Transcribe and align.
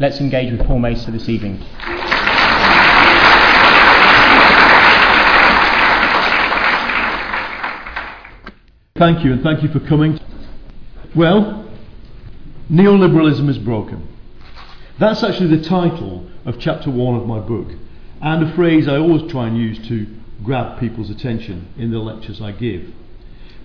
Let's 0.00 0.18
engage 0.18 0.50
with 0.50 0.66
Paul 0.66 0.80
Mason 0.80 1.12
this 1.12 1.28
evening. 1.28 1.58
Thank 8.96 9.24
you, 9.24 9.32
and 9.32 9.42
thank 9.42 9.62
you 9.62 9.68
for 9.68 9.78
coming. 9.78 10.18
Well, 11.14 11.70
neoliberalism 12.68 13.48
is 13.48 13.58
broken. 13.58 14.08
That's 14.98 15.22
actually 15.22 15.56
the 15.56 15.62
title 15.62 16.28
of 16.44 16.58
chapter 16.58 16.90
one 16.90 17.14
of 17.14 17.26
my 17.28 17.38
book, 17.38 17.68
and 18.20 18.42
a 18.42 18.52
phrase 18.56 18.88
I 18.88 18.96
always 18.96 19.30
try 19.30 19.46
and 19.46 19.56
use 19.56 19.78
to 19.86 20.08
grab 20.42 20.80
people's 20.80 21.10
attention 21.10 21.72
in 21.78 21.92
the 21.92 22.00
lectures 22.00 22.40
I 22.40 22.50
give. 22.50 22.92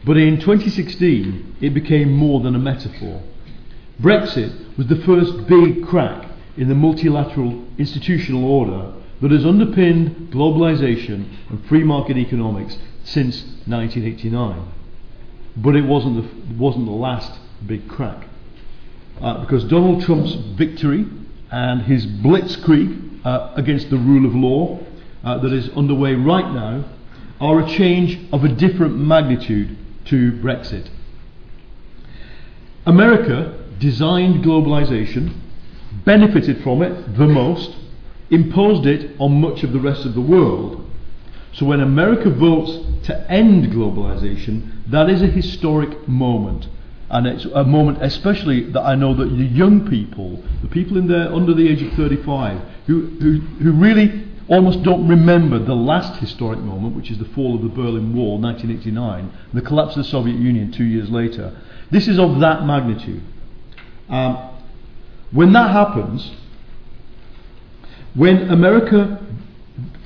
But 0.05 0.17
in 0.17 0.39
2016, 0.39 1.55
it 1.59 1.73
became 1.73 2.11
more 2.11 2.39
than 2.39 2.53
a 2.53 2.59
metaphor. 2.59 3.23
Brexit 4.01 4.77
was 4.77 4.87
the 4.87 5.01
first 5.03 5.47
big 5.47 5.85
crack 5.85 6.29
in 6.55 6.69
the 6.69 6.75
multilateral 6.75 7.65
institutional 7.77 8.45
order 8.45 8.93
that 9.21 9.31
has 9.31 9.45
underpinned 9.45 10.31
globalization 10.31 11.29
and 11.49 11.65
free 11.67 11.83
market 11.83 12.17
economics 12.17 12.77
since 13.03 13.43
1989. 13.65 14.71
But 15.57 15.75
it 15.75 15.83
wasn't 15.83 16.15
the, 16.15 16.55
wasn't 16.55 16.85
the 16.85 16.91
last 16.91 17.39
big 17.65 17.89
crack. 17.89 18.27
Uh, 19.19 19.41
because 19.41 19.65
Donald 19.65 20.01
Trump's 20.03 20.33
victory 20.57 21.05
and 21.51 21.81
his 21.81 22.05
blitzkrieg 22.05 23.25
uh, 23.25 23.51
against 23.55 23.89
the 23.89 23.97
rule 23.97 24.25
of 24.25 24.33
law 24.33 24.79
uh, 25.25 25.37
that 25.39 25.51
is 25.51 25.69
underway 25.69 26.13
right 26.13 26.53
now 26.53 26.85
are 27.41 27.59
a 27.59 27.67
change 27.67 28.17
of 28.31 28.45
a 28.45 28.47
different 28.49 28.95
magnitude 28.95 29.75
to 30.05 30.31
Brexit. 30.33 30.89
America 32.85 33.58
designed 33.79 34.43
globalization, 34.43 35.33
benefited 36.05 36.61
from 36.63 36.81
it 36.81 37.17
the 37.17 37.27
most, 37.27 37.75
imposed 38.29 38.85
it 38.85 39.15
on 39.19 39.41
much 39.41 39.63
of 39.63 39.73
the 39.73 39.79
rest 39.79 40.05
of 40.05 40.13
the 40.13 40.21
world. 40.21 40.85
So 41.53 41.65
when 41.65 41.81
America 41.81 42.29
votes 42.29 43.05
to 43.07 43.31
end 43.31 43.71
globalization, 43.73 44.83
that 44.87 45.09
is 45.09 45.21
a 45.21 45.27
historic 45.27 46.07
moment. 46.07 46.67
And 47.09 47.25
it's 47.25 47.45
a 47.45 47.63
moment, 47.63 48.03
especially 48.03 48.69
that 48.71 48.81
I 48.81 48.93
know 48.93 49.15
that 49.15 49.25
the 49.25 49.45
young 49.45 49.89
people, 49.89 50.43
the 50.61 50.67
people 50.67 50.97
in 50.97 51.07
there 51.07 51.33
under 51.33 51.55
the 51.55 51.67
age 51.67 51.81
of 51.81 51.91
35, 51.93 52.61
who, 52.85 53.07
who, 53.19 53.39
who 53.39 53.71
really 53.71 54.25
almost 54.47 54.83
don't 54.83 55.07
remember 55.07 55.57
the 55.57 55.75
last 55.75 56.19
historic 56.19 56.59
moment, 56.59 56.95
which 56.95 57.09
is 57.09 57.17
the 57.17 57.25
fall 57.25 57.55
of 57.55 57.63
the 57.63 57.69
Berlin 57.69 58.15
Wall, 58.15 58.37
1989, 58.39 59.31
the 59.53 59.61
collapse 59.61 59.95
of 59.95 60.03
the 60.03 60.09
Soviet 60.09 60.37
Union 60.37 60.71
two 60.71 60.83
years 60.83 61.09
later. 61.09 61.55
This 61.89 62.07
is 62.07 62.19
of 62.19 62.39
that 62.41 62.65
magnitude. 62.65 63.23
Um, 64.09 64.49
when 65.31 65.53
that 65.53 65.71
happens, 65.71 66.31
when 68.15 68.49
America 68.49 69.23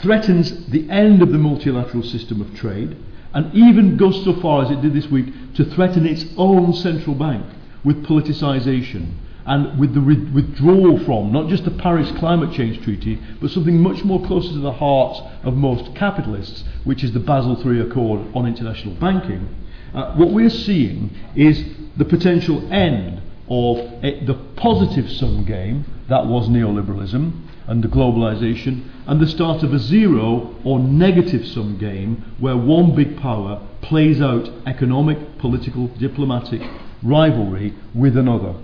threatens 0.02 0.68
the 0.68 0.90
end 0.90 1.22
of 1.22 1.32
the 1.32 1.38
multilateral 1.38 2.04
system 2.04 2.42
of 2.42 2.54
trade, 2.56 2.98
and 3.34 3.54
even 3.56 3.98
goes 3.98 4.24
so 4.24 4.40
far 4.42 4.64
as 4.64 4.70
it 4.70 4.82
did 4.82 4.94
this 4.94 5.08
week 5.08 5.28
to 5.56 5.66
threaten 5.66 6.06
its 6.06 6.26
own 6.38 6.74
central 6.74 7.16
bank 7.16 7.46
with 7.84 8.06
politicisation 8.06 9.14
and 9.46 9.80
with 9.80 9.94
the 9.94 10.00
re- 10.00 10.32
withdrawal 10.32 11.04
from 11.04 11.32
not 11.32 11.50
just 11.50 11.66
the 11.66 11.72
Paris 11.72 12.12
Climate 12.20 12.54
Change 12.54 12.82
Treaty, 12.84 13.20
but 13.42 13.50
something 13.50 13.82
much 13.82 14.04
more 14.04 14.24
closer 14.26 14.50
to 14.50 14.60
the 14.60 14.72
hearts 14.72 15.20
of 15.44 15.56
most 15.56 15.96
capitalists, 15.96 16.64
which 16.84 17.04
is 17.04 17.12
the 17.14 17.20
Basel 17.20 17.60
III 17.60 17.82
Accord 17.82 18.22
on 18.36 18.46
international 18.46 18.94
banking. 18.96 19.48
Uh, 19.94 20.16
what 20.16 20.30
we're 20.32 20.50
seeing 20.50 21.10
is 21.36 21.64
the 21.98 22.06
potential 22.06 22.72
end 22.72 23.22
of 23.50 23.78
a, 24.04 24.24
the 24.26 24.36
positive 24.56 25.10
sum 25.12 25.46
game 25.46 25.86
that 26.10 26.26
was 26.26 26.50
neoliberalism 26.50 27.32
and 27.68 27.84
the 27.84 27.88
globalization, 27.88 28.90
and 29.08 29.22
the 29.22 29.28
start 29.28 29.64
of 29.64 29.74
a 29.74 29.80
zero 29.80 30.54
or 30.64 30.80
negative 30.80 31.48
sum 31.48 31.78
game 31.78 32.24
where 32.40 32.58
one 32.58 32.94
big 32.96 33.18
power 33.18 33.66
plays 33.82 34.22
out 34.22 34.50
economic, 34.66 35.38
political, 35.38 35.88
diplomatic 35.88 36.62
rivalry 37.02 37.74
with 37.94 38.18
another. 38.18 38.56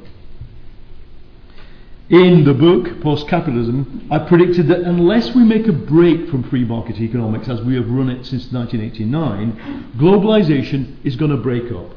In 2.09 2.43
the 2.43 2.55
book, 2.55 3.01
Post 3.01 3.27
Capitalism, 3.27 4.07
I 4.09 4.17
predicted 4.17 4.67
that 4.69 4.79
unless 4.79 5.35
we 5.35 5.43
make 5.43 5.67
a 5.67 5.71
break 5.71 6.27
from 6.27 6.43
free 6.49 6.65
market 6.65 6.99
economics 6.99 7.47
as 7.47 7.61
we 7.61 7.75
have 7.75 7.89
run 7.89 8.09
it 8.09 8.25
since 8.25 8.51
1989, 8.51 9.93
globalization 9.95 10.95
is 11.05 11.15
going 11.15 11.31
to 11.31 11.37
break 11.37 11.71
up. 11.71 11.91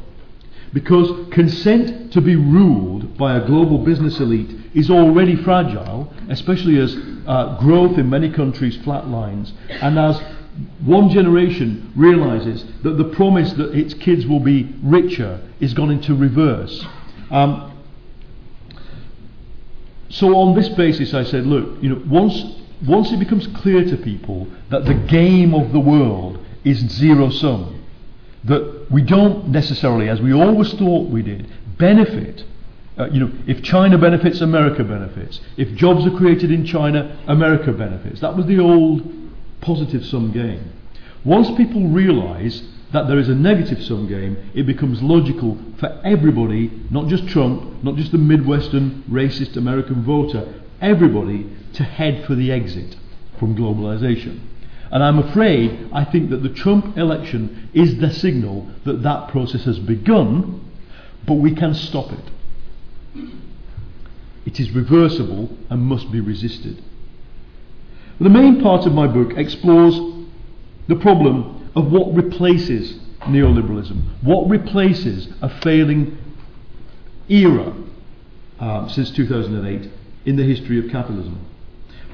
Because 0.73 1.29
consent 1.33 2.13
to 2.13 2.21
be 2.21 2.37
ruled 2.37 3.17
by 3.19 3.37
a 3.37 3.47
global 3.47 3.79
business 3.79 4.21
elite 4.21 4.51
is 4.75 4.91
already 4.91 5.37
fragile, 5.37 6.13
especially 6.31 6.79
as 6.79 6.97
uh, 7.27 7.59
growth 7.61 7.99
in 7.99 8.09
many 8.09 8.31
countries 8.31 8.79
flatlines, 8.79 9.53
and 9.69 9.99
as 9.99 10.21
one 10.81 11.11
generation 11.11 11.93
realizes 11.97 12.65
that 12.83 12.97
the 12.97 13.05
promise 13.05 13.53
that 13.55 13.75
its 13.75 13.95
kids 13.95 14.27
will 14.27 14.41
be 14.41 14.75
richer 14.83 15.41
is 15.61 15.75
gone 15.75 15.91
into 15.91 16.15
reverse. 16.15 16.87
Um, 17.31 17.73
so 20.09 20.37
on 20.37 20.55
this 20.55 20.69
basis, 20.71 21.15
I 21.15 21.25
said, 21.25 21.47
look, 21.47 21.83
you 21.83 21.89
know, 21.89 22.03
once 22.07 22.45
once 22.87 23.13
it 23.13 23.19
becomes 23.19 23.47
clear 23.47 23.85
to 23.85 23.97
people 23.97 24.49
that 24.71 24.85
the 24.85 24.95
game 24.95 25.55
of 25.55 25.73
the 25.73 25.79
world 25.79 26.45
is 26.65 26.79
zero 26.79 27.31
sum, 27.31 27.82
that 28.45 28.87
we 28.91 29.03
don't 29.03 29.49
necessarily, 29.49 30.09
as 30.09 30.21
we 30.21 30.33
always 30.33 30.73
thought 30.75 31.09
we 31.09 31.23
did, 31.23 31.47
benefit. 31.79 32.45
Uh, 32.99 33.07
you 33.07 33.21
know, 33.21 33.33
if 33.47 33.63
China 33.63 33.97
benefits, 33.97 34.41
America 34.41 34.85
benefits. 34.85 35.41
If 35.57 35.75
jobs 35.75 36.07
are 36.07 36.17
created 36.17 36.51
in 36.51 36.67
China, 36.67 37.19
America 37.27 37.73
benefits. 37.73 38.21
That 38.21 38.37
was 38.37 38.47
the 38.47 38.59
old 38.59 39.03
positive 39.61 40.05
sum 40.05 40.33
game. 40.33 40.73
Once 41.25 41.51
people 41.57 41.89
realise 41.89 42.63
that 42.93 43.07
there 43.07 43.19
is 43.19 43.29
a 43.29 43.35
negative 43.35 43.83
sum 43.83 44.07
game, 44.09 44.37
it 44.55 44.67
becomes 44.67 45.03
logical 45.03 45.57
for 45.79 46.01
everybody, 46.05 46.71
not 46.91 47.09
just 47.09 47.27
Trump, 47.29 47.83
not 47.83 47.97
just 47.97 48.13
the 48.13 48.19
Midwestern 48.19 49.03
racist 49.09 49.57
American 49.57 50.05
voter, 50.05 50.53
everybody 50.81 51.47
to 51.75 51.85
head 51.85 52.27
for 52.27 52.35
the 52.35 52.53
exit 52.53 52.97
from 53.39 53.57
globalization. 53.57 54.41
And 54.93 55.03
I'm 55.03 55.19
afraid, 55.19 55.89
I 55.91 56.05
think 56.05 56.29
that 56.31 56.43
the 56.43 56.51
Trump 56.51 56.99
election 56.99 57.71
is 57.73 57.99
the 57.99 58.13
signal 58.13 58.69
that 58.85 59.03
that 59.03 59.29
process 59.29 59.65
has 59.65 59.79
begun, 59.79 60.71
but 61.27 61.35
we 61.35 61.55
can 61.55 61.73
stop 61.73 62.13
it. 62.13 62.31
It 64.45 64.61
is 64.61 64.71
reversible 64.73 65.57
and 65.71 65.83
must 65.83 66.13
be 66.13 66.21
resisted. 66.21 66.85
The 68.21 68.29
main 68.29 68.61
part 68.61 68.87
of 68.87 68.93
my 68.93 69.07
book 69.07 69.33
explores 69.37 69.99
the 70.89 70.97
problem 70.97 71.71
of 71.75 71.91
what 71.91 72.15
replaces 72.15 72.99
neoliberalism, 73.23 74.03
what 74.23 74.51
replaces 74.51 75.29
a 75.41 75.49
failing 75.63 76.19
era 77.31 77.75
uh, 78.61 78.89
since 78.89 79.11
2008 79.11 79.91
in 80.27 80.37
the 80.37 80.45
history 80.45 80.79
of 80.79 80.91
capitalism. 80.91 81.47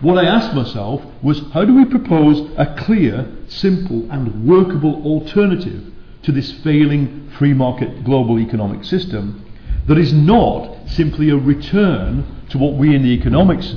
What 0.00 0.16
I 0.16 0.28
asked 0.28 0.54
myself 0.54 1.04
was 1.22 1.42
how 1.52 1.64
do 1.64 1.74
we 1.74 1.84
propose 1.84 2.48
a 2.56 2.66
clear, 2.66 3.26
simple, 3.48 4.08
and 4.12 4.46
workable 4.46 5.02
alternative 5.04 5.92
to 6.22 6.30
this 6.30 6.52
failing 6.52 7.28
free 7.36 7.52
market 7.52 8.04
global 8.04 8.38
economic 8.38 8.84
system 8.84 9.44
that 9.86 9.98
is 9.98 10.12
not 10.12 10.88
simply 10.88 11.30
a 11.30 11.36
return 11.36 12.24
to 12.50 12.58
what 12.58 12.74
we 12.74 12.94
in 12.94 13.02
the 13.02 13.08
economics 13.08 13.74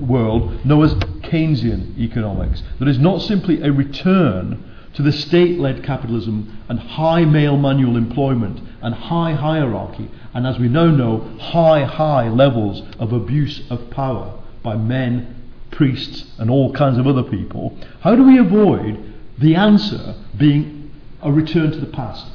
world 0.00 0.64
know 0.66 0.82
as 0.82 0.94
Keynesian 0.94 1.96
economics, 1.98 2.64
that 2.80 2.88
is 2.88 2.98
not 2.98 3.22
simply 3.22 3.62
a 3.62 3.70
return 3.70 4.62
to 4.94 5.02
the 5.02 5.12
state 5.12 5.60
led 5.60 5.84
capitalism 5.84 6.58
and 6.68 6.80
high 6.80 7.24
male 7.24 7.56
manual 7.56 7.96
employment 7.96 8.60
and 8.82 8.92
high 8.92 9.34
hierarchy, 9.34 10.10
and 10.32 10.48
as 10.48 10.58
we 10.58 10.68
now 10.68 10.86
know, 10.86 11.18
high, 11.38 11.84
high 11.84 12.28
levels 12.28 12.82
of 12.98 13.12
abuse 13.12 13.62
of 13.70 13.88
power 13.90 14.32
by 14.64 14.76
men, 14.76 15.42
priests, 15.74 16.24
and 16.38 16.50
all 16.50 16.72
kinds 16.72 16.98
of 16.98 17.06
other 17.06 17.22
people, 17.22 17.76
how 18.00 18.14
do 18.16 18.22
we 18.22 18.38
avoid 18.38 19.12
the 19.38 19.54
answer 19.54 20.14
being 20.36 20.90
a 21.22 21.30
return 21.30 21.70
to 21.70 21.78
the 21.78 21.86
past? 21.86 22.26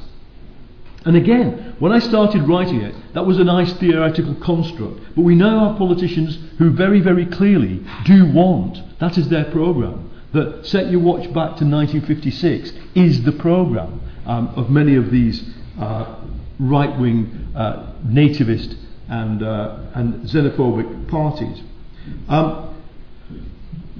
And 1.04 1.16
again, 1.16 1.76
when 1.78 1.92
I 1.92 1.98
started 1.98 2.42
writing 2.42 2.82
it, 2.82 2.94
that 3.14 3.24
was 3.24 3.38
a 3.38 3.44
nice 3.44 3.72
theoretical 3.74 4.34
construct. 4.36 5.00
But 5.16 5.22
we 5.22 5.34
now 5.34 5.68
have 5.68 5.78
politicians 5.78 6.38
who 6.58 6.70
very, 6.70 7.00
very 7.00 7.24
clearly 7.24 7.82
do 8.04 8.30
want, 8.30 8.82
that 8.98 9.16
is 9.16 9.28
their 9.28 9.46
programme, 9.46 10.10
that 10.32 10.66
Set 10.66 10.90
Your 10.90 11.00
Watch 11.00 11.24
Back 11.32 11.56
to 11.56 11.64
1956 11.64 12.72
is 12.94 13.22
the 13.24 13.32
programme 13.32 14.00
um, 14.26 14.48
of 14.48 14.70
many 14.70 14.94
of 14.96 15.10
these 15.10 15.42
uh, 15.80 16.16
right 16.58 16.96
wing 16.98 17.48
uh, 17.56 17.94
nativist 18.06 18.76
and, 19.08 19.42
uh, 19.42 19.78
and 19.94 20.28
xenophobic 20.28 21.08
parties. 21.08 21.62
Um, 22.28 22.69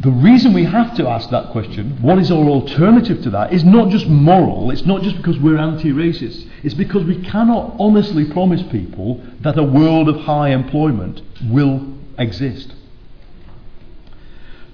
the 0.01 0.11
reason 0.11 0.55
we 0.55 0.65
have 0.65 0.97
to 0.97 1.07
ask 1.07 1.29
that 1.29 1.51
question, 1.53 2.01
what 2.01 2.19
is 2.19 2.31
our 2.31 2.45
alternative 2.45 3.23
to 3.23 3.31
that, 3.31 3.53
is 3.53 3.65
not 3.65 3.91
just 3.91 4.07
moral, 4.07 4.71
it's 4.71 4.87
not 4.87 5.03
just 5.03 5.19
because 5.19 5.39
we're 5.39 5.59
anti 5.59 5.91
racist, 5.91 6.49
it's 6.63 6.75
because 6.75 7.05
we 7.05 7.21
cannot 7.23 7.77
honestly 7.79 8.25
promise 8.25 8.63
people 8.71 9.23
that 9.41 9.59
a 9.59 9.63
world 9.63 10.09
of 10.09 10.17
high 10.23 10.51
employment 10.51 11.21
will 11.51 11.87
exist. 12.19 12.75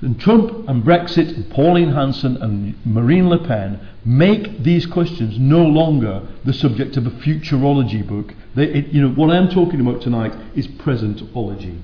And 0.00 0.20
Trump 0.20 0.68
and 0.68 0.84
Brexit 0.84 1.34
and 1.34 1.50
Pauline 1.50 1.90
Hanson 1.90 2.36
and 2.36 2.76
Marine 2.86 3.28
Le 3.28 3.44
Pen 3.44 3.80
make 4.04 4.62
these 4.62 4.86
questions 4.86 5.40
no 5.40 5.64
longer 5.64 6.22
the 6.44 6.52
subject 6.52 6.96
of 6.96 7.06
a 7.06 7.10
futurology 7.10 8.06
book. 8.06 8.32
They, 8.54 8.66
it, 8.66 8.86
you 8.88 9.02
know, 9.02 9.08
what 9.08 9.30
I'm 9.30 9.48
talking 9.48 9.80
about 9.80 10.02
tonight 10.02 10.34
is 10.54 10.68
presentology. 10.68 11.82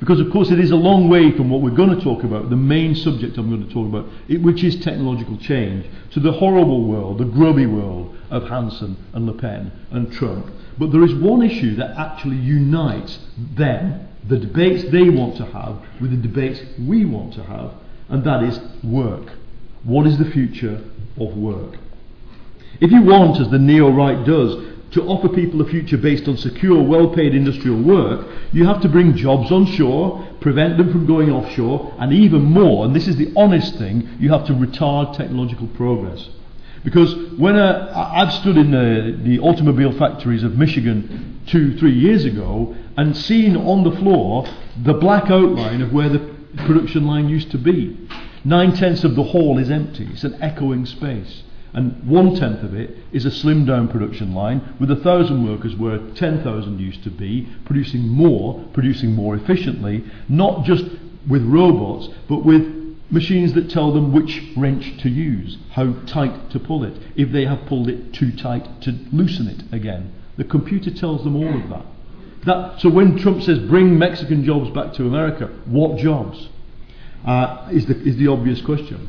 Because, 0.00 0.18
of 0.18 0.30
course, 0.30 0.50
it 0.50 0.58
is 0.58 0.70
a 0.70 0.76
long 0.76 1.10
way 1.10 1.30
from 1.30 1.50
what 1.50 1.60
we're 1.60 1.76
going 1.76 1.94
to 1.96 2.02
talk 2.02 2.24
about, 2.24 2.48
the 2.48 2.56
main 2.56 2.94
subject 2.94 3.36
I'm 3.36 3.50
going 3.50 3.68
to 3.68 3.72
talk 3.72 3.86
about, 3.86 4.06
it, 4.28 4.40
which 4.40 4.64
is 4.64 4.82
technological 4.82 5.36
change, 5.36 5.86
to 6.12 6.20
the 6.20 6.32
horrible 6.32 6.84
world, 6.86 7.18
the 7.18 7.26
grubby 7.26 7.66
world 7.66 8.16
of 8.30 8.48
Hanson 8.48 8.96
and 9.12 9.26
Le 9.26 9.34
Pen 9.34 9.70
and 9.90 10.10
Trump. 10.10 10.50
But 10.78 10.90
there 10.90 11.04
is 11.04 11.14
one 11.14 11.42
issue 11.42 11.76
that 11.76 11.98
actually 11.98 12.36
unites 12.36 13.18
them, 13.54 14.08
the 14.26 14.38
debates 14.38 14.90
they 14.90 15.10
want 15.10 15.36
to 15.36 15.44
have, 15.44 15.78
with 16.00 16.10
the 16.10 16.16
debates 16.16 16.60
we 16.78 17.04
want 17.04 17.34
to 17.34 17.44
have, 17.44 17.74
and 18.08 18.24
that 18.24 18.42
is 18.42 18.58
work. 18.82 19.32
What 19.84 20.06
is 20.06 20.16
the 20.16 20.24
future 20.24 20.82
of 21.18 21.36
work? 21.36 21.76
If 22.80 22.90
you 22.90 23.02
want, 23.02 23.38
as 23.38 23.50
the 23.50 23.58
neo 23.58 23.90
right 23.90 24.24
does, 24.24 24.69
to 24.92 25.02
offer 25.04 25.28
people 25.28 25.60
a 25.60 25.68
future 25.68 25.96
based 25.96 26.26
on 26.26 26.36
secure, 26.36 26.82
well 26.82 27.08
paid 27.08 27.34
industrial 27.34 27.80
work, 27.80 28.26
you 28.52 28.66
have 28.66 28.80
to 28.82 28.88
bring 28.88 29.16
jobs 29.16 29.50
onshore, 29.52 30.26
prevent 30.40 30.76
them 30.78 30.90
from 30.90 31.06
going 31.06 31.30
offshore, 31.30 31.94
and 31.98 32.12
even 32.12 32.42
more, 32.42 32.84
and 32.84 32.94
this 32.94 33.06
is 33.06 33.16
the 33.16 33.32
honest 33.36 33.76
thing, 33.76 34.08
you 34.18 34.32
have 34.32 34.46
to 34.46 34.52
retard 34.52 35.16
technological 35.16 35.68
progress. 35.68 36.28
Because 36.82 37.14
when 37.38 37.56
uh, 37.56 37.92
I've 38.14 38.32
stood 38.32 38.56
in 38.56 38.70
the, 38.70 39.16
the 39.22 39.38
automobile 39.40 39.92
factories 39.92 40.42
of 40.42 40.56
Michigan 40.56 41.40
two, 41.46 41.76
three 41.76 41.92
years 41.92 42.24
ago 42.24 42.74
and 42.96 43.16
seen 43.16 43.56
on 43.56 43.84
the 43.84 43.92
floor 43.98 44.46
the 44.82 44.94
black 44.94 45.30
outline 45.30 45.82
of 45.82 45.92
where 45.92 46.08
the 46.08 46.34
production 46.66 47.06
line 47.06 47.28
used 47.28 47.50
to 47.50 47.58
be. 47.58 48.08
Nine 48.44 48.72
tenths 48.72 49.04
of 49.04 49.14
the 49.14 49.22
hall 49.22 49.58
is 49.58 49.70
empty, 49.70 50.08
it's 50.10 50.24
an 50.24 50.42
echoing 50.42 50.86
space 50.86 51.42
and 51.72 52.08
one 52.08 52.34
tenth 52.34 52.62
of 52.62 52.74
it 52.74 52.96
is 53.12 53.24
a 53.24 53.30
slimmed 53.30 53.66
down 53.66 53.88
production 53.88 54.34
line 54.34 54.74
with 54.80 54.90
a 54.90 54.96
thousand 54.96 55.46
workers 55.46 55.76
where 55.76 55.98
10,000 55.98 56.80
used 56.80 57.04
to 57.04 57.10
be, 57.10 57.48
producing 57.64 58.08
more, 58.08 58.64
producing 58.72 59.12
more 59.14 59.36
efficiently, 59.36 60.04
not 60.28 60.64
just 60.64 60.84
with 61.28 61.44
robots, 61.44 62.08
but 62.28 62.44
with 62.44 62.80
machines 63.10 63.52
that 63.54 63.70
tell 63.70 63.92
them 63.92 64.12
which 64.12 64.42
wrench 64.56 64.96
to 65.02 65.08
use, 65.08 65.58
how 65.72 65.92
tight 66.06 66.50
to 66.50 66.58
pull 66.58 66.84
it, 66.84 66.94
if 67.16 67.30
they 67.32 67.44
have 67.44 67.66
pulled 67.66 67.88
it 67.88 68.12
too 68.12 68.32
tight 68.32 68.80
to 68.82 68.92
loosen 69.12 69.48
it 69.48 69.62
again. 69.72 70.12
The 70.36 70.44
computer 70.44 70.90
tells 70.90 71.22
them 71.24 71.36
all 71.36 71.60
of 71.60 71.68
that. 71.68 71.86
that 72.46 72.80
so 72.80 72.88
when 72.88 73.18
Trump 73.18 73.42
says 73.42 73.58
bring 73.58 73.98
Mexican 73.98 74.44
jobs 74.44 74.70
back 74.70 74.94
to 74.94 75.06
America, 75.06 75.46
what 75.66 75.98
jobs? 75.98 76.48
Uh, 77.24 77.68
is, 77.70 77.84
the, 77.86 78.00
is 78.00 78.16
the 78.16 78.28
obvious 78.28 78.62
question. 78.62 79.08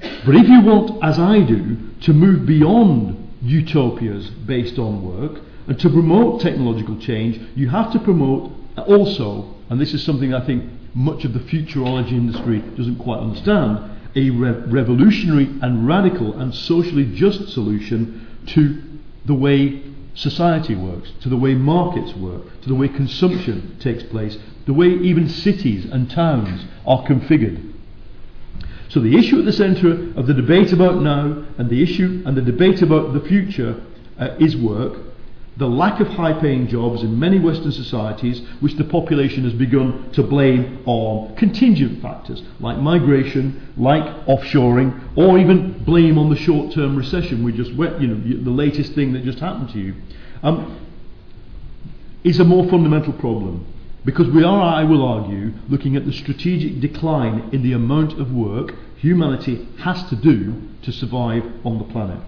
But 0.00 0.34
if 0.34 0.48
you 0.48 0.60
want, 0.62 1.02
as 1.02 1.18
I 1.18 1.40
do, 1.40 1.76
to 2.02 2.12
move 2.12 2.46
beyond 2.46 3.28
utopias 3.42 4.28
based 4.30 4.78
on 4.78 5.02
work 5.04 5.42
and 5.66 5.78
to 5.80 5.88
promote 5.88 6.40
technological 6.40 6.98
change, 6.98 7.40
you 7.54 7.68
have 7.68 7.92
to 7.92 7.98
promote 7.98 8.52
also, 8.86 9.54
and 9.68 9.80
this 9.80 9.94
is 9.94 10.02
something 10.02 10.34
I 10.34 10.44
think 10.44 10.64
much 10.94 11.24
of 11.24 11.32
the 11.32 11.40
futurology 11.40 12.12
industry 12.12 12.60
doesn't 12.76 12.96
quite 12.96 13.20
understand, 13.20 13.78
a 14.16 14.30
re- 14.30 14.50
revolutionary 14.66 15.46
and 15.62 15.86
radical 15.86 16.38
and 16.38 16.54
socially 16.54 17.04
just 17.14 17.48
solution 17.50 18.28
to 18.48 18.82
the 19.26 19.34
way 19.34 19.82
society 20.14 20.74
works, 20.74 21.12
to 21.20 21.28
the 21.28 21.36
way 21.36 21.54
markets 21.54 22.14
work, 22.14 22.60
to 22.62 22.68
the 22.68 22.74
way 22.74 22.88
consumption 22.88 23.76
takes 23.78 24.02
place, 24.04 24.36
the 24.66 24.72
way 24.72 24.88
even 24.88 25.28
cities 25.28 25.84
and 25.84 26.10
towns 26.10 26.64
are 26.86 27.04
configured. 27.04 27.69
So 28.90 28.98
the 28.98 29.16
issue 29.16 29.38
at 29.38 29.44
the 29.44 29.52
centre 29.52 29.92
of 30.16 30.26
the 30.26 30.34
debate 30.34 30.72
about 30.72 31.00
now 31.00 31.44
and 31.58 31.70
the 31.70 31.80
issue 31.80 32.24
and 32.26 32.36
the 32.36 32.42
debate 32.42 32.82
about 32.82 33.12
the 33.12 33.20
future 33.20 33.80
uh, 34.18 34.34
is 34.40 34.56
work. 34.56 34.98
The 35.58 35.68
lack 35.68 36.00
of 36.00 36.08
high 36.08 36.32
paying 36.40 36.66
jobs 36.66 37.02
in 37.02 37.16
many 37.16 37.38
Western 37.38 37.70
societies, 37.70 38.42
which 38.58 38.74
the 38.74 38.84
population 38.84 39.44
has 39.44 39.52
begun 39.52 40.10
to 40.12 40.24
blame 40.24 40.82
on 40.86 41.36
contingent 41.36 42.02
factors 42.02 42.42
like 42.58 42.78
migration, 42.78 43.72
like 43.76 44.02
offshoring, 44.26 45.16
or 45.16 45.38
even 45.38 45.84
blame 45.84 46.18
on 46.18 46.28
the 46.28 46.36
short 46.36 46.74
term 46.74 46.96
recession 46.96 47.44
we 47.44 47.52
just 47.52 47.72
went, 47.76 48.00
you 48.00 48.08
know, 48.08 48.42
the 48.42 48.50
latest 48.50 48.94
thing 48.94 49.12
that 49.12 49.22
just 49.22 49.38
happened 49.38 49.70
to 49.70 49.78
you, 49.78 49.94
um, 50.42 50.84
is 52.24 52.40
a 52.40 52.44
more 52.44 52.68
fundamental 52.68 53.12
problem. 53.12 53.69
Because 54.04 54.28
we 54.28 54.42
are, 54.42 54.62
I 54.62 54.84
will 54.84 55.04
argue, 55.06 55.52
looking 55.68 55.94
at 55.96 56.06
the 56.06 56.12
strategic 56.12 56.80
decline 56.80 57.50
in 57.52 57.62
the 57.62 57.72
amount 57.72 58.18
of 58.18 58.32
work 58.32 58.74
humanity 58.96 59.68
has 59.80 60.02
to 60.10 60.16
do 60.16 60.68
to 60.82 60.92
survive 60.92 61.44
on 61.64 61.78
the 61.78 61.84
planet. 61.84 62.20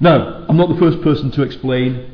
Now, 0.00 0.44
I'm 0.48 0.56
not 0.56 0.68
the 0.68 0.78
first 0.78 1.00
person 1.00 1.30
to 1.32 1.42
explain 1.42 2.12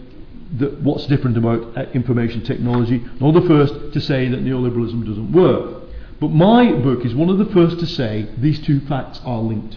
that 0.59 0.81
what's 0.81 1.07
different 1.07 1.37
about 1.37 1.77
uh, 1.77 1.83
information 1.93 2.45
technology, 2.45 3.05
nor 3.19 3.33
the 3.33 3.47
first 3.49 3.93
to 3.93 4.01
say 4.01 4.29
that 4.29 4.45
neoliberalism 4.45 5.05
doesn't 5.07 5.33
work. 5.33 5.83
But 6.21 6.29
my 6.29 6.73
book 6.73 7.05
is 7.05 7.15
one 7.15 7.31
of 7.31 7.39
the 7.39 7.47
first 7.47 7.81
to 7.81 7.87
say 7.87 8.29
these 8.39 8.61
two 8.65 8.81
facts 8.81 9.21
are 9.25 9.39
linked. 9.39 9.77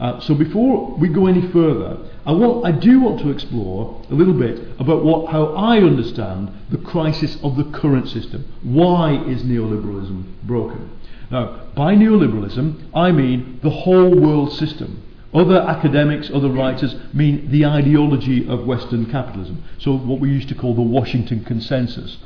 Uh, 0.00 0.20
so 0.20 0.34
before 0.34 0.94
we 0.96 1.08
go 1.08 1.26
any 1.26 1.42
further, 1.50 1.98
I, 2.24 2.32
want, 2.32 2.64
I 2.64 2.70
do 2.70 3.00
want 3.00 3.20
to 3.20 3.30
explore 3.30 4.00
a 4.10 4.14
little 4.14 4.34
bit 4.34 4.60
about 4.78 5.04
what, 5.04 5.32
how 5.32 5.54
I 5.54 5.78
understand 5.78 6.52
the 6.70 6.78
crisis 6.78 7.36
of 7.42 7.56
the 7.56 7.64
current 7.64 8.08
system. 8.08 8.44
Why 8.62 9.14
is 9.24 9.42
neoliberalism 9.42 10.24
broken? 10.44 10.90
Now, 11.30 11.66
by 11.74 11.94
neoliberalism, 11.94 12.90
I 12.94 13.10
mean 13.10 13.58
the 13.62 13.70
whole 13.70 14.14
world 14.14 14.52
system. 14.52 15.02
Other 15.34 15.60
academics, 15.60 16.30
other 16.32 16.48
writers 16.48 16.94
mean 17.12 17.50
the 17.50 17.66
ideology 17.66 18.48
of 18.48 18.66
Western 18.66 19.10
capitalism. 19.10 19.62
So, 19.78 19.96
what 19.96 20.20
we 20.20 20.30
used 20.30 20.48
to 20.48 20.54
call 20.54 20.74
the 20.74 20.80
Washington 20.82 21.44
Consensus. 21.44 22.16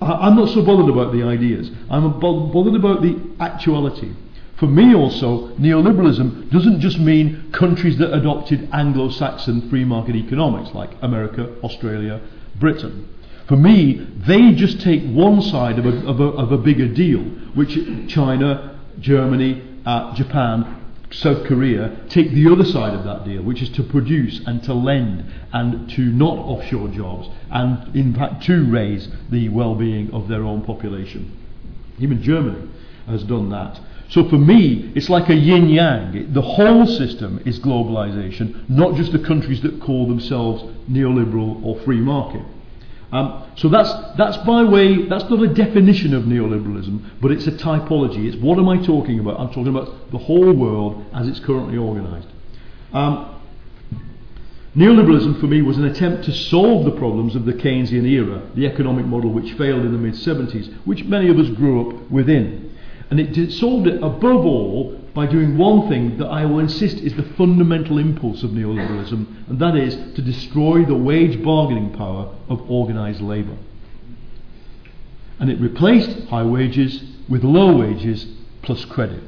I, 0.00 0.26
am 0.26 0.36
not 0.36 0.48
so 0.48 0.62
bothered 0.62 0.88
about 0.88 1.12
the 1.12 1.22
ideas, 1.22 1.70
I'm 1.88 2.18
bothered 2.18 2.74
about 2.74 3.02
the 3.02 3.16
actuality. 3.38 4.12
For 4.56 4.66
me 4.66 4.94
also, 4.94 5.48
neoliberalism 5.56 6.50
doesn't 6.50 6.80
just 6.80 6.98
mean 6.98 7.50
countries 7.52 7.98
that 7.98 8.14
adopted 8.14 8.68
Anglo 8.72 9.10
Saxon 9.10 9.68
free 9.68 9.84
market 9.84 10.14
economics 10.14 10.74
like 10.74 10.90
America, 11.02 11.50
Australia, 11.62 12.20
Britain. 12.60 13.08
For 13.48 13.56
me, 13.56 14.06
they 14.26 14.52
just 14.52 14.80
take 14.80 15.02
one 15.02 15.42
side 15.42 15.78
of 15.78 15.86
a, 15.86 16.06
of 16.06 16.20
a, 16.20 16.24
of 16.24 16.52
a 16.52 16.58
bigger 16.58 16.88
deal, 16.88 17.20
which 17.54 17.76
China, 18.08 18.78
Germany, 19.00 19.62
uh, 19.84 20.14
Japan, 20.14 20.80
South 21.10 21.44
Korea 21.44 21.96
take 22.08 22.32
the 22.32 22.50
other 22.50 22.64
side 22.64 22.94
of 22.94 23.04
that 23.04 23.24
deal, 23.24 23.42
which 23.42 23.62
is 23.62 23.68
to 23.70 23.82
produce 23.82 24.40
and 24.46 24.62
to 24.64 24.74
lend 24.74 25.24
and 25.52 25.88
to 25.90 26.02
not 26.06 26.38
offshore 26.38 26.88
jobs 26.88 27.28
and, 27.50 27.94
in 27.94 28.14
fact, 28.14 28.42
to 28.44 28.64
raise 28.70 29.08
the 29.30 29.48
well 29.48 29.74
being 29.74 30.10
of 30.12 30.28
their 30.28 30.42
own 30.42 30.62
population. 30.62 31.36
Even 31.98 32.22
Germany 32.22 32.68
has 33.06 33.22
done 33.24 33.50
that. 33.50 33.78
So 34.08 34.28
for 34.28 34.36
me, 34.36 34.92
it's 34.94 35.08
like 35.08 35.28
a 35.28 35.34
yin 35.34 35.68
yang. 35.68 36.32
The 36.32 36.42
whole 36.42 36.86
system 36.86 37.40
is 37.46 37.58
globalization, 37.58 38.68
not 38.68 38.96
just 38.96 39.12
the 39.12 39.18
countries 39.18 39.62
that 39.62 39.80
call 39.80 40.06
themselves 40.06 40.62
neoliberal 40.90 41.64
or 41.64 41.80
free 41.80 42.00
market. 42.00 42.42
Um, 43.12 43.44
so 43.56 43.68
that's, 43.68 43.92
that's 44.16 44.36
by 44.38 44.64
way, 44.64 45.06
that's 45.06 45.30
not 45.30 45.40
a 45.40 45.46
definition 45.46 46.14
of 46.14 46.24
neoliberalism, 46.24 47.00
but 47.20 47.30
it's 47.30 47.46
a 47.46 47.52
typology. 47.52 48.26
It's 48.26 48.36
what 48.36 48.58
am 48.58 48.68
I 48.68 48.84
talking 48.84 49.20
about? 49.20 49.38
I'm 49.38 49.48
talking 49.48 49.68
about 49.68 50.10
the 50.10 50.18
whole 50.18 50.52
world 50.52 51.04
as 51.14 51.28
it's 51.28 51.38
currently 51.38 51.78
organised. 51.78 52.26
Um, 52.92 53.40
neoliberalism 54.76 55.38
for 55.40 55.46
me 55.46 55.62
was 55.62 55.78
an 55.78 55.84
attempt 55.84 56.24
to 56.24 56.32
solve 56.32 56.84
the 56.84 56.90
problems 56.90 57.36
of 57.36 57.44
the 57.44 57.52
Keynesian 57.52 58.04
era, 58.04 58.42
the 58.56 58.66
economic 58.66 59.06
model 59.06 59.30
which 59.30 59.52
failed 59.52 59.84
in 59.84 59.92
the 59.92 59.98
mid 59.98 60.14
70s, 60.14 60.74
which 60.84 61.04
many 61.04 61.28
of 61.28 61.38
us 61.38 61.48
grew 61.50 61.88
up 61.88 62.10
within. 62.10 62.63
And 63.10 63.20
it 63.20 63.32
did, 63.32 63.52
solved 63.52 63.86
it 63.86 64.02
above 64.02 64.46
all 64.46 64.98
by 65.14 65.26
doing 65.26 65.56
one 65.56 65.88
thing 65.88 66.18
that 66.18 66.26
I 66.26 66.44
will 66.44 66.58
insist 66.58 66.96
is 66.98 67.14
the 67.14 67.22
fundamental 67.22 67.98
impulse 67.98 68.42
of 68.42 68.50
neoliberalism, 68.50 69.48
and 69.48 69.58
that 69.58 69.76
is 69.76 69.94
to 70.14 70.22
destroy 70.22 70.84
the 70.84 70.96
wage 70.96 71.42
bargaining 71.42 71.92
power 71.92 72.34
of 72.48 72.68
organised 72.70 73.20
labour. 73.20 73.56
And 75.38 75.50
it 75.50 75.60
replaced 75.60 76.28
high 76.28 76.42
wages 76.42 77.02
with 77.28 77.44
low 77.44 77.76
wages 77.76 78.26
plus 78.62 78.84
credit. 78.84 79.22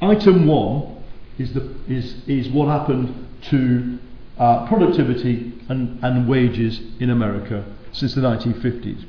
Item 0.00 0.46
one 0.46 1.02
is, 1.38 1.54
the, 1.54 1.74
is, 1.88 2.16
is 2.26 2.48
what 2.48 2.66
happened 2.68 3.28
to 3.42 3.98
uh, 4.36 4.66
productivity 4.66 5.52
and, 5.68 6.02
and 6.02 6.28
wages 6.28 6.80
in 6.98 7.10
America 7.10 7.64
since 7.92 8.14
the 8.14 8.20
1950s 8.20 9.04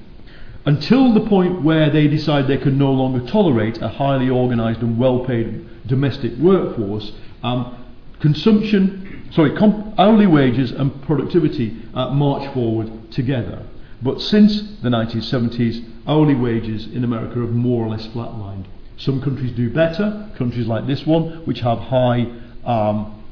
until 0.66 1.14
the 1.14 1.28
point 1.28 1.62
where 1.62 1.90
they 1.90 2.08
decide 2.08 2.48
they 2.48 2.58
can 2.58 2.78
no 2.78 2.92
longer 2.92 3.26
tolerate 3.28 3.82
a 3.82 3.88
highly 3.88 4.30
organized 4.30 4.82
and 4.82 4.98
well-paid 4.98 5.88
domestic 5.88 6.34
workforce, 6.38 7.12
um, 7.44 7.86
consumption, 8.22 9.28
sorry, 9.32 9.56
comp- 9.58 10.00
hourly 10.00 10.28
wages 10.28 10.72
and 10.72 11.02
productivity 11.04 11.82
uh, 11.94 12.10
march 12.12 12.54
forward 12.54 13.12
together. 13.12 13.64
But 14.02 14.22
since 14.22 14.62
the 14.82 14.90
1970s, 14.90 15.86
hourly 16.08 16.36
wages 16.36 16.88
in 16.88 17.04
America 17.04 17.40
have 17.40 17.52
more 17.52 17.86
or 17.86 17.90
less 17.90 18.08
flatlined. 18.08 18.66
Some 18.98 19.22
countries 19.22 19.52
do 19.52 19.70
better, 19.70 20.30
countries 20.38 20.68
like 20.68 20.88
this 20.88 21.06
one, 21.06 21.46
which 21.46 21.60
have 21.62 21.80
high 21.80 22.28
um, 22.66 23.23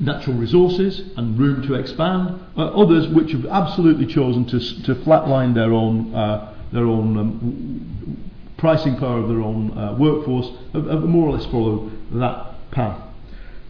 natural 0.00 0.36
resources 0.36 1.02
and 1.16 1.38
room 1.38 1.62
to 1.66 1.74
expand. 1.74 2.40
Uh, 2.56 2.66
others 2.68 3.08
which 3.08 3.32
have 3.32 3.46
absolutely 3.46 4.06
chosen 4.06 4.44
to, 4.46 4.58
to 4.82 4.94
flatline 5.02 5.54
their 5.54 5.72
own, 5.72 6.14
uh, 6.14 6.54
their 6.72 6.86
own 6.86 7.16
um, 7.18 8.30
pricing 8.56 8.96
power 8.96 9.18
of 9.18 9.28
their 9.28 9.40
own 9.40 9.76
uh, 9.76 9.94
workforce, 9.98 10.50
have, 10.72 10.86
have 10.86 11.02
more 11.02 11.28
or 11.28 11.36
less 11.36 11.46
followed 11.46 11.90
that 12.12 12.70
path. 12.70 13.00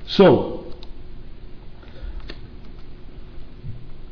So, 0.06 0.72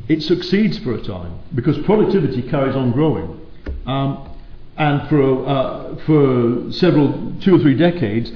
it 0.09 0.23
succeeds 0.23 0.79
for 0.79 0.95
a 0.95 1.03
time 1.03 1.39
because 1.55 1.79
productivity 1.79 2.43
carries 2.43 2.75
on 2.75 2.93
growing. 2.93 3.47
Um, 3.87 4.29
and 4.77 5.09
for, 5.09 5.47
uh, 5.47 5.97
for 6.07 6.73
several, 6.73 7.35
two 7.41 7.57
or 7.57 7.59
three 7.59 7.77
decades, 7.77 8.31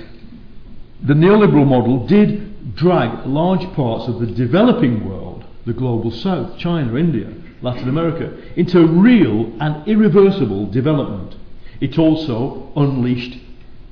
the 1.03 1.15
neoliberal 1.15 1.67
model 1.67 2.07
did 2.07 2.52
drag 2.75 3.27
large 3.27 3.65
parts 3.75 4.09
of 4.09 4.21
the 4.21 4.27
developing 4.27 5.09
world, 5.09 5.45
the 5.67 5.73
global 5.73 6.11
south, 6.11 6.59
China, 6.59 6.97
India, 6.97 7.33
Latin 7.61 7.89
America, 7.89 8.37
into 8.57 8.87
real 8.87 9.53
and 9.61 9.87
irreversible 9.87 10.67
development. 10.67 11.37
It 11.81 11.99
also 11.99 12.73
unleashed 12.77 13.39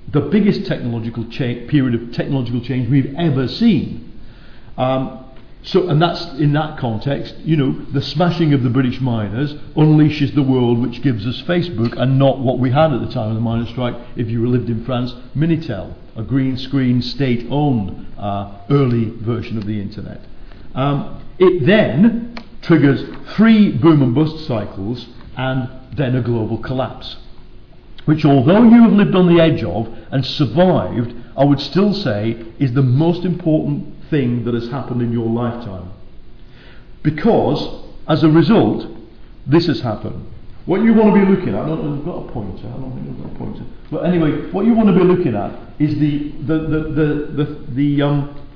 the 0.08 0.20
biggest 0.20 0.66
technological 0.66 1.24
cha- 1.26 1.66
period 1.68 1.94
of 1.94 2.12
technological 2.12 2.60
change 2.60 2.88
we've 2.88 3.14
ever 3.16 3.46
seen. 3.46 4.20
Um, 4.76 5.24
so, 5.62 5.88
and 5.90 6.00
that's 6.00 6.24
in 6.38 6.54
that 6.54 6.78
context, 6.78 7.36
you 7.40 7.56
know, 7.56 7.72
the 7.92 8.00
smashing 8.00 8.54
of 8.54 8.62
the 8.62 8.70
British 8.70 9.00
miners 9.00 9.52
unleashes 9.76 10.34
the 10.34 10.42
world 10.42 10.78
which 10.78 11.02
gives 11.02 11.26
us 11.26 11.42
Facebook 11.42 11.96
and 12.00 12.18
not 12.18 12.38
what 12.38 12.58
we 12.58 12.70
had 12.70 12.92
at 12.92 13.00
the 13.00 13.12
time 13.12 13.28
of 13.28 13.34
the 13.34 13.42
miners' 13.42 13.68
strike, 13.68 13.94
if 14.16 14.28
you 14.28 14.48
lived 14.48 14.70
in 14.70 14.84
France, 14.84 15.12
Minitel, 15.36 15.94
a 16.16 16.22
green 16.22 16.56
screen 16.56 17.02
state 17.02 17.46
owned 17.50 18.06
uh, 18.18 18.58
early 18.70 19.10
version 19.10 19.56
of 19.58 19.66
the 19.66 19.80
internet. 19.80 20.20
Um, 20.74 21.22
it 21.38 21.66
then 21.66 22.36
triggers 22.62 23.02
three 23.34 23.72
boom 23.72 24.02
and 24.02 24.14
bust 24.14 24.46
cycles 24.46 25.06
and 25.36 25.68
then 25.96 26.14
a 26.14 26.22
global 26.22 26.58
collapse, 26.58 27.16
which, 28.04 28.24
although 28.24 28.62
you 28.62 28.82
have 28.82 28.92
lived 28.92 29.14
on 29.14 29.34
the 29.34 29.42
edge 29.42 29.62
of 29.62 29.88
and 30.10 30.24
survived, 30.24 31.14
I 31.36 31.44
would 31.44 31.60
still 31.60 31.94
say 31.94 32.44
is 32.58 32.72
the 32.74 32.82
most 32.82 33.24
important 33.24 33.94
thing 34.10 34.44
that 34.44 34.54
has 34.54 34.68
happened 34.68 35.02
in 35.02 35.12
your 35.12 35.28
lifetime. 35.28 35.90
Because, 37.02 37.84
as 38.06 38.22
a 38.22 38.28
result, 38.28 38.86
this 39.46 39.66
has 39.66 39.80
happened. 39.80 40.26
What 40.70 40.82
you 40.82 40.94
want 40.94 41.12
to 41.12 41.26
be 41.26 41.26
looking 41.26 41.48
at, 41.48 41.64
I 41.64 41.66
don't 41.66 41.82
know, 41.84 41.98
I've 41.98 42.04
got 42.04 42.28
a 42.28 42.32
pointer, 42.32 42.68
I 42.68 42.78
don't 42.78 42.94
think 42.94 43.10
I've 43.10 43.24
got 43.24 43.34
a 43.34 43.38
pointer. 43.38 43.64
But 43.90 44.04
anyway, 44.06 44.52
what 44.52 44.66
you 44.66 44.72
want 44.72 44.88
to 44.88 44.94
be 44.94 45.02
looking 45.02 45.34
at 45.34 45.50
is 45.80 45.98
the, 45.98 46.28
the, 46.46 46.58
the, 46.58 46.78
the, 46.94 47.44
the, 47.44 47.66
the, 47.74 48.02
um, 48.02 48.46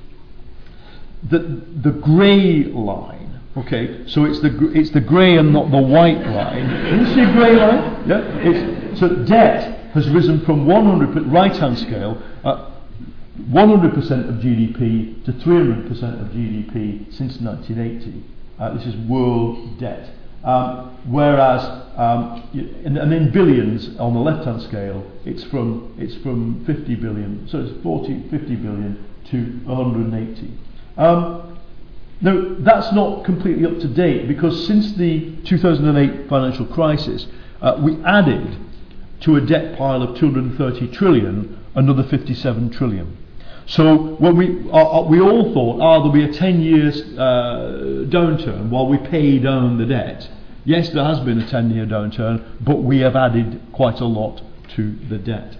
the, 1.29 1.39
the 1.83 1.91
grey 1.91 2.63
line. 2.71 3.41
Okay, 3.57 4.07
so 4.07 4.23
it's 4.23 4.39
the 4.39 4.71
it's 4.73 4.91
the 4.91 5.01
grey 5.01 5.35
and 5.35 5.51
not 5.51 5.71
the 5.71 5.77
white 5.77 6.25
line. 6.25 6.69
Can 6.69 7.05
you 7.05 7.13
see 7.13 7.19
a 7.19 7.33
grey 7.33 7.57
line? 7.57 8.07
Yeah. 8.07 8.21
It's, 8.43 8.97
so 9.01 9.09
debt 9.25 9.91
has 9.93 10.09
risen 10.09 10.45
from 10.45 10.65
100 10.65 11.21
right 11.27 11.53
hand 11.53 11.77
scale. 11.77 12.23
Uh, 12.45 12.71
100% 13.49 13.93
of 14.29 14.35
GDP 14.35 15.25
to 15.25 15.33
300% 15.33 15.91
of 16.21 16.27
GDP 16.31 17.13
since 17.13 17.41
1980. 17.41 18.23
Uh, 18.57 18.73
this 18.73 18.85
is 18.85 18.95
world 19.09 19.77
debt. 19.81 20.09
Um, 20.45 20.95
whereas, 21.11 21.61
um, 21.97 22.47
and, 22.53 22.97
and 22.97 23.11
in 23.11 23.31
billions 23.31 23.97
on 23.97 24.13
the 24.13 24.19
left-hand 24.19 24.61
scale, 24.61 25.03
it's 25.25 25.43
from 25.45 25.93
it's 25.97 26.15
from 26.17 26.63
50 26.65 26.95
billion, 26.95 27.47
so 27.49 27.61
it's 27.61 27.81
40, 27.81 28.29
50 28.29 28.55
billion 28.55 29.03
to 29.31 29.37
180. 29.65 30.51
Um, 30.97 31.57
now, 32.21 32.55
that's 32.59 32.93
not 32.93 33.25
completely 33.25 33.65
up 33.65 33.79
to 33.79 33.87
date 33.87 34.27
because 34.27 34.65
since 34.67 34.93
the 34.93 35.35
2008 35.43 36.29
financial 36.29 36.65
crisis, 36.67 37.27
uh, 37.61 37.77
we 37.81 38.01
added 38.05 38.55
to 39.21 39.35
a 39.35 39.41
debt 39.41 39.77
pile 39.77 40.03
of 40.03 40.17
230 40.17 40.91
trillion 40.91 41.59
another 41.75 42.03
57 42.03 42.69
trillion. 42.69 43.17
So 43.67 44.15
when 44.15 44.37
we 44.37 44.69
uh, 44.71 45.01
we 45.03 45.19
all 45.19 45.53
thought, 45.53 45.81
ah, 45.81 45.95
oh, 45.95 45.97
there'll 45.99 46.11
be 46.11 46.23
a 46.23 46.33
10 46.33 46.61
years 46.61 47.01
uh, 47.17 48.05
downturn 48.09 48.69
while 48.69 48.87
we 48.87 48.97
pay 48.97 49.39
down 49.39 49.77
the 49.77 49.85
debt. 49.85 50.29
Yes, 50.65 50.89
there 50.89 51.03
has 51.03 51.19
been 51.19 51.39
a 51.39 51.47
10 51.47 51.71
year 51.71 51.85
downturn, 51.85 52.43
but 52.61 52.83
we 52.83 52.99
have 52.99 53.15
added 53.15 53.61
quite 53.71 53.99
a 53.99 54.05
lot 54.05 54.41
to 54.75 54.95
the 55.09 55.17
debt. 55.17 55.57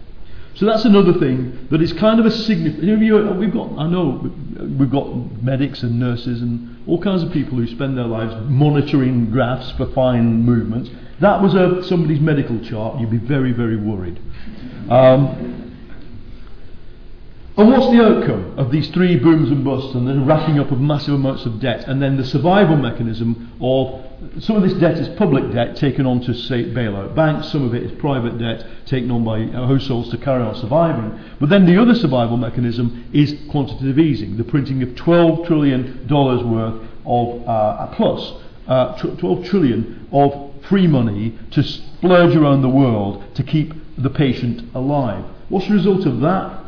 So 0.56 0.66
that's 0.66 0.86
another 0.86 1.14
thing 1.14 1.68
that 1.70 1.82
is 1.82 1.92
kind 1.94 2.20
of 2.20 2.26
a 2.26 2.32
significant. 2.32 3.38
We've 3.38 3.54
got, 3.54 3.78
I 3.78 3.88
know, 3.88 4.32
we've 4.80 4.90
got 4.90 5.14
medics 5.44 5.84
and 5.84 6.00
nurses 6.00 6.42
and 6.42 6.88
all 6.88 7.02
kinds 7.02 7.24
of 7.24 7.32
people 7.32 7.58
who 7.58 7.68
spend 7.68 7.98
their 7.98 8.06
lives 8.06 8.34
monitoring 8.50 9.32
graphs 9.32 9.72
for 9.72 9.86
fine 9.88 10.44
movements. 10.44 10.90
That 11.20 11.42
was 11.42 11.56
a, 11.56 11.84
somebody's 11.84 12.22
medical 12.22 12.58
chart. 12.64 13.02
You'd 13.02 13.12
be 13.12 13.18
very, 13.18 13.52
very 13.52 13.76
worried. 13.76 14.18
Um, 14.90 15.65
and 17.58 17.70
what's 17.72 17.88
the 17.88 18.04
outcome 18.04 18.58
of 18.58 18.72
these 18.72 18.90
three 18.90 19.18
booms 19.18 19.50
and 19.50 19.64
busts 19.64 19.96
and 19.96 20.08
the 20.08 20.20
racking 20.26 20.60
up 20.60 20.72
of 20.72 20.80
massive 20.80 21.14
amounts 21.14 21.46
of 21.46 21.60
debt 21.60 21.88
and 21.88 22.02
then 22.02 22.18
the 22.18 22.26
survival 22.26 22.76
mechanism 22.76 23.52
of 23.62 24.06
some 24.40 24.56
of 24.56 24.64
this 24.64 24.74
debt 24.74 24.98
is 24.98 25.08
public 25.18 25.52
debt 25.52 25.76
taken 25.76 26.06
on 26.06 26.20
to 26.22 26.34
say 26.34 26.64
bailout 26.64 27.16
banks, 27.16 27.52
some 27.52 27.64
of 27.64 27.74
it 27.74 27.84
is 27.84 27.92
private 28.00 28.38
debt 28.38 28.66
taken 28.86 29.12
on 29.12 29.24
by 29.24 29.46
households 29.46 30.10
to 30.10 30.18
carry 30.18 30.42
on 30.42 30.56
surviving. 30.56 31.20
But 31.40 31.50
then 31.50 31.66
the 31.66 31.82
other 31.82 31.96
survival 31.96 32.38
mechanism 32.38 33.10
is 33.14 33.36
quantitative 33.50 34.00
easing, 34.00 34.38
the 34.38 34.44
printing 34.44 34.82
of 34.84 34.90
$12 34.90 35.48
trillion 35.48 36.08
worth 36.08 36.88
of 37.06 37.48
uh, 37.48 37.88
plus 37.96 38.34
uh, 38.68 38.98
12 38.98 39.46
trillion 39.46 40.08
of 40.12 40.54
free 40.66 40.88
money 40.88 41.38
to 41.52 41.62
splurge 41.62 42.36
around 42.36 42.62
the 42.62 42.70
world 42.70 43.24
to 43.36 43.44
keep 43.44 43.74
the 43.98 44.10
patient 44.10 44.74
alive. 44.74 45.24
What's 45.50 45.68
the 45.68 45.74
result 45.74 46.06
of 46.06 46.20
that? 46.22 46.65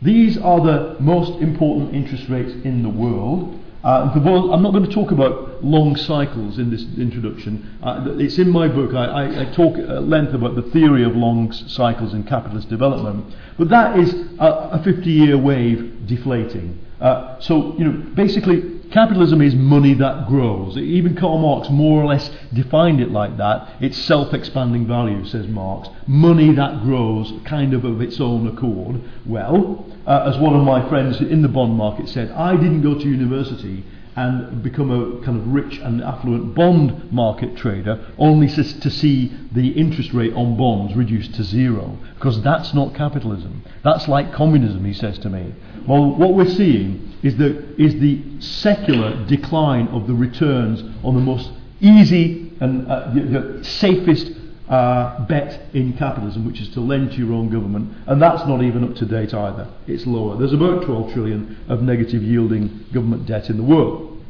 These 0.00 0.38
are 0.38 0.60
the 0.60 0.96
most 1.00 1.40
important 1.42 1.94
interest 1.94 2.28
rates 2.28 2.52
in 2.64 2.82
the 2.82 2.88
world. 2.88 3.58
Uh, 3.82 4.10
I'm 4.14 4.62
not 4.62 4.72
going 4.72 4.84
to 4.84 4.92
talk 4.92 5.10
about 5.10 5.64
long 5.64 5.96
cycles 5.96 6.58
in 6.58 6.70
this 6.70 6.84
introduction. 6.98 7.78
Uh, 7.82 8.16
it's 8.18 8.38
in 8.38 8.50
my 8.50 8.68
book. 8.68 8.94
I, 8.94 9.04
I, 9.04 9.40
I, 9.42 9.44
talk 9.54 9.78
at 9.78 10.02
length 10.02 10.34
about 10.34 10.56
the 10.56 10.62
theory 10.62 11.04
of 11.04 11.16
long 11.16 11.52
cycles 11.52 12.12
in 12.12 12.24
capitalist 12.24 12.68
development. 12.68 13.34
But 13.56 13.68
that 13.70 13.98
is 13.98 14.14
a, 14.38 14.46
a 14.72 14.82
50 14.82 15.10
year 15.10 15.38
wave 15.38 16.06
deflating. 16.06 16.84
Uh, 17.00 17.38
so, 17.40 17.76
you 17.78 17.84
know, 17.84 17.92
basically, 18.14 18.78
Capitalism 18.90 19.42
is 19.42 19.54
money 19.54 19.92
that 19.92 20.28
grows. 20.28 20.78
Even 20.78 21.14
Karl 21.14 21.36
Marx 21.38 21.68
more 21.68 22.02
or 22.02 22.06
less 22.06 22.30
defined 22.54 23.02
it 23.02 23.10
like 23.10 23.36
that. 23.36 23.76
It's 23.80 23.98
self 23.98 24.32
expanding 24.32 24.86
value, 24.86 25.26
says 25.26 25.46
Marx. 25.46 25.90
Money 26.06 26.54
that 26.54 26.82
grows 26.82 27.34
kind 27.44 27.74
of 27.74 27.84
of 27.84 28.00
its 28.00 28.18
own 28.18 28.46
accord. 28.46 29.02
Well, 29.26 29.84
uh, 30.06 30.32
as 30.32 30.38
one 30.38 30.54
of 30.54 30.64
my 30.64 30.88
friends 30.88 31.20
in 31.20 31.42
the 31.42 31.48
bond 31.48 31.74
market 31.74 32.08
said, 32.08 32.30
I 32.30 32.56
didn't 32.56 32.80
go 32.80 32.94
to 32.94 33.04
university 33.04 33.84
and 34.18 34.64
become 34.64 34.90
a 34.90 35.24
kind 35.24 35.38
of 35.38 35.46
rich 35.46 35.78
and 35.78 36.02
affluent 36.02 36.52
bond 36.52 37.12
market 37.12 37.56
trader 37.56 38.04
only 38.18 38.48
to, 38.48 38.90
see 38.90 39.32
the 39.52 39.68
interest 39.68 40.12
rate 40.12 40.32
on 40.32 40.56
bonds 40.56 40.96
reduced 40.96 41.32
to 41.36 41.44
zero. 41.44 41.96
Because 42.16 42.42
that's 42.42 42.74
not 42.74 42.96
capitalism. 42.96 43.62
That's 43.84 44.08
like 44.08 44.32
communism, 44.32 44.84
he 44.84 44.92
says 44.92 45.20
to 45.20 45.30
me. 45.30 45.54
Well, 45.86 46.16
what 46.16 46.34
we're 46.34 46.48
seeing 46.48 47.16
is 47.22 47.36
the, 47.36 47.80
is 47.80 48.00
the 48.00 48.20
secular 48.40 49.24
decline 49.26 49.86
of 49.88 50.08
the 50.08 50.14
returns 50.14 50.82
on 51.04 51.14
the 51.14 51.20
most 51.20 51.52
easy 51.80 52.52
and 52.60 52.88
uh, 52.88 53.12
the, 53.14 53.20
the 53.20 53.64
safest 53.64 54.32
uh, 54.68 55.24
bet 55.26 55.74
in 55.74 55.94
capitalism, 55.94 56.46
which 56.46 56.60
is 56.60 56.68
to 56.70 56.80
lend 56.80 57.12
to 57.12 57.18
your 57.18 57.32
own 57.32 57.48
government, 57.48 57.90
and 58.06 58.20
that's 58.20 58.46
not 58.46 58.62
even 58.62 58.84
up 58.84 58.94
to 58.96 59.06
date 59.06 59.32
either. 59.32 59.66
It's 59.86 60.06
lower. 60.06 60.36
There's 60.36 60.52
about 60.52 60.84
12 60.84 61.12
trillion 61.12 61.56
of 61.68 61.82
negative 61.82 62.22
yielding 62.22 62.84
government 62.92 63.26
debt 63.26 63.48
in 63.48 63.56
the 63.56 63.62
world. 63.62 64.22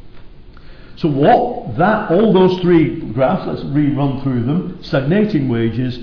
So 0.97 1.09
what 1.09 1.77
that 1.79 2.11
all 2.11 2.33
those 2.33 2.61
three 2.61 3.01
graphs, 3.13 3.47
let's 3.47 3.63
rerun 3.63 4.23
through 4.23 4.45
them: 4.45 4.83
stagnating 4.83 5.49
wages, 5.49 5.99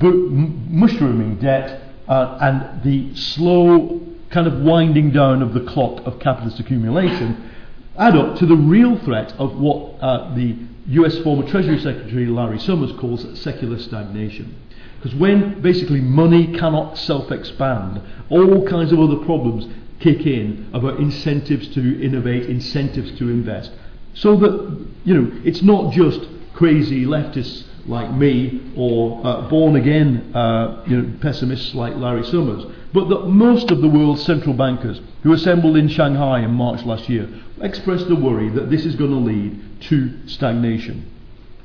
mushrooming 0.00 1.38
debt, 1.38 1.82
uh, 2.08 2.38
and 2.40 2.82
the 2.82 3.14
slow 3.14 4.00
kind 4.30 4.46
of 4.46 4.60
winding 4.60 5.10
down 5.10 5.42
of 5.42 5.54
the 5.54 5.60
clock 5.60 6.04
of 6.06 6.18
capitalist 6.20 6.60
accumulation, 6.60 7.50
add 7.98 8.16
up 8.16 8.36
to 8.38 8.46
the 8.46 8.56
real 8.56 8.96
threat 9.00 9.32
of 9.38 9.58
what 9.58 10.00
uh, 10.00 10.32
the 10.34 10.56
US 10.88 11.18
former 11.18 11.46
Treasury 11.48 11.78
Secretary 11.78 12.26
Larry 12.26 12.58
Summers 12.58 12.92
calls 12.98 13.26
secular 13.38 13.78
stagnation. 13.78 14.54
Because 14.96 15.16
when 15.18 15.60
basically 15.62 16.00
money 16.00 16.46
cannot 16.58 16.98
self 16.98 17.30
expand, 17.32 18.02
all 18.28 18.66
kinds 18.66 18.92
of 18.92 19.00
other 19.00 19.16
problems 19.24 19.66
kick 20.00 20.26
in 20.26 20.68
about 20.72 20.98
incentives 20.98 21.68
to 21.68 22.02
innovate, 22.02 22.48
incentives 22.48 23.16
to 23.18 23.28
invest. 23.28 23.72
So 24.14 24.36
that, 24.36 24.86
you 25.04 25.14
know, 25.14 25.40
it's 25.44 25.62
not 25.62 25.92
just 25.92 26.20
crazy 26.54 27.04
leftists 27.04 27.64
like 27.86 28.12
me 28.12 28.60
or 28.76 29.20
uh, 29.24 29.48
born 29.48 29.76
again 29.76 30.32
uh, 30.34 30.84
you 30.86 31.00
know, 31.00 31.18
pessimists 31.20 31.74
like 31.74 31.94
Larry 31.96 32.24
Summers, 32.24 32.64
but 32.92 33.08
that 33.08 33.26
most 33.26 33.70
of 33.70 33.80
the 33.80 33.88
world's 33.88 34.24
central 34.24 34.54
bankers 34.54 35.00
who 35.22 35.32
assembled 35.32 35.76
in 35.76 35.88
Shanghai 35.88 36.40
in 36.40 36.50
March 36.50 36.84
last 36.84 37.08
year 37.08 37.28
expressed 37.60 38.08
the 38.08 38.16
worry 38.16 38.48
that 38.50 38.70
this 38.70 38.84
is 38.84 38.96
going 38.96 39.10
to 39.10 39.16
lead 39.16 39.80
to 39.82 40.26
stagnation. 40.26 41.10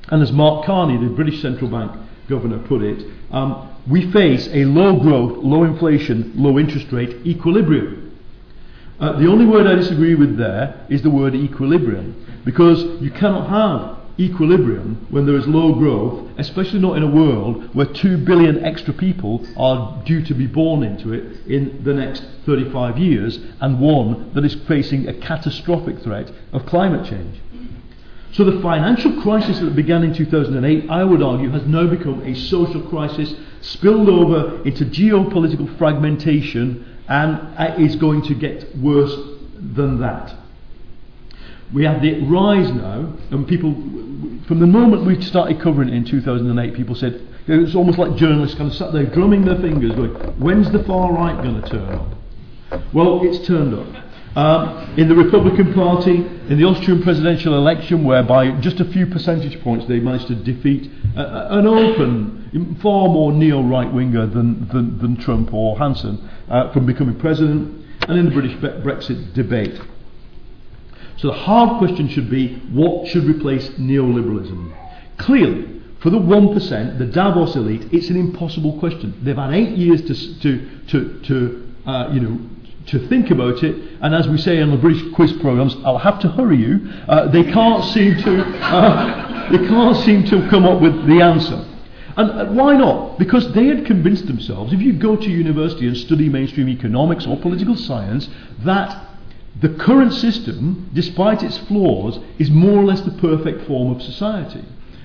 And 0.09 0.21
as 0.21 0.31
Mark 0.31 0.65
Carney, 0.65 0.97
the 0.97 1.13
British 1.13 1.41
central 1.41 1.69
bank 1.69 1.91
governor, 2.27 2.59
put 2.59 2.81
it, 2.81 3.05
um, 3.31 3.75
we 3.87 4.11
face 4.11 4.47
a 4.51 4.65
low 4.65 4.99
growth, 4.99 5.43
low 5.43 5.63
inflation, 5.63 6.33
low 6.35 6.59
interest 6.59 6.91
rate 6.91 7.25
equilibrium. 7.25 8.17
Uh, 8.99 9.19
the 9.19 9.27
only 9.27 9.45
word 9.45 9.67
I 9.67 9.75
disagree 9.75 10.15
with 10.15 10.37
there 10.37 10.85
is 10.89 11.01
the 11.01 11.09
word 11.09 11.35
equilibrium, 11.35 12.41
because 12.45 12.83
you 13.01 13.11
cannot 13.11 13.49
have 13.49 14.04
equilibrium 14.19 15.07
when 15.09 15.25
there 15.25 15.35
is 15.35 15.47
low 15.47 15.73
growth, 15.73 16.29
especially 16.37 16.79
not 16.79 16.97
in 16.97 17.03
a 17.03 17.09
world 17.09 17.73
where 17.75 17.85
2 17.85 18.19
billion 18.19 18.63
extra 18.63 18.93
people 18.93 19.45
are 19.57 20.01
due 20.05 20.23
to 20.23 20.33
be 20.33 20.47
born 20.47 20.83
into 20.83 21.13
it 21.13 21.45
in 21.47 21.83
the 21.83 21.93
next 21.93 22.23
35 22.45 22.97
years, 22.97 23.39
and 23.61 23.79
one 23.79 24.33
that 24.33 24.45
is 24.45 24.55
facing 24.67 25.07
a 25.07 25.13
catastrophic 25.13 25.99
threat 25.99 26.31
of 26.53 26.65
climate 26.65 27.07
change. 27.09 27.41
So 28.31 28.43
the 28.43 28.61
financial 28.61 29.21
crisis 29.21 29.59
that 29.59 29.75
began 29.75 30.03
in 30.03 30.13
2008, 30.13 30.89
I 30.89 31.03
would 31.03 31.21
argue, 31.21 31.49
has 31.51 31.65
now 31.65 31.87
become 31.87 32.21
a 32.21 32.35
social 32.35 32.81
crisis, 32.81 33.33
spilled 33.61 34.09
over 34.09 34.61
into 34.63 34.85
geopolitical 34.85 35.77
fragmentation, 35.77 36.85
and 37.07 37.79
is 37.79 37.95
going 37.95 38.23
to 38.23 38.33
get 38.35 38.77
worse 38.77 39.15
than 39.55 39.99
that 40.01 40.44
we 41.75 41.83
had 41.83 42.01
the 42.01 42.21
rise 42.21 42.71
now, 42.71 43.13
and 43.31 43.45
people, 43.45 43.73
from 44.47 44.59
the 44.59 44.65
moment 44.65 45.05
we 45.05 45.21
started 45.21 45.59
covering 45.59 45.89
it 45.89 45.93
in 45.93 46.05
2008, 46.05 46.73
people 46.73 46.95
said, 46.95 47.21
you 47.47 47.57
know, 47.57 47.63
it's 47.63 47.75
almost 47.75 47.97
like 47.97 48.15
journalists 48.15 48.57
kind 48.57 48.71
of 48.71 48.77
sat 48.77 48.93
there 48.93 49.05
drumming 49.05 49.43
their 49.43 49.57
fingers, 49.57 49.91
going, 49.91 50.13
when's 50.39 50.71
the 50.71 50.81
far 50.85 51.11
right 51.11 51.35
going 51.43 51.61
to 51.61 51.69
turn 51.69 51.93
up? 51.93 52.15
Well, 52.93 53.19
it's 53.23 53.45
turned 53.45 53.73
up. 53.73 54.03
Um, 54.37 54.93
in 54.97 55.09
the 55.09 55.15
Republican 55.15 55.73
Party, 55.73 56.15
in 56.15 56.57
the 56.57 56.63
Austrian 56.63 57.03
presidential 57.03 57.57
election, 57.57 58.05
where 58.05 58.23
by 58.23 58.51
just 58.61 58.79
a 58.79 58.85
few 58.85 59.05
percentage 59.05 59.61
points 59.61 59.85
they 59.87 59.99
managed 59.99 60.27
to 60.27 60.35
defeat 60.35 60.89
uh, 61.17 61.47
an 61.51 61.67
open, 61.67 62.77
far 62.81 63.09
more 63.09 63.33
neo 63.33 63.61
right 63.61 63.91
winger 63.91 64.27
than, 64.27 64.67
than, 64.69 64.97
than 64.99 65.17
Trump 65.17 65.53
or 65.53 65.77
Hanson 65.77 66.29
uh, 66.49 66.71
from 66.71 66.85
becoming 66.85 67.19
president, 67.19 67.85
and 68.07 68.17
in 68.17 68.25
the 68.25 68.31
British 68.31 68.55
Brexit 68.57 69.33
debate. 69.33 69.77
So 71.17 71.29
the 71.29 71.33
hard 71.33 71.77
question 71.77 72.09
should 72.09 72.29
be 72.29 72.55
what 72.71 73.07
should 73.07 73.23
replace 73.23 73.69
neoliberalism? 73.71 74.75
Clearly, 75.17 75.81
for 75.99 76.09
the 76.09 76.19
1%, 76.19 76.97
the 76.97 77.05
Davos 77.05 77.55
elite, 77.55 77.87
it's 77.91 78.09
an 78.09 78.17
impossible 78.17 78.77
question. 78.79 79.17
They've 79.23 79.35
had 79.35 79.53
eight 79.53 79.77
years 79.77 80.01
to, 80.03 80.39
to, 80.39 80.79
to, 80.87 81.21
to 81.23 81.73
uh, 81.85 82.09
you 82.13 82.19
know, 82.19 82.39
to 82.87 83.07
think 83.07 83.31
about 83.31 83.63
it, 83.63 83.75
and 84.01 84.13
as 84.13 84.27
we 84.27 84.37
say 84.37 84.61
on 84.61 84.69
the 84.69 84.77
British 84.77 85.01
quiz 85.15 85.33
programs, 85.33 85.75
I'll 85.83 85.97
have 85.97 86.19
to 86.19 86.29
hurry 86.29 86.57
you. 86.57 86.87
Uh, 87.07 87.27
they 87.29 87.43
can't 87.43 87.83
seem 87.85 88.17
to, 88.17 88.43
uh, 88.61 89.49
they 89.51 89.67
can't 89.67 89.97
seem 89.97 90.25
to 90.25 90.47
come 90.49 90.65
up 90.65 90.81
with 90.81 91.07
the 91.07 91.21
answer. 91.21 91.65
And 92.17 92.31
uh, 92.31 92.45
why 92.47 92.77
not? 92.77 93.17
Because 93.17 93.51
they 93.53 93.65
had 93.65 93.85
convinced 93.85 94.27
themselves, 94.27 94.73
if 94.73 94.81
you 94.81 94.93
go 94.93 95.15
to 95.15 95.29
university 95.29 95.87
and 95.87 95.97
study 95.97 96.29
mainstream 96.29 96.69
economics 96.69 97.25
or 97.25 97.37
political 97.37 97.75
science, 97.75 98.29
that 98.59 99.14
the 99.61 99.69
current 99.69 100.13
system, 100.13 100.89
despite 100.93 101.41
its 101.41 101.57
flaws, 101.57 102.19
is 102.39 102.49
more 102.49 102.77
or 102.77 102.83
less 102.83 103.01
the 103.01 103.11
perfect 103.11 103.65
form 103.67 103.95
of 103.95 104.01
society. 104.01 104.63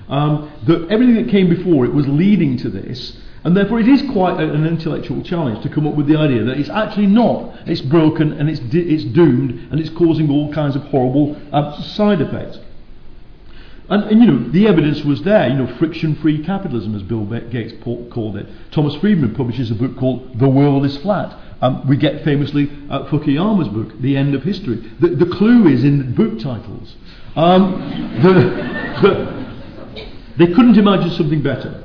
Um, 0.09 0.51
that 0.67 0.89
everything 0.89 1.15
that 1.15 1.29
came 1.29 1.49
before 1.49 1.85
it 1.85 1.93
was 1.93 2.05
leading 2.07 2.57
to 2.57 2.69
this, 2.69 3.17
and 3.43 3.55
therefore 3.55 3.79
it 3.79 3.87
is 3.87 4.01
quite 4.11 4.39
a, 4.41 4.51
an 4.51 4.67
intellectual 4.67 5.23
challenge 5.23 5.63
to 5.63 5.69
come 5.69 5.87
up 5.87 5.95
with 5.95 6.07
the 6.07 6.17
idea 6.17 6.43
that 6.43 6.57
it's 6.57 6.69
actually 6.69 7.07
not, 7.07 7.55
it's 7.65 7.81
broken 7.81 8.33
and 8.33 8.49
it's, 8.49 8.59
di- 8.59 8.93
it's 8.93 9.05
doomed 9.05 9.51
and 9.71 9.79
it's 9.79 9.89
causing 9.91 10.29
all 10.29 10.53
kinds 10.53 10.75
of 10.75 10.83
horrible 10.83 11.35
uh, 11.53 11.81
side 11.81 12.19
effects. 12.19 12.59
And, 13.91 14.05
and, 14.05 14.21
you 14.21 14.25
know, 14.25 14.49
the 14.51 14.67
evidence 14.67 15.03
was 15.03 15.21
there, 15.23 15.49
you 15.49 15.55
know, 15.55 15.67
friction-free 15.77 16.45
capitalism, 16.45 16.95
as 16.95 17.03
Bill 17.03 17.25
Gates 17.25 17.73
called 17.83 18.37
it. 18.37 18.47
Thomas 18.71 18.95
Friedman 18.95 19.35
publishes 19.35 19.69
a 19.69 19.75
book 19.75 19.97
called 19.97 20.39
The 20.39 20.47
World 20.47 20.85
is 20.85 20.95
Flat. 20.99 21.37
Um, 21.61 21.85
we 21.87 21.97
get 21.97 22.23
famously 22.23 22.71
uh, 22.89 23.03
Fukuyama's 23.07 23.67
book, 23.67 23.99
The 23.99 24.15
End 24.15 24.33
of 24.33 24.43
History. 24.43 24.77
The, 25.01 25.09
the 25.09 25.25
clue 25.25 25.67
is 25.67 25.83
in 25.83 25.97
the 25.97 26.05
book 26.05 26.39
titles. 26.39 26.95
Um, 27.35 28.19
the, 28.23 28.33
the, 29.01 29.41
they 30.37 30.47
couldn't 30.53 30.77
imagine 30.77 31.11
something 31.11 31.43
better. 31.43 31.83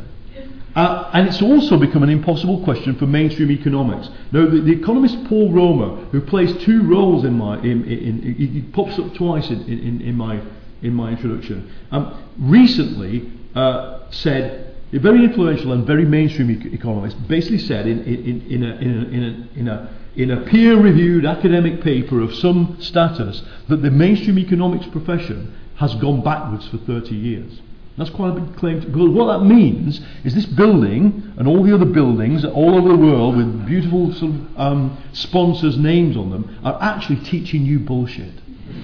Uh, 0.76 1.10
and 1.12 1.26
it's 1.26 1.42
also 1.42 1.76
become 1.76 2.02
an 2.02 2.10
impossible 2.10 2.62
question 2.62 2.96
for 2.96 3.06
mainstream 3.06 3.50
economics. 3.50 4.08
Now, 4.30 4.48
the, 4.48 4.60
the 4.60 4.72
economist 4.72 5.24
Paul 5.24 5.50
Romer, 5.50 6.04
who 6.06 6.20
plays 6.20 6.56
two 6.64 6.82
roles 6.82 7.24
in 7.24 7.32
my, 7.32 7.58
in, 7.58 7.84
in, 7.84 8.22
in, 8.22 8.34
he 8.34 8.62
pops 8.72 8.98
up 8.98 9.12
twice 9.14 9.48
in, 9.48 9.62
in, 9.62 10.00
in, 10.02 10.14
my, 10.14 10.40
in 10.82 10.94
my 10.94 11.10
introduction, 11.10 11.72
um, 11.90 12.22
recently 12.38 13.30
uh, 13.54 14.00
said 14.10 14.74
a 14.92 14.98
very 14.98 15.24
influential 15.24 15.72
and 15.72 15.86
very 15.86 16.04
mainstream 16.04 16.50
e- 16.50 16.74
economist 16.74 17.16
basically 17.26 17.58
said 17.58 17.86
in, 17.86 18.02
in, 18.04 18.42
in, 18.50 18.62
a, 18.62 18.74
in, 18.76 18.90
a, 18.90 19.08
in, 19.08 19.68
a, 19.68 19.88
in, 20.16 20.30
a, 20.30 20.40
a 20.40 20.44
peer-reviewed 20.46 21.26
academic 21.26 21.82
paper 21.82 22.20
of 22.20 22.34
some 22.34 22.76
status 22.80 23.42
that 23.68 23.82
the 23.82 23.90
mainstream 23.90 24.38
economics 24.38 24.86
profession 24.86 25.52
has 25.76 25.94
gone 25.96 26.22
backwards 26.22 26.68
for 26.68 26.78
30 26.78 27.14
years. 27.14 27.60
That's 27.98 28.10
quite 28.10 28.36
a 28.36 28.40
big 28.40 28.56
claim. 28.56 28.80
To, 28.80 28.86
because 28.86 29.08
what 29.08 29.38
that 29.38 29.44
means 29.44 30.00
is 30.24 30.34
this 30.34 30.46
building 30.46 31.32
and 31.38 31.48
all 31.48 31.62
the 31.62 31.74
other 31.74 31.86
buildings 31.86 32.44
all 32.44 32.74
over 32.74 32.88
the 32.88 32.96
world 32.96 33.36
with 33.36 33.66
beautiful 33.66 34.12
sort 34.12 34.32
of, 34.32 34.60
um, 34.60 34.98
sponsors' 35.12 35.78
names 35.78 36.16
on 36.16 36.30
them 36.30 36.58
are 36.62 36.78
actually 36.82 37.16
teaching 37.24 37.64
you 37.64 37.78
bullshit. 37.78 38.34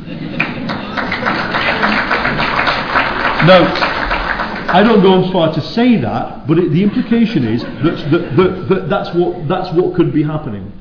Note 3.47 3.93
I 4.73 4.83
don't 4.83 5.03
go 5.03 5.23
as 5.23 5.31
far 5.31 5.53
to 5.53 5.61
say 5.61 5.97
that, 5.97 6.47
but 6.47 6.59
it, 6.59 6.71
the 6.71 6.83
implication 6.83 7.45
is 7.45 7.63
that, 7.63 8.11
that, 8.11 8.37
that, 8.37 8.69
that, 8.71 8.89
that's, 8.89 9.15
what, 9.15 9.47
that's 9.47 9.71
what 9.75 9.95
could 9.95 10.15
be 10.15 10.23
happening. 10.23 10.73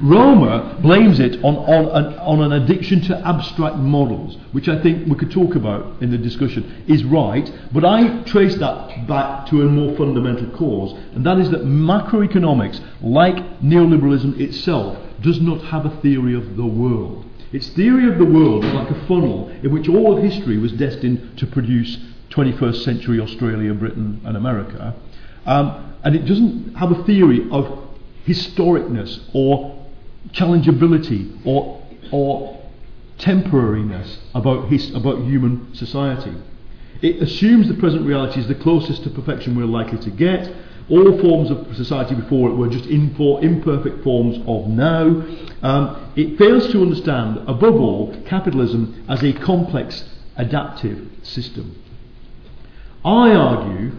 Romer 0.00 0.78
blames 0.80 1.18
it 1.18 1.42
on, 1.42 1.56
on, 1.56 2.04
an, 2.04 2.18
on 2.20 2.42
an 2.42 2.62
addiction 2.62 3.00
to 3.02 3.18
abstract 3.26 3.76
models, 3.76 4.36
which 4.52 4.68
I 4.68 4.80
think 4.80 5.08
we 5.08 5.16
could 5.16 5.32
talk 5.32 5.56
about 5.56 6.00
in 6.00 6.12
the 6.12 6.16
discussion, 6.16 6.84
is 6.86 7.02
right, 7.02 7.52
but 7.72 7.84
I 7.84 8.22
trace 8.22 8.54
that 8.58 9.08
back 9.08 9.46
to 9.48 9.62
a 9.62 9.64
more 9.64 9.96
fundamental 9.96 10.48
cause, 10.56 10.96
and 11.14 11.26
that 11.26 11.38
is 11.38 11.50
that 11.50 11.64
macroeconomics, 11.64 12.80
like 13.02 13.36
neoliberalism 13.60 14.38
itself, 14.38 14.96
does 15.22 15.40
not 15.40 15.60
have 15.64 15.86
a 15.86 16.00
theory 16.00 16.34
of 16.34 16.56
the 16.56 16.66
world. 16.66 17.26
Its 17.52 17.68
theory 17.70 18.08
of 18.08 18.16
the 18.18 18.24
world 18.24 18.64
is 18.64 18.72
like 18.72 18.90
a 18.90 19.06
funnel 19.06 19.48
in 19.64 19.72
which 19.72 19.88
all 19.88 20.16
of 20.16 20.22
history 20.22 20.56
was 20.56 20.70
destined 20.72 21.36
to 21.36 21.48
produce 21.48 21.98
21st 22.30 22.84
century 22.84 23.20
Australia, 23.20 23.74
Britain, 23.74 24.20
and 24.24 24.36
America. 24.36 24.94
Um, 25.46 25.96
and 26.02 26.14
it 26.14 26.24
doesn't 26.26 26.74
have 26.76 26.92
a 26.92 27.02
theory 27.04 27.48
of 27.50 27.66
historicness 28.26 29.20
or 29.34 29.76
challengeability 30.32 31.44
or, 31.46 31.82
or 32.12 32.60
temporariness 33.18 34.18
about, 34.34 34.68
his, 34.68 34.94
about 34.94 35.22
human 35.24 35.74
society. 35.74 36.34
It 37.02 37.22
assumes 37.22 37.68
the 37.68 37.74
present 37.74 38.06
reality 38.06 38.40
is 38.40 38.48
the 38.48 38.54
closest 38.54 39.04
to 39.04 39.10
perfection 39.10 39.56
we're 39.56 39.64
likely 39.64 39.98
to 39.98 40.10
get. 40.10 40.52
All 40.88 41.18
forms 41.20 41.50
of 41.50 41.76
society 41.76 42.14
before 42.14 42.50
it 42.50 42.54
were 42.54 42.68
just 42.68 42.86
imperfect 42.86 44.02
forms 44.02 44.38
of 44.46 44.66
now. 44.66 45.24
Um, 45.62 46.12
it 46.16 46.36
fails 46.36 46.70
to 46.72 46.82
understand, 46.82 47.38
above 47.48 47.76
all, 47.76 48.14
capitalism 48.26 49.04
as 49.08 49.22
a 49.22 49.32
complex 49.32 50.04
adaptive 50.36 51.08
system. 51.22 51.79
I 53.04 53.30
argue 53.30 53.92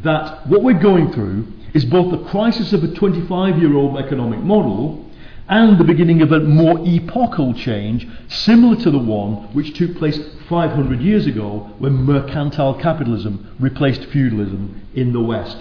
that 0.00 0.46
what 0.46 0.62
we're 0.62 0.78
going 0.78 1.12
through 1.12 1.48
is 1.74 1.84
both 1.84 2.10
the 2.10 2.28
crisis 2.30 2.72
of 2.72 2.84
a 2.84 2.94
25 2.94 3.58
year 3.58 3.76
old 3.76 3.98
economic 3.98 4.40
model 4.40 5.04
and 5.48 5.78
the 5.78 5.84
beginning 5.84 6.22
of 6.22 6.30
a 6.30 6.40
more 6.40 6.78
epochal 6.86 7.54
change 7.54 8.06
similar 8.28 8.76
to 8.82 8.90
the 8.90 8.98
one 8.98 9.52
which 9.54 9.76
took 9.76 9.96
place 9.96 10.18
500 10.48 11.00
years 11.00 11.26
ago 11.26 11.70
when 11.78 11.92
mercantile 11.92 12.74
capitalism 12.74 13.54
replaced 13.58 14.04
feudalism 14.06 14.80
in 14.94 15.12
the 15.12 15.20
West. 15.20 15.56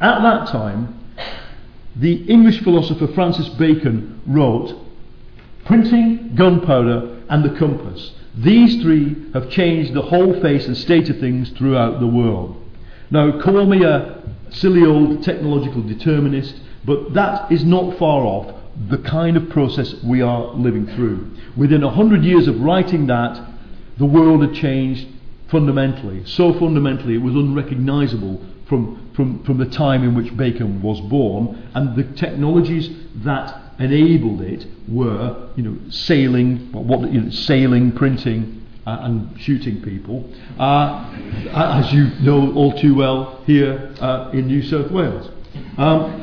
At 0.00 0.22
that 0.22 0.48
time, 0.48 1.00
the 1.96 2.24
English 2.24 2.62
philosopher 2.62 3.08
Francis 3.08 3.48
Bacon 3.50 4.20
wrote, 4.26 4.78
Printing, 5.64 6.34
gunpowder, 6.34 7.22
and 7.30 7.42
the 7.44 7.58
compass 7.58 8.12
these 8.36 8.82
three 8.82 9.30
have 9.32 9.50
changed 9.50 9.94
the 9.94 10.02
whole 10.02 10.40
face 10.40 10.66
and 10.66 10.76
state 10.76 11.08
of 11.08 11.18
things 11.18 11.50
throughout 11.50 12.00
the 12.00 12.06
world. 12.06 12.60
Now, 13.10 13.40
call 13.40 13.66
me 13.66 13.84
a 13.84 14.22
silly 14.50 14.84
old 14.84 15.22
technological 15.22 15.82
determinist, 15.82 16.56
but 16.84 17.14
that 17.14 17.50
is 17.50 17.64
not 17.64 17.98
far 17.98 18.22
off 18.22 18.54
the 18.88 18.98
kind 18.98 19.36
of 19.36 19.48
process 19.50 19.94
we 20.02 20.20
are 20.20 20.52
living 20.54 20.86
through. 20.94 21.30
Within 21.56 21.84
a 21.84 21.90
hundred 21.90 22.24
years 22.24 22.48
of 22.48 22.60
writing 22.60 23.06
that, 23.06 23.40
the 23.98 24.04
world 24.04 24.42
had 24.42 24.54
changed 24.54 25.06
fundamentally. 25.48 26.24
So 26.24 26.52
fundamentally, 26.58 27.14
it 27.14 27.22
was 27.22 27.34
unrecognizable 27.34 28.40
from, 28.68 29.10
from, 29.14 29.44
from 29.44 29.58
the 29.58 29.66
time 29.66 30.02
in 30.02 30.14
which 30.16 30.36
Bacon 30.36 30.82
was 30.82 31.00
born, 31.02 31.70
and 31.74 31.94
the 31.94 32.04
technologies 32.14 32.90
that 33.16 33.63
enabled 33.78 34.40
it 34.42 34.66
were, 34.88 35.50
you 35.56 35.62
know, 35.62 35.90
sailing, 35.90 36.70
what, 36.72 37.12
you 37.12 37.20
know, 37.22 37.30
sailing, 37.30 37.92
printing, 37.92 38.64
uh, 38.86 38.98
and 39.00 39.40
shooting 39.40 39.80
people, 39.82 40.30
uh, 40.58 41.10
as 41.52 41.92
you 41.92 42.06
know 42.20 42.52
all 42.52 42.72
too 42.78 42.94
well 42.94 43.42
here 43.46 43.94
uh, 44.00 44.30
in 44.32 44.46
New 44.46 44.62
South 44.62 44.90
Wales. 44.90 45.30
Um, 45.78 46.20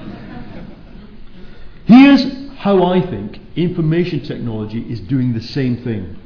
here's 1.85 2.23
how 2.57 2.83
I 2.83 3.01
think 3.01 3.39
information 3.55 4.21
technology 4.23 4.81
is 4.81 4.99
doing 4.99 5.33
the 5.33 5.41
same 5.41 5.83
thing. 5.83 6.17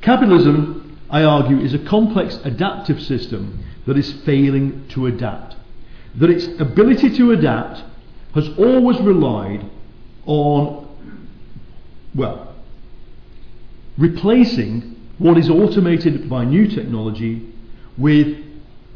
Capitalism, 0.00 0.98
I 1.10 1.24
argue, 1.24 1.58
is 1.58 1.74
a 1.74 1.78
complex 1.78 2.38
adaptive 2.44 3.02
system 3.02 3.64
that 3.86 3.98
is 3.98 4.12
failing 4.24 4.86
to 4.90 5.06
adapt. 5.06 5.56
That 6.14 6.30
its 6.30 6.46
ability 6.60 7.16
to 7.16 7.32
adapt 7.32 7.82
has 8.34 8.48
always 8.56 9.00
relied 9.00 9.68
on, 10.26 10.88
well, 12.14 12.54
replacing 13.98 14.96
what 15.18 15.38
is 15.38 15.48
automated 15.48 16.28
by 16.28 16.44
new 16.44 16.66
technology 16.66 17.48
with 17.98 18.38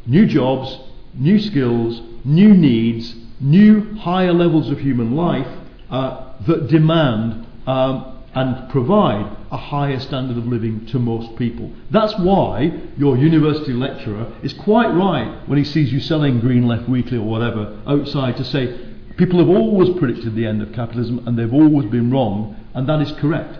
new 0.05 0.25
jobs, 0.25 0.79
new 1.13 1.39
skills, 1.39 2.01
new 2.25 2.53
needs, 2.53 3.15
new 3.39 3.95
higher 3.95 4.33
levels 4.33 4.69
of 4.69 4.79
human 4.79 5.15
life 5.15 5.47
uh, 5.89 6.33
that 6.45 6.67
demand 6.67 7.45
um, 7.67 8.17
and 8.33 8.69
provide 8.69 9.35
a 9.51 9.57
higher 9.57 9.99
standard 9.99 10.37
of 10.37 10.45
living 10.45 10.85
to 10.87 10.99
most 10.99 11.35
people. 11.37 11.71
That's 11.89 12.13
why 12.19 12.71
your 12.97 13.17
university 13.17 13.73
lecturer 13.73 14.31
is 14.43 14.53
quite 14.53 14.89
right 14.89 15.47
when 15.47 15.57
he 15.57 15.63
sees 15.63 15.91
you 15.91 15.99
selling 15.99 16.39
Green 16.39 16.67
Left 16.67 16.89
Weekly 16.89 17.17
or 17.17 17.25
whatever 17.25 17.79
outside 17.87 18.37
to 18.37 18.43
say 18.43 18.86
people 19.17 19.39
have 19.39 19.49
always 19.49 19.89
predicted 19.97 20.35
the 20.35 20.45
end 20.45 20.61
of 20.61 20.71
capitalism 20.73 21.27
and 21.27 21.37
they've 21.37 21.53
always 21.53 21.89
been 21.89 22.11
wrong, 22.11 22.55
and 22.73 22.87
that 22.87 23.01
is 23.01 23.11
correct. 23.13 23.59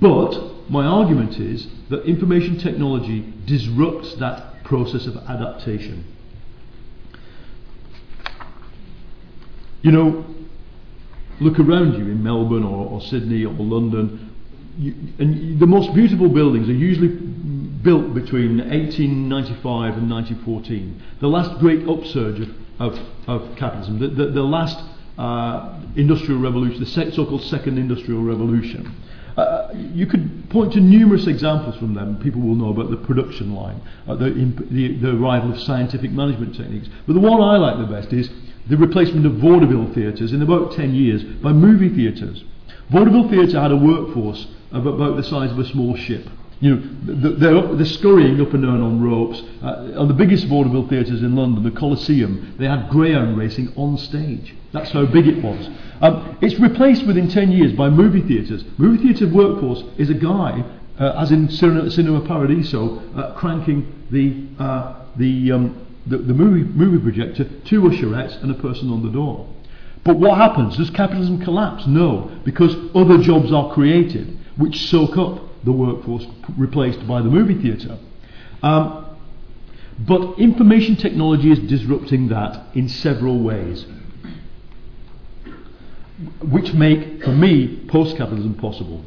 But 0.00 0.70
my 0.70 0.84
argument 0.84 1.38
is 1.38 1.66
that 1.90 2.04
information 2.04 2.58
technology 2.58 3.32
disrupts 3.44 4.14
that 4.16 4.64
process 4.64 5.06
of 5.06 5.16
adaptation. 5.16 6.04
You 9.82 9.92
know, 9.92 10.24
look 11.40 11.58
around 11.58 11.94
you 11.94 12.06
in 12.06 12.22
Melbourne 12.22 12.64
or, 12.64 12.88
or 12.88 13.00
Sydney 13.02 13.44
or 13.44 13.52
London, 13.52 14.30
you, 14.78 14.94
and 15.18 15.60
the 15.60 15.66
most 15.66 15.94
beautiful 15.94 16.28
buildings 16.28 16.68
are 16.68 16.72
usually 16.72 17.08
built 17.08 18.14
between 18.14 18.58
1895 18.58 19.98
and 19.98 20.10
1914, 20.10 21.02
the 21.20 21.28
last 21.28 21.60
great 21.60 21.86
upsurge 21.86 22.40
of, 22.40 22.48
of, 22.78 22.98
of 23.26 23.56
capitalism, 23.56 23.98
the, 23.98 24.08
the, 24.08 24.30
the 24.30 24.42
last 24.42 24.78
uh, 25.18 25.80
industrial 25.96 26.40
revolution, 26.40 26.80
the 26.80 27.12
so-called 27.12 27.42
second 27.42 27.78
industrial 27.78 28.22
revolution. 28.22 28.94
Uh, 29.36 29.68
you 29.74 30.06
could 30.06 30.48
point 30.50 30.72
to 30.72 30.80
numerous 30.80 31.26
examples 31.26 31.76
from 31.76 31.94
them. 31.94 32.20
People 32.22 32.40
will 32.40 32.54
know 32.54 32.70
about 32.70 32.90
the 32.90 32.96
production 32.96 33.54
line, 33.54 33.80
uh, 34.06 34.14
the, 34.14 34.30
the, 34.70 34.96
the 34.98 35.10
arrival 35.10 35.52
of 35.52 35.60
scientific 35.60 36.12
management 36.12 36.54
techniques. 36.54 36.88
But 37.06 37.14
the 37.14 37.20
one 37.20 37.40
I 37.40 37.56
like 37.56 37.78
the 37.78 37.92
best 37.92 38.12
is 38.12 38.30
the 38.68 38.76
replacement 38.76 39.26
of 39.26 39.34
vaudeville 39.34 39.92
theatres 39.92 40.32
in 40.32 40.40
about 40.42 40.72
10 40.72 40.94
years 40.94 41.24
by 41.24 41.52
movie 41.52 41.88
theatres. 41.88 42.44
Vaudeville 42.90 43.28
theatre 43.28 43.60
had 43.60 43.72
a 43.72 43.76
workforce 43.76 44.46
of 44.70 44.86
about 44.86 45.16
the 45.16 45.22
size 45.22 45.50
of 45.50 45.58
a 45.58 45.64
small 45.64 45.96
ship. 45.96 46.28
You 46.60 46.76
know, 46.76 47.36
they're, 47.36 47.76
they're 47.76 47.84
scurrying 47.84 48.40
up 48.40 48.54
and 48.54 48.62
down 48.62 48.80
on 48.80 49.02
ropes. 49.02 49.42
Uh, 49.62 49.92
on 49.96 50.08
the 50.08 50.14
biggest 50.14 50.46
vaudeville 50.46 50.88
theatres 50.88 51.22
in 51.22 51.34
London, 51.36 51.62
the 51.62 51.70
Coliseum, 51.70 52.54
they 52.58 52.66
had 52.66 52.88
greyhound 52.88 53.36
racing 53.36 53.72
on 53.76 53.98
stage. 53.98 54.54
That's 54.72 54.90
how 54.90 55.04
big 55.06 55.26
it 55.26 55.42
was. 55.42 55.68
Um, 56.00 56.38
it's 56.40 56.58
replaced 56.58 57.06
within 57.06 57.28
10 57.28 57.52
years 57.52 57.72
by 57.72 57.90
movie 57.90 58.22
theatres. 58.22 58.64
Movie 58.78 59.02
theatre 59.02 59.32
workforce 59.32 59.82
is 59.98 60.10
a 60.10 60.14
guy, 60.14 60.64
uh, 60.98 61.14
as 61.18 61.32
in 61.32 61.50
Cinema, 61.50 61.90
Cinema 61.90 62.26
Paradiso, 62.26 62.98
uh, 63.14 63.34
cranking 63.34 64.06
the, 64.10 64.46
uh, 64.62 65.04
the 65.16 65.52
um, 65.52 65.84
the, 66.06 66.18
the 66.18 66.34
movie, 66.34 66.64
movie 66.64 67.02
projector, 67.02 67.44
two 67.64 67.82
usherettes, 67.82 68.42
and 68.42 68.50
a 68.50 68.54
person 68.54 68.90
on 68.90 69.02
the 69.02 69.10
door. 69.10 69.48
But 70.04 70.18
what 70.18 70.36
happens? 70.36 70.76
Does 70.76 70.90
capitalism 70.90 71.42
collapse? 71.42 71.86
No, 71.86 72.30
because 72.44 72.76
other 72.94 73.18
jobs 73.18 73.52
are 73.52 73.72
created 73.72 74.38
which 74.56 74.88
soak 74.88 75.16
up 75.16 75.40
the 75.64 75.72
workforce 75.72 76.26
replaced 76.56 77.06
by 77.06 77.20
the 77.20 77.28
movie 77.28 77.60
theatre. 77.60 77.98
Um, 78.62 79.04
but 79.98 80.38
information 80.38 80.96
technology 80.96 81.52
is 81.52 81.58
disrupting 81.60 82.28
that 82.28 82.74
in 82.74 82.88
several 82.88 83.40
ways, 83.40 83.86
which 86.40 86.72
make, 86.72 87.22
for 87.24 87.32
me, 87.32 87.84
post 87.88 88.16
capitalism 88.16 88.54
possible. 88.54 89.04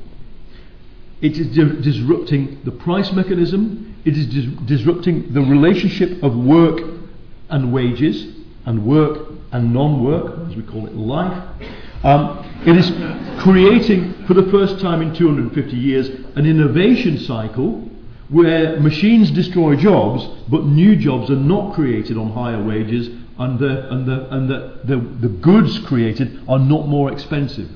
It 1.21 1.37
is 1.37 1.47
di- 1.47 1.81
disrupting 1.81 2.61
the 2.63 2.71
price 2.71 3.11
mechanism, 3.11 3.95
it 4.05 4.15
is 4.17 4.27
dis- 4.27 4.59
disrupting 4.65 5.33
the 5.33 5.41
relationship 5.41 6.23
of 6.23 6.35
work 6.35 6.79
and 7.49 7.73
wages, 7.73 8.35
and 8.65 8.85
work 8.85 9.29
and 9.51 9.73
non 9.73 10.03
work, 10.03 10.49
as 10.49 10.55
we 10.55 10.63
call 10.63 10.85
it, 10.85 10.95
life. 10.95 11.43
Um, 12.03 12.43
it 12.65 12.75
is 12.75 12.89
creating, 13.41 14.25
for 14.25 14.33
the 14.33 14.49
first 14.51 14.79
time 14.79 15.01
in 15.01 15.13
250 15.13 15.75
years, 15.75 16.10
an 16.36 16.45
innovation 16.45 17.17
cycle 17.19 17.89
where 18.29 18.79
machines 18.79 19.31
destroy 19.31 19.75
jobs, 19.75 20.25
but 20.49 20.65
new 20.65 20.95
jobs 20.95 21.29
are 21.29 21.36
not 21.36 21.73
created 21.73 22.17
on 22.17 22.31
higher 22.31 22.62
wages, 22.62 23.07
and 23.39 23.60
the, 23.60 23.91
and 23.91 24.05
the, 24.05 24.36
and 24.36 24.49
the, 24.49 24.79
the, 24.83 24.97
the 24.97 25.29
goods 25.29 25.79
created 25.79 26.41
are 26.47 26.60
not 26.60 26.88
more 26.88 27.12
expensive. 27.12 27.69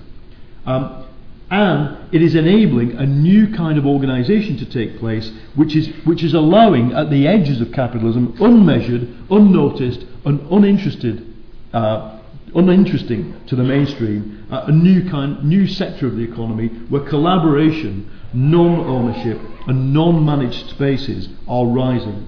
Um, 0.66 1.06
and 1.50 1.98
it 2.14 2.22
is 2.22 2.36
enabling 2.36 2.94
a 2.94 3.06
new 3.06 3.54
kind 3.54 3.78
of 3.78 3.86
organisation 3.86 4.58
to 4.58 4.66
take 4.66 5.00
place, 5.00 5.32
which 5.56 5.76
is, 5.76 5.88
which 6.06 6.24
is 6.24 6.34
allowing, 6.34 6.94
at 6.94 7.10
the 7.10 7.28
edges 7.28 7.62
of 7.62 7.72
capitalism, 7.72 8.36
unmeasured, 8.40 9.08
unnoticed, 9.30 10.06
and 10.26 10.40
uninterested, 10.52 11.34
uh, 11.74 12.21
uninteresting 12.56 13.46
to 13.48 13.56
the 13.56 13.64
mainstream, 13.64 14.48
uh, 14.52 14.66
a 14.68 14.72
new 14.72 15.10
kind, 15.10 15.44
new 15.44 15.68
sector 15.68 16.08
of 16.08 16.16
the 16.16 16.24
economy 16.24 16.68
where 16.90 17.02
collaboration, 17.02 18.10
non-ownership, 18.34 19.40
and 19.68 19.94
non-managed 19.94 20.70
spaces 20.70 21.30
are 21.48 21.66
rising. 21.66 22.28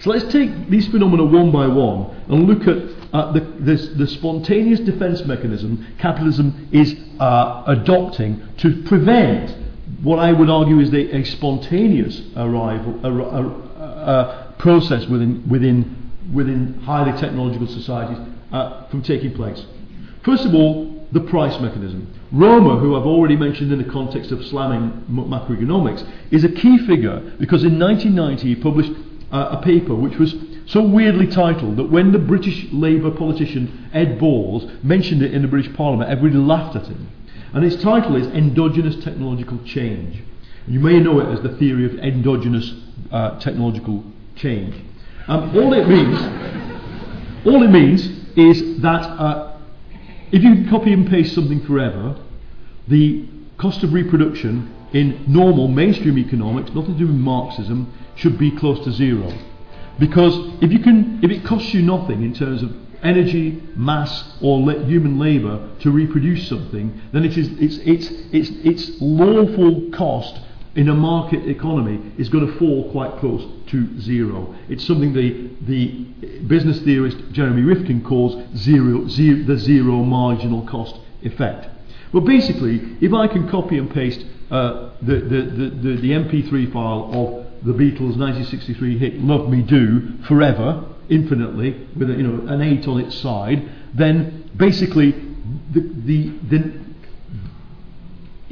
So 0.00 0.10
let's 0.10 0.32
take 0.32 0.68
these 0.68 0.88
phenomena 0.88 1.24
one 1.24 1.52
by 1.52 1.68
one 1.68 2.10
and 2.28 2.48
look 2.48 2.66
at 2.66 3.12
uh, 3.12 3.32
the, 3.32 3.40
this, 3.60 3.88
the 3.90 4.06
spontaneous 4.06 4.80
defense 4.80 5.24
mechanism 5.24 5.86
capitalism 5.98 6.68
is 6.72 6.96
uh, 7.20 7.62
adopting 7.66 8.42
to 8.58 8.82
prevent 8.84 9.54
what 10.02 10.18
I 10.18 10.32
would 10.32 10.50
argue 10.50 10.80
is 10.80 10.90
the, 10.90 11.12
a 11.12 11.24
spontaneous 11.24 12.20
arrival, 12.36 12.98
a, 13.04 13.12
a 13.82 14.54
process 14.58 15.06
within, 15.06 15.48
within, 15.48 16.10
within 16.32 16.74
highly 16.80 17.12
technological 17.20 17.68
societies 17.68 18.18
uh, 18.52 18.86
from 18.88 19.02
taking 19.02 19.32
place. 19.34 19.64
First 20.24 20.44
of 20.44 20.54
all, 20.54 21.06
the 21.12 21.20
price 21.20 21.60
mechanism. 21.60 22.12
Romer, 22.32 22.78
who 22.78 22.96
I've 22.96 23.06
already 23.06 23.36
mentioned 23.36 23.70
in 23.70 23.78
the 23.78 23.90
context 23.90 24.32
of 24.32 24.44
slamming 24.46 25.04
macroeconomics, 25.10 26.08
is 26.30 26.44
a 26.44 26.48
key 26.48 26.78
figure 26.86 27.20
because 27.38 27.64
in 27.64 27.78
1990 27.78 28.54
he 28.54 28.60
published 28.60 28.92
uh, 29.30 29.58
a 29.58 29.62
paper 29.62 29.94
which 29.94 30.18
was 30.18 30.34
so 30.66 30.82
weirdly 30.82 31.26
titled 31.26 31.76
that 31.76 31.90
when 31.90 32.12
the 32.12 32.18
British 32.18 32.66
Labour 32.72 33.10
politician 33.10 33.90
Ed 33.92 34.18
Balls 34.18 34.70
mentioned 34.82 35.22
it 35.22 35.34
in 35.34 35.42
the 35.42 35.48
British 35.48 35.74
Parliament, 35.74 36.10
everybody 36.10 36.40
laughed 36.40 36.76
at 36.76 36.86
him. 36.86 37.08
And 37.52 37.64
its 37.64 37.82
title 37.82 38.16
is 38.16 38.26
Endogenous 38.28 39.02
Technological 39.04 39.58
Change. 39.64 40.22
You 40.66 40.80
may 40.80 41.00
know 41.00 41.20
it 41.20 41.28
as 41.30 41.42
the 41.42 41.54
theory 41.56 41.84
of 41.84 41.98
endogenous 41.98 42.72
uh, 43.10 43.38
technological 43.40 44.04
change. 44.36 44.74
Um, 45.28 45.54
all 45.56 45.72
it 45.74 45.86
means, 45.86 46.18
all 47.44 47.62
it 47.62 47.70
means 47.70 48.21
is 48.36 48.80
that 48.82 49.02
uh, 49.02 49.58
if 50.30 50.42
you 50.42 50.68
copy 50.70 50.92
and 50.92 51.08
paste 51.08 51.34
something 51.34 51.64
forever, 51.66 52.16
the 52.88 53.28
cost 53.58 53.82
of 53.82 53.92
reproduction 53.92 54.74
in 54.92 55.24
normal 55.26 55.68
mainstream 55.68 56.18
economics, 56.18 56.70
nothing 56.74 56.94
to 56.94 56.98
do 56.98 57.06
with 57.06 57.16
Marxism, 57.16 57.92
should 58.16 58.38
be 58.38 58.50
close 58.50 58.82
to 58.84 58.92
zero. 58.92 59.32
Because 59.98 60.34
if 60.62 60.72
you 60.72 60.80
can, 60.80 61.20
if 61.22 61.30
it 61.30 61.44
costs 61.44 61.72
you 61.72 61.82
nothing 61.82 62.22
in 62.22 62.34
terms 62.34 62.62
of 62.62 62.74
energy, 63.02 63.62
mass, 63.76 64.36
or 64.40 64.60
le- 64.60 64.84
human 64.84 65.18
labour 65.18 65.68
to 65.80 65.90
reproduce 65.90 66.48
something, 66.48 67.00
then 67.12 67.24
it 67.24 67.36
is 67.36 67.48
its 67.58 67.76
its 67.78 68.10
its 68.32 68.50
its 68.64 69.00
lawful 69.00 69.90
cost 69.92 70.40
in 70.74 70.88
a 70.88 70.94
market 70.94 71.46
economy 71.48 72.12
is 72.16 72.28
going 72.28 72.46
to 72.46 72.58
fall 72.58 72.90
quite 72.92 73.18
close 73.18 73.46
to 73.68 74.00
zero. 74.00 74.54
It's 74.68 74.86
something 74.86 75.12
the 75.12 75.50
the 75.66 76.04
business 76.46 76.80
theorist 76.80 77.18
Jeremy 77.32 77.62
Rifkin 77.62 78.02
calls 78.02 78.36
zero, 78.56 79.06
zero 79.08 79.44
the 79.44 79.58
zero 79.58 80.02
marginal 80.02 80.66
cost 80.66 80.96
effect. 81.22 81.68
Well, 82.12 82.24
basically, 82.24 82.96
if 83.00 83.12
I 83.12 83.26
can 83.26 83.48
copy 83.48 83.78
and 83.78 83.90
paste 83.90 84.24
uh, 84.50 84.90
the, 85.00 85.16
the, 85.16 85.42
the, 85.42 85.70
the, 85.70 85.96
the 85.96 86.10
MP3 86.10 86.72
file 86.72 87.08
of 87.10 87.64
the 87.64 87.72
Beatles' 87.72 88.18
1963 88.18 88.98
hit 88.98 89.18
"Love 89.20 89.48
Me 89.48 89.62
Do" 89.62 90.18
forever, 90.28 90.84
infinitely, 91.08 91.86
with 91.96 92.10
a, 92.10 92.14
you 92.14 92.22
know 92.22 92.46
an 92.52 92.60
eight 92.60 92.86
on 92.88 93.00
its 93.00 93.16
side, 93.18 93.68
then 93.94 94.50
basically 94.56 95.12
the, 95.72 95.80
the, 95.80 96.28
the 96.50 96.81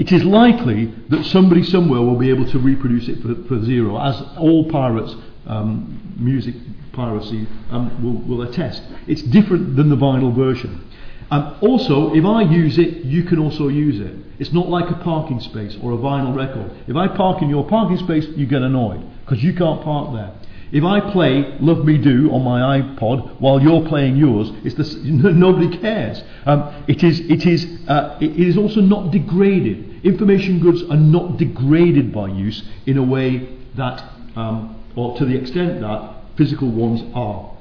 it 0.00 0.12
is 0.12 0.24
likely 0.24 0.86
that 1.10 1.26
somebody 1.26 1.62
somewhere 1.62 2.00
will 2.00 2.16
be 2.16 2.30
able 2.30 2.50
to 2.50 2.58
reproduce 2.58 3.06
it 3.06 3.20
for, 3.20 3.34
for 3.46 3.62
zero, 3.62 4.00
as 4.00 4.18
all 4.38 4.66
pirates, 4.70 5.14
um, 5.46 6.14
music 6.16 6.54
piracy, 6.94 7.46
um, 7.70 8.02
will, 8.02 8.38
will 8.38 8.48
attest. 8.48 8.82
It's 9.06 9.20
different 9.20 9.76
than 9.76 9.90
the 9.90 9.96
vinyl 9.96 10.34
version. 10.34 10.90
Um, 11.30 11.54
also, 11.60 12.14
if 12.14 12.24
I 12.24 12.42
use 12.42 12.78
it, 12.78 13.04
you 13.04 13.24
can 13.24 13.38
also 13.38 13.68
use 13.68 14.00
it. 14.00 14.16
It's 14.38 14.54
not 14.54 14.70
like 14.70 14.90
a 14.90 14.94
parking 15.04 15.38
space 15.38 15.76
or 15.82 15.92
a 15.92 15.98
vinyl 15.98 16.34
record. 16.34 16.72
If 16.88 16.96
I 16.96 17.06
park 17.06 17.42
in 17.42 17.50
your 17.50 17.68
parking 17.68 17.98
space, 17.98 18.26
you 18.36 18.46
get 18.46 18.62
annoyed 18.62 19.06
because 19.20 19.44
you 19.44 19.52
can't 19.52 19.82
park 19.82 20.14
there. 20.14 20.32
If 20.72 20.84
I 20.84 21.10
play 21.12 21.56
Love 21.60 21.84
Me 21.84 21.98
Do 21.98 22.30
on 22.30 22.44
my 22.44 22.80
iPod 22.80 23.40
while 23.40 23.60
you're 23.60 23.86
playing 23.88 24.16
yours, 24.16 24.52
it's 24.64 24.76
the, 24.76 25.00
nobody 25.04 25.76
cares. 25.78 26.22
Um, 26.46 26.84
it, 26.86 27.02
is, 27.02 27.20
it, 27.20 27.44
is, 27.46 27.66
uh, 27.88 28.18
it 28.20 28.38
is 28.38 28.56
also 28.56 28.80
not 28.80 29.10
degraded. 29.10 30.04
Information 30.04 30.60
goods 30.60 30.82
are 30.84 30.96
not 30.96 31.38
degraded 31.38 32.12
by 32.12 32.28
use 32.28 32.62
in 32.86 32.98
a 32.98 33.02
way 33.02 33.48
that, 33.76 34.02
um, 34.36 34.80
or 34.94 35.18
to 35.18 35.24
the 35.24 35.36
extent 35.36 35.80
that 35.80 36.14
physical 36.36 36.70
ones 36.70 37.02
are. 37.14 37.52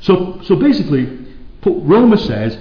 So, 0.00 0.40
so 0.44 0.56
basically, 0.56 1.26
Romer 1.64 2.16
says 2.16 2.56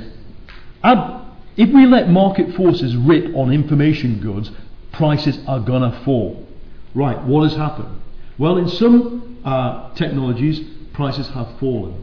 if 0.83 1.69
we 1.69 1.85
let 1.85 2.09
market 2.09 2.55
forces 2.55 2.95
rip 2.95 3.35
on 3.35 3.51
information 3.51 4.19
goods, 4.19 4.51
prices 4.91 5.39
are 5.47 5.59
going 5.59 5.89
to 5.89 5.99
fall. 6.03 6.47
Right, 6.93 7.21
what 7.23 7.43
has 7.43 7.55
happened? 7.55 8.01
Well, 8.41 8.57
in 8.57 8.69
some 8.69 9.37
uh, 9.45 9.93
technologies, 9.93 10.61
prices 10.93 11.27
have 11.27 11.59
fallen. 11.59 11.93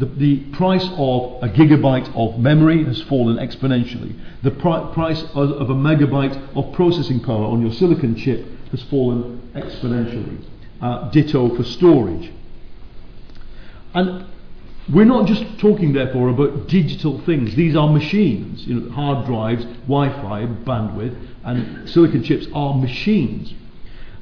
The, 0.00 0.06
the, 0.06 0.40
price 0.46 0.84
of 0.96 1.40
a 1.40 1.48
gigabyte 1.48 2.12
of 2.16 2.36
memory 2.40 2.82
has 2.82 3.00
fallen 3.02 3.36
exponentially. 3.36 4.18
The 4.42 4.50
pri- 4.50 4.90
price 4.92 5.22
of, 5.34 5.52
of, 5.52 5.70
a 5.70 5.74
megabyte 5.74 6.56
of 6.56 6.72
processing 6.72 7.20
power 7.20 7.44
on 7.44 7.62
your 7.62 7.72
silicon 7.72 8.16
chip 8.16 8.44
has 8.72 8.82
fallen 8.82 9.40
exponentially. 9.54 10.42
Uh, 10.82 11.12
ditto 11.12 11.54
for 11.54 11.62
storage. 11.62 12.32
And 13.94 14.26
we're 14.92 15.04
not 15.04 15.28
just 15.28 15.60
talking, 15.60 15.92
therefore, 15.92 16.30
about 16.30 16.66
digital 16.66 17.20
things. 17.20 17.54
These 17.54 17.76
are 17.76 17.88
machines. 17.88 18.66
You 18.66 18.80
know, 18.80 18.90
hard 18.90 19.26
drives, 19.26 19.64
Wi-Fi, 19.86 20.46
bandwidth, 20.64 21.16
and 21.44 21.88
silicon 21.88 22.24
chips 22.24 22.48
are 22.52 22.74
machines. 22.74 23.54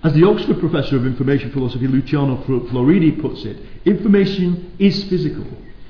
As 0.04 0.12
the 0.14 0.26
Oxford 0.26 0.58
professor 0.58 0.96
of 0.96 1.06
information 1.06 1.52
philosophy 1.52 1.86
Luciano 1.86 2.36
Floridi 2.44 3.20
puts 3.20 3.44
it, 3.44 3.56
information 3.84 4.74
is 4.78 5.04
physical. 5.04 5.46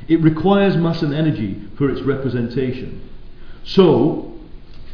It 0.09 0.21
requires 0.21 0.77
mass 0.77 1.03
and 1.03 1.15
energy 1.15 1.63
for 1.79 1.89
its 1.91 2.03
representation. 2.03 3.09
So, 3.65 4.39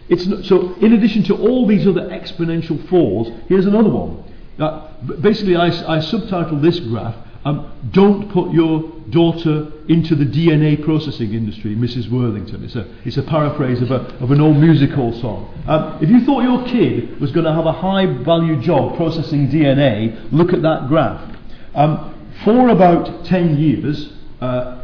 it's 0.09 0.27
not, 0.27 0.45
so 0.45 0.75
in 0.75 0.93
addition 0.93 1.25
to 1.25 1.37
all 1.37 1.67
these 1.67 1.87
other 1.87 2.09
exponential 2.09 2.89
falls, 2.89 3.29
here's 3.49 3.67
another 3.67 3.91
one. 3.91 4.23
Uh, 4.59 4.93
basically, 5.21 5.57
I, 5.57 5.67
I 5.67 5.99
subtitled 5.99 6.63
this 6.63 6.79
graph 6.81 7.17
um, 7.49 7.91
don't 7.93 8.31
put 8.31 8.53
your 8.53 8.93
daughter 9.09 9.73
into 9.89 10.15
the 10.15 10.25
DNA 10.25 10.85
processing 10.85 11.33
industry, 11.33 11.75
Mrs. 11.75 12.11
Worthington. 12.11 12.63
It's 12.63 12.77
a, 12.77 12.87
it's 13.07 13.17
a 13.17 13.23
paraphrase 13.23 13.81
of, 13.81 13.91
a, 13.91 14.01
of 14.23 14.31
an 14.31 14.41
old 14.41 14.59
music 14.59 14.91
hall 14.91 15.19
song. 15.19 15.65
Um, 15.67 15.99
if 16.03 16.11
you 16.11 16.27
thought 16.27 16.43
your 16.43 16.67
kid 16.67 17.19
was 17.21 17.33
going 17.33 17.47
to 17.47 17.53
have 17.55 17.65
a 17.65 17.73
high 17.73 18.05
value 18.05 18.61
job 18.61 18.97
processing 18.97 19.49
DNA, 19.49 20.31
look 20.31 20.53
at 20.53 20.61
that 20.61 20.89
graph. 20.89 21.37
Um, 21.75 22.15
for 22.45 22.69
about 22.69 23.25
10 23.25 23.57
years, 23.57 24.13
uh, 24.43 24.79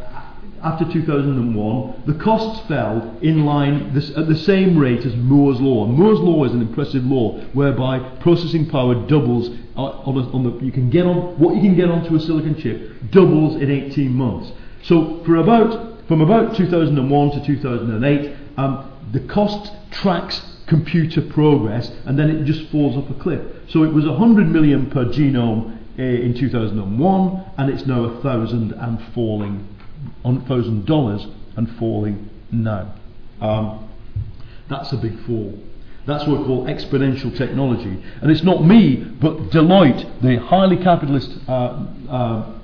after 0.63 0.91
2001, 0.91 2.03
the 2.07 2.15
costs 2.15 2.67
fell 2.67 3.15
in 3.21 3.45
line 3.45 3.93
this, 3.93 4.09
at 4.17 4.27
the 4.27 4.35
same 4.35 4.75
rate 4.75 5.05
as 5.05 5.15
Moore's 5.15 5.61
law. 5.61 5.85
Moore's 5.85 6.19
law 6.19 6.43
is 6.45 6.53
an 6.53 6.61
impressive 6.61 7.05
law 7.05 7.39
whereby 7.53 7.99
processing 8.21 8.67
power 8.67 8.95
doubles 9.07 9.49
on, 9.75 10.17
on 10.33 10.43
the 10.43 10.65
you 10.65 10.71
can 10.71 10.89
get 10.89 11.05
on 11.05 11.37
what 11.39 11.55
you 11.55 11.61
can 11.61 11.75
get 11.75 11.89
onto 11.89 12.15
a 12.15 12.19
silicon 12.19 12.55
chip 12.59 12.93
doubles 13.11 13.61
in 13.61 13.69
18 13.69 14.11
months. 14.11 14.51
So 14.83 15.23
for 15.25 15.37
about 15.37 16.07
from 16.07 16.21
about 16.21 16.55
2001 16.55 17.31
to 17.31 17.45
2008, 17.45 18.37
um, 18.57 18.91
the 19.11 19.21
cost 19.21 19.71
tracks 19.91 20.41
computer 20.67 21.21
progress 21.21 21.91
and 22.05 22.17
then 22.17 22.29
it 22.29 22.43
just 22.45 22.69
falls 22.71 22.95
off 22.95 23.09
a 23.09 23.13
cliff. 23.21 23.41
So 23.69 23.83
it 23.83 23.93
was 23.93 24.05
100 24.05 24.47
million 24.47 24.89
per 24.89 25.05
genome 25.05 25.77
uh, 25.97 26.01
in 26.01 26.33
2001 26.33 27.51
and 27.57 27.69
it's 27.69 27.85
now 27.85 28.03
a 28.03 28.21
thousand 28.21 28.73
and 28.73 29.01
falling 29.13 29.67
thousand 30.47 30.85
dollars 30.85 31.25
and 31.55 31.69
falling 31.77 32.29
now. 32.51 32.93
Um, 33.41 33.89
that's 34.69 34.91
a 34.91 34.97
big 34.97 35.19
fall. 35.25 35.57
That's 36.05 36.27
what 36.27 36.39
we 36.39 36.45
call 36.45 36.65
exponential 36.65 37.35
technology. 37.35 38.01
And 38.21 38.29
it's 38.29 38.43
not 38.43 38.63
me, 38.63 38.95
but 38.95 39.49
Deloitte, 39.49 40.21
the 40.21 40.37
highly 40.37 40.77
capitalist 40.77 41.31
uh, 41.47 41.83
uh, 42.09 42.55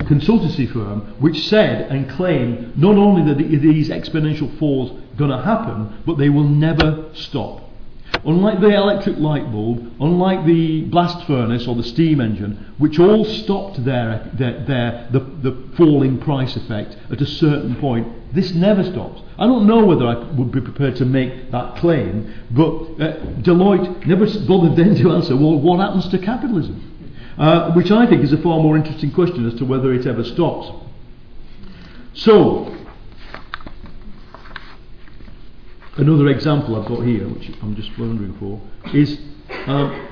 consultancy 0.00 0.70
firm, 0.72 1.00
which 1.20 1.48
said 1.48 1.90
and 1.90 2.08
claimed 2.10 2.78
not 2.78 2.96
only 2.96 3.22
that 3.32 3.38
these 3.38 3.90
exponential 3.90 4.58
falls 4.58 4.98
going 5.16 5.30
to 5.30 5.42
happen, 5.42 6.02
but 6.06 6.16
they 6.16 6.30
will 6.30 6.48
never 6.48 7.10
stop. 7.14 7.67
Unlike 8.24 8.60
the 8.60 8.74
electric 8.74 9.18
light 9.18 9.50
bulb, 9.52 9.92
unlike 10.00 10.44
the 10.44 10.82
blast 10.84 11.26
furnace 11.26 11.66
or 11.66 11.74
the 11.74 11.82
steam 11.82 12.20
engine, 12.20 12.74
which 12.78 12.98
all 12.98 13.24
stopped 13.24 13.84
their, 13.84 14.30
their, 14.34 14.64
their, 14.64 15.08
the, 15.12 15.20
the 15.20 15.68
falling 15.76 16.18
price 16.18 16.56
effect 16.56 16.96
at 17.10 17.20
a 17.20 17.26
certain 17.26 17.76
point, 17.76 18.06
this 18.34 18.52
never 18.54 18.82
stops. 18.84 19.22
I 19.38 19.46
don't 19.46 19.66
know 19.66 19.84
whether 19.84 20.06
I 20.06 20.16
would 20.32 20.50
be 20.50 20.60
prepared 20.60 20.96
to 20.96 21.04
make 21.04 21.50
that 21.52 21.76
claim, 21.76 22.34
but 22.50 22.66
uh, 23.00 23.16
Deloitte 23.42 24.06
never 24.06 24.26
bothered 24.46 24.76
then 24.76 24.96
to 24.96 25.12
answer, 25.12 25.36
well, 25.36 25.58
what 25.58 25.80
happens 25.80 26.08
to 26.08 26.18
capitalism? 26.18 26.84
Uh, 27.38 27.72
which 27.72 27.92
I 27.92 28.04
think 28.06 28.24
is 28.24 28.32
a 28.32 28.38
far 28.38 28.60
more 28.60 28.76
interesting 28.76 29.12
question 29.12 29.46
as 29.46 29.54
to 29.54 29.64
whether 29.64 29.92
it 29.92 30.06
ever 30.06 30.24
stops. 30.24 30.72
So, 32.14 32.76
Another 35.98 36.28
example 36.28 36.80
I've 36.80 36.86
got 36.86 37.00
here, 37.00 37.26
which 37.26 37.50
I'm 37.60 37.74
just 37.74 37.90
wondering 37.98 38.32
for, 38.38 38.60
is 38.94 39.18
um, 39.66 40.08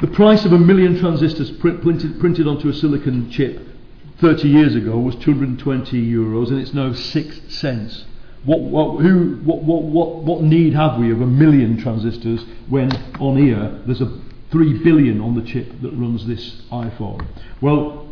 the 0.00 0.06
price 0.06 0.46
of 0.46 0.52
a 0.54 0.58
million 0.58 0.98
transistors 0.98 1.50
print, 1.50 1.82
printed, 1.82 2.18
printed 2.18 2.46
onto 2.46 2.70
a 2.70 2.72
silicon 2.72 3.30
chip 3.30 3.60
30 4.18 4.48
years 4.48 4.74
ago 4.74 4.98
was 4.98 5.14
220 5.16 6.10
euros, 6.10 6.48
and 6.48 6.58
it's 6.58 6.72
now 6.72 6.94
six 6.94 7.38
cents. 7.48 8.06
What, 8.44 8.60
what, 8.60 9.02
who, 9.02 9.36
what, 9.44 9.62
what, 9.62 9.82
what, 9.82 10.14
what 10.22 10.42
need 10.42 10.72
have 10.72 10.98
we 10.98 11.12
of 11.12 11.20
a 11.20 11.26
million 11.26 11.76
transistors 11.76 12.42
when 12.70 12.90
on 13.20 13.36
here 13.36 13.78
there's 13.84 14.00
a 14.00 14.20
3 14.50 14.82
billion 14.82 15.20
on 15.20 15.34
the 15.34 15.42
chip 15.42 15.68
that 15.82 15.90
runs 15.90 16.26
this 16.26 16.62
iPhone? 16.72 17.26
Well, 17.60 18.08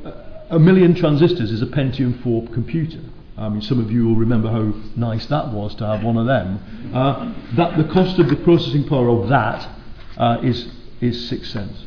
a 0.51 0.59
million 0.59 0.95
transistors 0.95 1.51
is 1.51 1.63
a 1.63 1.67
Pentium 1.67 2.23
4 2.23 2.49
computer. 2.49 3.01
I 3.39 3.49
mean, 3.49 3.63
some 3.63 3.79
of 3.79 3.91
you 3.91 4.07
will 4.07 4.17
remember 4.17 4.51
how 4.51 4.73
nice 4.97 5.27
that 5.27 5.53
was 5.53 5.75
to 5.77 5.87
have 5.87 6.03
one 6.03 6.17
of 6.17 6.27
them. 6.27 6.93
Uh, 6.93 7.33
that 7.57 7.77
the 7.77 7.85
cost 7.85 8.19
of 8.19 8.29
the 8.29 8.37
processing 8.37 8.87
power 8.89 9.09
of 9.09 9.29
that 9.29 9.69
uh, 10.17 10.39
is 10.43 10.73
is 11.01 11.29
six 11.29 11.51
cents. 11.51 11.87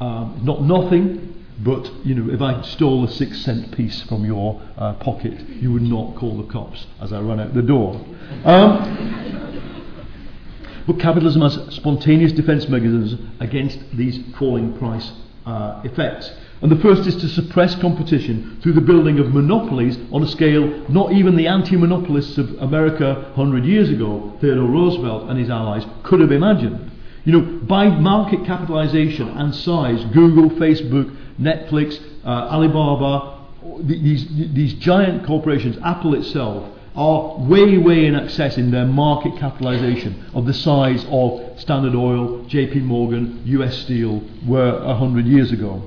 Um, 0.00 0.40
not 0.42 0.62
nothing, 0.62 1.44
but 1.58 1.90
you 2.04 2.14
know, 2.14 2.32
if 2.32 2.40
I 2.40 2.62
stole 2.62 3.04
a 3.04 3.10
six 3.10 3.40
cent 3.42 3.76
piece 3.76 4.02
from 4.02 4.24
your 4.24 4.62
uh, 4.76 4.94
pocket, 4.94 5.40
you 5.48 5.72
would 5.72 5.82
not 5.82 6.16
call 6.16 6.36
the 6.36 6.44
cops 6.52 6.86
as 7.00 7.12
I 7.12 7.20
run 7.20 7.40
out 7.40 7.54
the 7.54 7.62
door. 7.62 8.00
Um, 8.44 9.16
but 10.86 11.00
capitalism 11.00 11.42
has 11.42 11.74
spontaneous 11.74 12.32
defence 12.32 12.68
mechanisms 12.68 13.20
against 13.40 13.80
these 13.96 14.20
falling 14.38 14.78
price 14.78 15.12
uh, 15.44 15.80
effects. 15.84 16.30
And 16.62 16.70
the 16.70 16.80
first 16.82 17.06
is 17.06 17.16
to 17.16 17.28
suppress 17.28 17.74
competition 17.74 18.58
through 18.62 18.72
the 18.72 18.80
building 18.80 19.18
of 19.18 19.34
monopolies 19.34 19.98
on 20.10 20.22
a 20.22 20.26
scale 20.26 20.66
not 20.88 21.12
even 21.12 21.36
the 21.36 21.46
anti 21.46 21.76
monopolists 21.76 22.38
of 22.38 22.50
America 22.62 23.30
100 23.34 23.64
years 23.64 23.90
ago, 23.90 24.32
Theodore 24.40 24.68
Roosevelt 24.68 25.28
and 25.28 25.38
his 25.38 25.50
allies, 25.50 25.84
could 26.02 26.20
have 26.20 26.32
imagined. 26.32 26.90
You 27.24 27.32
know, 27.32 27.40
by 27.40 27.88
market 27.88 28.46
capitalization 28.46 29.28
and 29.28 29.54
size, 29.54 30.02
Google, 30.14 30.48
Facebook, 30.50 31.14
Netflix, 31.38 32.00
uh, 32.24 32.28
Alibaba, 32.28 33.36
these, 33.80 34.26
these 34.54 34.74
giant 34.74 35.26
corporations, 35.26 35.76
Apple 35.84 36.14
itself, 36.14 36.72
are 36.94 37.38
way, 37.40 37.76
way 37.76 38.06
in 38.06 38.14
excess 38.14 38.56
in 38.56 38.70
their 38.70 38.86
market 38.86 39.36
capitalization 39.38 40.24
of 40.34 40.46
the 40.46 40.54
size 40.54 41.04
of 41.10 41.60
Standard 41.60 41.94
Oil, 41.94 42.44
JP 42.44 42.82
Morgan, 42.82 43.42
US 43.44 43.76
Steel 43.76 44.22
were 44.46 44.82
100 44.86 45.26
years 45.26 45.52
ago. 45.52 45.82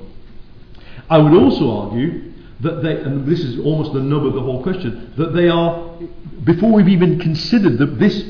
I 1.10 1.18
would 1.18 1.34
also 1.34 1.70
argue 1.70 2.32
that 2.60 2.82
they, 2.82 3.00
and 3.00 3.26
this 3.26 3.40
is 3.40 3.58
almost 3.58 3.92
the 3.92 4.00
nub 4.00 4.24
of 4.24 4.34
the 4.34 4.40
whole 4.40 4.62
question, 4.62 5.12
that 5.16 5.34
they 5.34 5.48
are, 5.48 5.98
before 6.44 6.72
we've 6.72 6.88
even 6.88 7.18
considered 7.18 7.78
the, 7.78 7.86
this 7.86 8.24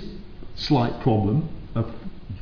slight 0.56 0.98
problem 1.00 1.48
of 1.74 1.92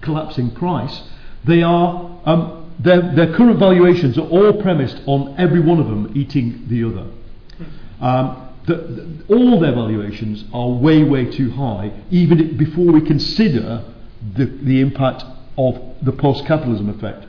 collapsing 0.00 0.50
price, 0.52 1.02
they 1.44 1.62
are, 1.62 2.20
um, 2.24 2.72
their, 2.78 3.14
their 3.14 3.34
current 3.34 3.58
valuations 3.58 4.16
are 4.16 4.28
all 4.28 4.52
premised 4.62 5.00
on 5.06 5.34
every 5.38 5.60
one 5.60 5.80
of 5.80 5.86
them 5.86 6.12
eating 6.14 6.64
the 6.68 6.84
other. 6.84 7.06
Um, 8.00 8.48
the, 8.66 8.74
the, 8.76 9.34
all 9.34 9.58
their 9.58 9.74
valuations 9.74 10.44
are 10.52 10.68
way, 10.68 11.02
way 11.02 11.24
too 11.30 11.50
high, 11.50 11.90
even 12.10 12.56
before 12.56 12.92
we 12.92 13.00
consider 13.00 13.82
the, 14.36 14.44
the 14.44 14.80
impact 14.80 15.24
of 15.56 15.80
the 16.02 16.12
post 16.12 16.44
capitalism 16.46 16.90
effect. 16.90 17.26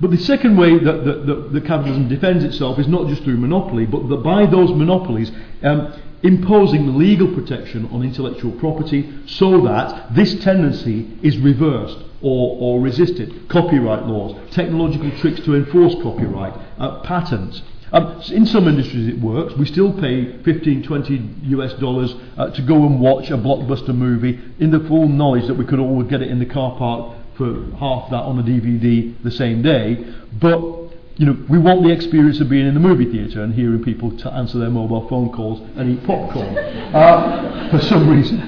But 0.00 0.10
the 0.10 0.18
second 0.18 0.56
way 0.56 0.78
that, 0.78 1.04
that, 1.04 1.26
that, 1.26 1.52
that 1.52 1.64
capitalism 1.64 2.08
defends 2.08 2.44
itself 2.44 2.78
is 2.78 2.88
not 2.88 3.08
just 3.08 3.22
through 3.22 3.36
monopoly, 3.36 3.86
but 3.86 4.08
that 4.08 4.22
by 4.22 4.46
those 4.46 4.70
monopolies, 4.70 5.30
um, 5.62 5.92
imposing 6.22 6.96
legal 6.96 7.28
protection 7.34 7.86
on 7.92 8.02
intellectual 8.02 8.50
property 8.52 9.12
so 9.26 9.60
that 9.60 10.14
this 10.14 10.34
tendency 10.42 11.16
is 11.22 11.38
reversed 11.38 11.98
or, 12.22 12.56
or 12.58 12.80
resisted. 12.80 13.48
Copyright 13.48 14.06
laws, 14.06 14.34
technological 14.50 15.10
tricks 15.18 15.40
to 15.40 15.54
enforce 15.54 15.94
copyright, 16.02 16.54
uh, 16.78 17.00
patents. 17.02 17.62
Um, 17.92 18.20
in 18.32 18.46
some 18.46 18.66
industries 18.66 19.06
it 19.06 19.20
works. 19.20 19.54
We 19.54 19.66
still 19.66 19.92
pay 19.92 20.42
15, 20.42 20.82
20 20.82 21.30
US 21.42 21.74
dollars 21.74 22.14
uh, 22.36 22.50
to 22.50 22.62
go 22.62 22.86
and 22.86 22.98
watch 22.98 23.30
a 23.30 23.36
blockbuster 23.36 23.94
movie 23.94 24.40
in 24.58 24.70
the 24.70 24.80
full 24.80 25.06
knowledge 25.06 25.46
that 25.46 25.54
we 25.54 25.64
could 25.64 25.78
always 25.78 26.08
get 26.08 26.22
it 26.22 26.28
in 26.28 26.38
the 26.38 26.46
car 26.46 26.76
park 26.76 27.18
for 27.36 27.64
half 27.78 28.10
that 28.10 28.22
on 28.22 28.38
a 28.38 28.42
DVD 28.42 29.14
the 29.22 29.30
same 29.30 29.62
day. 29.62 30.04
But 30.40 30.84
you 31.16 31.26
know, 31.26 31.36
we 31.48 31.58
want 31.58 31.84
the 31.84 31.90
experience 31.90 32.40
of 32.40 32.48
being 32.48 32.66
in 32.66 32.74
the 32.74 32.80
movie 32.80 33.10
theatre 33.10 33.42
and 33.42 33.54
hearing 33.54 33.82
people 33.84 34.16
to 34.18 34.32
answer 34.32 34.58
their 34.58 34.70
mobile 34.70 35.08
phone 35.08 35.30
calls 35.32 35.60
and 35.76 35.96
eat 35.96 36.04
popcorn 36.04 36.58
uh, 36.58 37.68
for 37.70 37.80
some 37.80 38.08
reason. 38.08 38.40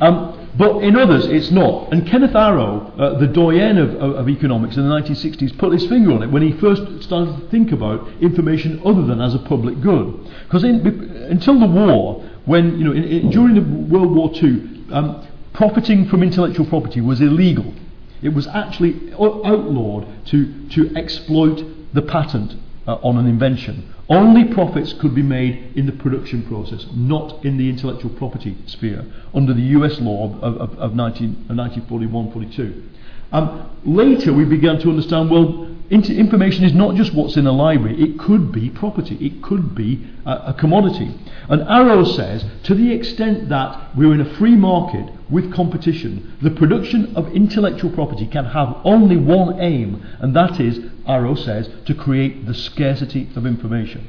Um, 0.00 0.34
but 0.56 0.82
in 0.82 0.96
others, 0.96 1.26
it's 1.26 1.50
not. 1.50 1.92
And 1.92 2.06
Kenneth 2.06 2.34
Arrow, 2.34 2.92
uh, 2.98 3.18
the 3.18 3.28
doyen 3.28 3.78
of, 3.78 3.90
of, 3.96 4.16
of, 4.16 4.28
economics 4.28 4.76
in 4.76 4.88
the 4.88 4.94
1960s, 4.94 5.56
put 5.56 5.72
his 5.72 5.86
finger 5.86 6.12
on 6.12 6.22
it 6.22 6.26
when 6.28 6.42
he 6.42 6.52
first 6.58 6.82
started 7.02 7.38
to 7.38 7.48
think 7.48 7.70
about 7.70 8.08
information 8.20 8.80
other 8.84 9.04
than 9.04 9.20
as 9.20 9.34
a 9.34 9.38
public 9.38 9.80
good. 9.80 10.18
Because 10.44 10.64
until 10.64 11.60
the 11.60 11.66
war, 11.66 12.24
when 12.46 12.76
you 12.78 12.84
know, 12.84 12.92
in, 12.92 13.04
in, 13.04 13.30
during 13.30 13.54
the 13.54 13.94
World 13.94 14.16
War 14.16 14.32
II, 14.34 14.84
um, 14.90 15.26
Profiting 15.58 16.06
from 16.08 16.22
intellectual 16.22 16.66
property 16.66 17.00
was 17.00 17.20
illegal. 17.20 17.74
It 18.22 18.28
was 18.28 18.46
actually 18.46 19.12
outlawed 19.18 20.06
to, 20.26 20.68
to 20.68 20.94
exploit 20.94 21.64
the 21.92 22.00
patent 22.00 22.54
uh, 22.86 22.94
on 23.02 23.16
an 23.16 23.26
invention. 23.26 23.92
Only 24.08 24.44
profits 24.54 24.92
could 24.92 25.16
be 25.16 25.22
made 25.24 25.76
in 25.76 25.86
the 25.86 25.92
production 25.92 26.44
process, 26.44 26.86
not 26.94 27.44
in 27.44 27.56
the 27.56 27.68
intellectual 27.68 28.10
property 28.10 28.56
sphere, 28.66 29.04
under 29.34 29.52
the 29.52 29.62
US 29.78 29.98
law 29.98 30.26
of, 30.26 30.44
of, 30.44 30.78
of 30.78 30.94
1941 30.94 32.32
42. 32.32 32.90
Uh, 33.32 33.36
um, 33.36 33.70
later, 33.84 34.32
we 34.32 34.44
began 34.44 34.78
to 34.78 34.90
understand 34.90 35.28
well, 35.28 35.67
information 35.90 36.64
is 36.64 36.74
not 36.74 36.96
just 36.96 37.14
what's 37.14 37.36
in 37.36 37.46
a 37.46 37.52
library, 37.52 38.00
it 38.00 38.18
could 38.18 38.52
be 38.52 38.68
property, 38.68 39.16
it 39.24 39.42
could 39.42 39.74
be 39.74 40.06
a, 40.26 40.32
a 40.48 40.54
commodity. 40.58 41.14
And 41.48 41.62
Arrow 41.62 42.04
says 42.04 42.44
to 42.64 42.74
the 42.74 42.92
extent 42.92 43.48
that 43.48 43.96
we're 43.96 44.12
in 44.12 44.20
a 44.20 44.36
free 44.36 44.54
market 44.54 45.10
with 45.30 45.52
competition, 45.52 46.36
the 46.42 46.50
production 46.50 47.16
of 47.16 47.34
intellectual 47.34 47.90
property 47.90 48.26
can 48.26 48.44
have 48.46 48.76
only 48.84 49.16
one 49.16 49.58
aim, 49.60 50.04
and 50.20 50.36
that 50.36 50.60
is, 50.60 50.78
Arrow 51.06 51.34
says, 51.34 51.70
to 51.86 51.94
create 51.94 52.46
the 52.46 52.54
scarcity 52.54 53.28
of 53.34 53.46
information. 53.46 54.08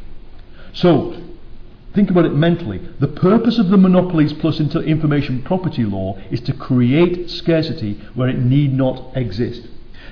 So, 0.74 1.22
think 1.94 2.10
about 2.10 2.26
it 2.26 2.34
mentally. 2.34 2.80
The 3.00 3.08
purpose 3.08 3.58
of 3.58 3.70
the 3.70 3.78
monopolies 3.78 4.34
plus 4.34 4.60
information 4.60 5.44
property 5.44 5.86
law 5.86 6.20
is 6.30 6.42
to 6.42 6.54
create 6.54 7.30
scarcity 7.30 8.02
where 8.16 8.28
it 8.28 8.38
need 8.38 8.74
not 8.74 9.16
exist. 9.16 9.68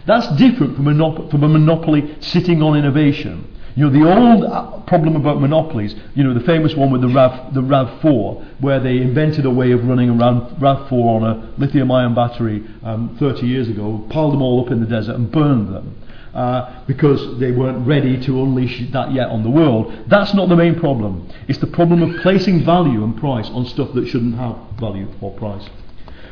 That's 0.07 0.27
different 0.37 0.77
from, 0.77 0.85
monop- 0.85 1.29
from 1.29 1.43
a 1.43 1.49
monopoly 1.49 2.15
sitting 2.21 2.63
on 2.63 2.77
innovation. 2.77 3.53
You 3.75 3.87
know, 3.87 3.91
the 3.91 4.11
old 4.11 4.43
uh, 4.43 4.79
problem 4.87 5.15
about 5.15 5.39
monopolies, 5.39 5.93
you 6.15 6.23
know, 6.23 6.33
the 6.33 6.45
famous 6.45 6.73
one 6.73 6.91
with 6.91 7.01
the 7.01 7.09
RAV, 7.09 7.53
the 7.53 7.61
RAV4, 7.61 8.61
where 8.61 8.79
they 8.79 8.97
invented 8.97 9.45
a 9.45 9.51
way 9.51 9.71
of 9.71 9.85
running 9.85 10.09
a 10.09 10.13
RAV4 10.13 10.91
on 10.91 11.23
a 11.23 11.53
lithium 11.59 11.91
ion 11.91 12.15
battery 12.15 12.65
um, 12.83 13.15
30 13.19 13.45
years 13.45 13.67
ago, 13.67 14.03
piled 14.09 14.33
them 14.33 14.41
all 14.41 14.65
up 14.65 14.71
in 14.71 14.79
the 14.79 14.87
desert 14.87 15.15
and 15.15 15.31
burned 15.31 15.75
them. 15.75 15.95
Uh, 16.33 16.83
because 16.85 17.39
they 17.39 17.51
weren't 17.51 17.85
ready 17.87 18.19
to 18.23 18.41
unleash 18.41 18.91
that 18.91 19.11
yet 19.11 19.27
on 19.27 19.43
the 19.43 19.49
world. 19.49 19.91
That's 20.07 20.33
not 20.35 20.49
the 20.49 20.55
main 20.55 20.79
problem. 20.79 21.27
It's 21.47 21.59
the 21.59 21.67
problem 21.67 22.03
of 22.03 22.21
placing 22.21 22.63
value 22.63 23.03
and 23.03 23.17
price 23.17 23.49
on 23.49 23.65
stuff 23.65 23.93
that 23.93 24.07
shouldn't 24.07 24.35
have 24.35 24.55
value 24.79 25.07
or 25.19 25.31
price. 25.31 25.67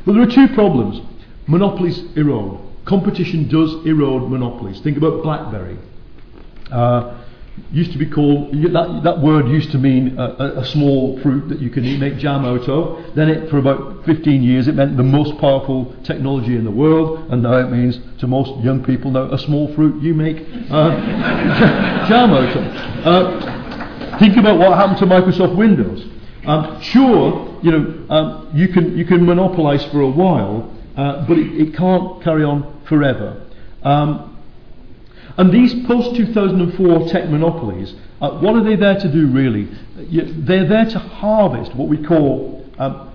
But 0.06 0.14
there 0.14 0.22
are 0.22 0.32
two 0.32 0.48
problems. 0.50 1.02
Monopolies 1.48 2.00
erode. 2.16 2.60
Competition 2.86 3.48
does 3.48 3.74
erode 3.86 4.30
monopolies. 4.30 4.80
Think 4.82 4.98
about 4.98 5.24
BlackBerry. 5.24 5.78
Uh, 6.72 7.22
used 7.72 7.92
to 7.92 7.98
be 7.98 8.06
called 8.06 8.52
that, 8.52 9.02
that 9.04 9.20
word 9.22 9.48
used 9.48 9.72
to 9.72 9.78
mean 9.78 10.18
a, 10.20 10.60
a, 10.60 10.66
small 10.66 11.20
fruit 11.22 11.48
that 11.48 11.60
you 11.60 11.70
can 11.70 12.00
make 12.00 12.18
jam 12.18 12.44
out 12.44 12.68
of. 12.68 13.16
Then 13.16 13.30
it, 13.30 13.50
for 13.50 13.58
about 13.60 14.06
15 14.06 14.44
years, 14.44 14.68
it 14.68 14.76
meant 14.76 14.98
the 14.98 15.04
most 15.04 15.38
powerful 15.40 15.96
technology 16.04 16.56
in 16.56 16.66
the 16.66 16.72
world, 16.72 17.32
and 17.32 17.44
now 17.44 17.58
it 17.58 17.72
means 17.72 18.00
to 18.20 18.28
most 18.28 18.62
young 18.64 18.84
people 18.84 19.12
now 19.12 19.32
a 19.32 19.40
small 19.40 19.74
fruit 19.74 20.02
you 20.02 20.14
make 20.14 20.38
uh, 20.70 20.90
jam 22.08 22.32
out 22.32 22.56
of. 22.56 23.06
Uh, 23.06 24.20
think 24.20 24.38
about 24.38 24.60
what 24.60 24.78
happened 24.78 24.98
to 24.98 25.06
Microsoft 25.06 25.56
Windows. 25.56 26.06
Um, 26.46 26.82
sure, 26.82 27.60
you 27.64 27.72
know 27.72 28.06
um, 28.10 28.50
you 28.54 28.68
can 28.68 28.98
you 28.98 29.06
can 29.06 29.26
monopolise 29.26 29.84
for 29.86 30.02
a 30.02 30.10
while, 30.10 30.72
uh, 30.98 31.26
but 31.26 31.38
it, 31.38 31.70
it, 31.70 31.76
can't 31.76 32.22
carry 32.22 32.44
on 32.44 32.75
forever. 32.88 33.46
Um, 33.84 34.38
and 35.38 35.52
these 35.52 35.74
post 35.86 36.16
2004 36.16 37.10
tech 37.10 37.30
monopolies, 37.30 37.94
uh, 38.22 38.40
what 38.40 38.56
are 38.56 38.64
they 38.64 38.76
there 38.76 39.00
to 39.00 39.12
do 39.12 39.28
really? 39.28 39.68
They're 39.96 40.68
there 40.68 40.86
to 40.86 41.00
harvest 41.00 41.76
what 41.76 41.90
we 41.90 42.04
call 42.04 42.66
um, 42.80 43.12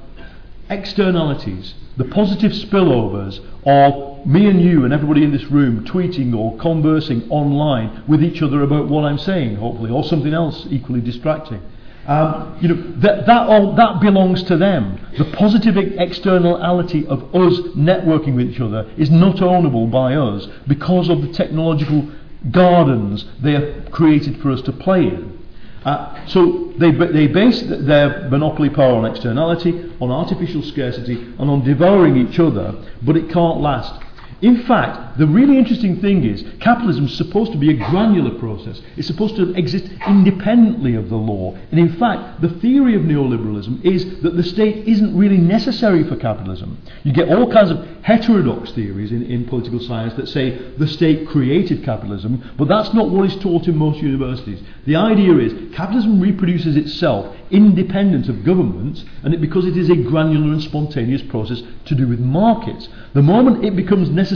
externalities, 0.69 1.75
the 1.97 2.05
positive 2.05 2.53
spillovers 2.53 3.41
of 3.65 4.27
me 4.27 4.47
and 4.47 4.61
you 4.61 4.85
and 4.85 4.93
everybody 4.93 5.25
in 5.25 5.33
this 5.33 5.45
room 5.45 5.85
tweeting 5.85 6.37
or 6.37 6.57
conversing 6.59 7.29
online 7.31 8.05
with 8.07 8.23
each 8.23 8.43
other 8.43 8.63
about 8.63 8.87
what 8.89 9.05
I'm 9.05 9.19
saying, 9.19 9.57
hopefully, 9.57 9.91
or 9.91 10.05
something 10.05 10.35
else 10.35 10.67
equally 10.71 11.01
distracting. 11.01 11.63
Um, 12.07 12.59
you 12.61 12.69
know, 12.69 13.01
that, 13.01 13.27
that, 13.27 13.49
all, 13.49 13.75
that 13.77 14.01
belongs 14.01 14.43
to 14.45 14.57
them. 14.57 14.99
The 15.19 15.27
positive 15.37 15.77
externality 15.77 17.07
of 17.07 17.23
us 17.35 17.61
networking 17.77 18.35
with 18.37 18.51
each 18.51 18.61
other 18.61 18.91
is 18.97 19.11
not 19.11 19.37
ownable 19.37 19.91
by 19.91 20.15
us 20.15 20.49
because 20.67 21.09
of 21.09 21.23
the 21.23 21.33
technological 21.33 22.11
gardens 22.51 23.27
they 23.41 23.53
have 23.53 23.91
created 23.93 24.41
for 24.41 24.51
us 24.51 24.63
to 24.63 24.73
play 24.73 25.09
in. 25.09 25.39
Uh, 25.85 26.27
so 26.27 26.73
they, 26.79 26.91
they 26.91 27.27
base 27.27 27.63
their 27.63 28.29
monopoly 28.29 28.69
power 28.69 28.97
on 28.97 29.05
externality, 29.05 29.93
on 30.01 30.11
artificial 30.11 30.63
scarcity, 30.63 31.15
and 31.15 31.51
on 31.51 31.65
devouring 31.65 32.17
each 32.17 32.39
other, 32.39 32.75
but 33.03 33.17
it 33.17 33.31
can't 33.31 33.61
last. 33.61 34.03
In 34.43 34.63
fact, 34.63 35.19
the 35.19 35.27
really 35.27 35.59
interesting 35.59 36.01
thing 36.01 36.25
is 36.25 36.43
capitalism 36.61 37.05
is 37.05 37.17
supposed 37.17 37.53
to 37.53 37.59
be 37.59 37.71
a 37.71 37.91
granular 37.91 38.39
process. 38.39 38.81
It's 38.97 39.07
supposed 39.07 39.37
to 39.37 39.53
exist 39.55 39.85
independently 40.07 40.95
of 40.95 41.11
the 41.11 41.17
law. 41.17 41.59
And 41.71 41.79
in 41.79 41.97
fact, 41.97 42.41
the 42.41 42.49
theory 42.49 42.95
of 42.95 43.03
neoliberalism 43.03 43.85
is 43.85 44.23
that 44.23 44.37
the 44.37 44.43
state 44.43 44.89
isn't 44.89 45.17
really 45.17 45.37
necessary 45.37 46.05
for 46.05 46.17
capitalism. 46.17 46.79
You 47.05 47.13
get 47.13 47.29
all 47.29 47.53
kinds 47.53 47.71
of 47.71 47.87
heterodox 48.03 48.73
theories 48.73 49.13
in, 49.13 49.25
in 49.25 49.45
political 49.45 49.79
science 49.79 50.15
that 50.15 50.29
say 50.29 50.57
the 50.79 50.87
state 50.87 51.29
created 51.29 51.85
capitalism, 51.85 52.43
but 52.57 52.67
that's 52.67 52.95
not 52.95 53.11
what 53.11 53.27
is 53.27 53.37
taught 53.37 53.69
in 53.69 53.77
most 53.77 54.01
universities. 54.01 54.63
The 54.87 54.97
idea 54.97 55.37
is 55.37 55.75
capitalism 55.75 56.19
reproduces 56.19 56.77
itself 56.77 57.37
independent 57.51 58.29
of 58.29 58.45
governments, 58.45 59.05
and 59.23 59.35
it, 59.35 59.41
because 59.41 59.67
it 59.67 59.77
is 59.77 59.91
a 59.91 59.97
granular 59.97 60.53
and 60.53 60.63
spontaneous 60.63 61.23
process 61.23 61.63
to 61.85 61.95
do 61.95 62.07
with 62.07 62.21
markets. 62.21 62.89
The 63.13 63.23
moment 63.23 63.65
it 63.65 63.75
becomes 63.75 64.09
necessary 64.09 64.30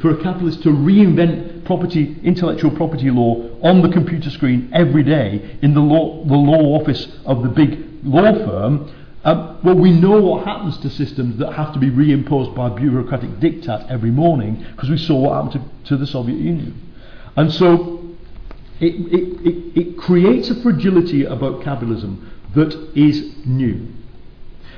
for 0.00 0.10
a 0.10 0.22
capitalist 0.22 0.62
to 0.62 0.70
reinvent 0.70 1.64
property, 1.64 2.16
intellectual 2.22 2.70
property 2.70 3.10
law 3.10 3.48
on 3.62 3.82
the 3.82 3.88
computer 3.88 4.30
screen 4.30 4.70
every 4.72 5.02
day 5.02 5.58
in 5.62 5.74
the 5.74 5.80
law, 5.80 6.24
the 6.24 6.34
law 6.34 6.80
office 6.80 7.06
of 7.24 7.42
the 7.42 7.48
big 7.48 7.84
law 8.04 8.32
firm, 8.32 8.92
um, 9.24 9.60
well, 9.62 9.76
we 9.76 9.92
know 9.92 10.20
what 10.20 10.44
happens 10.44 10.78
to 10.78 10.90
systems 10.90 11.38
that 11.38 11.52
have 11.52 11.72
to 11.74 11.78
be 11.78 11.90
reimposed 11.90 12.56
by 12.56 12.68
bureaucratic 12.68 13.30
diktat 13.38 13.88
every 13.88 14.10
morning 14.10 14.66
because 14.72 14.90
we 14.90 14.98
saw 14.98 15.16
what 15.16 15.44
happened 15.44 15.64
to, 15.84 15.88
to 15.90 15.96
the 15.96 16.06
Soviet 16.06 16.38
Union. 16.38 16.92
And 17.36 17.52
so 17.52 18.02
it, 18.80 18.94
it, 18.94 19.46
it, 19.46 19.80
it 19.80 19.98
creates 19.98 20.50
a 20.50 20.60
fragility 20.60 21.24
about 21.24 21.62
capitalism 21.62 22.32
that 22.56 22.74
is 22.96 23.32
new. 23.46 23.86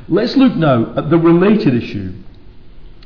Let's 0.08 0.36
look 0.36 0.54
now 0.54 0.94
at 0.94 1.08
the 1.08 1.18
related 1.18 1.74
issue 1.74 2.12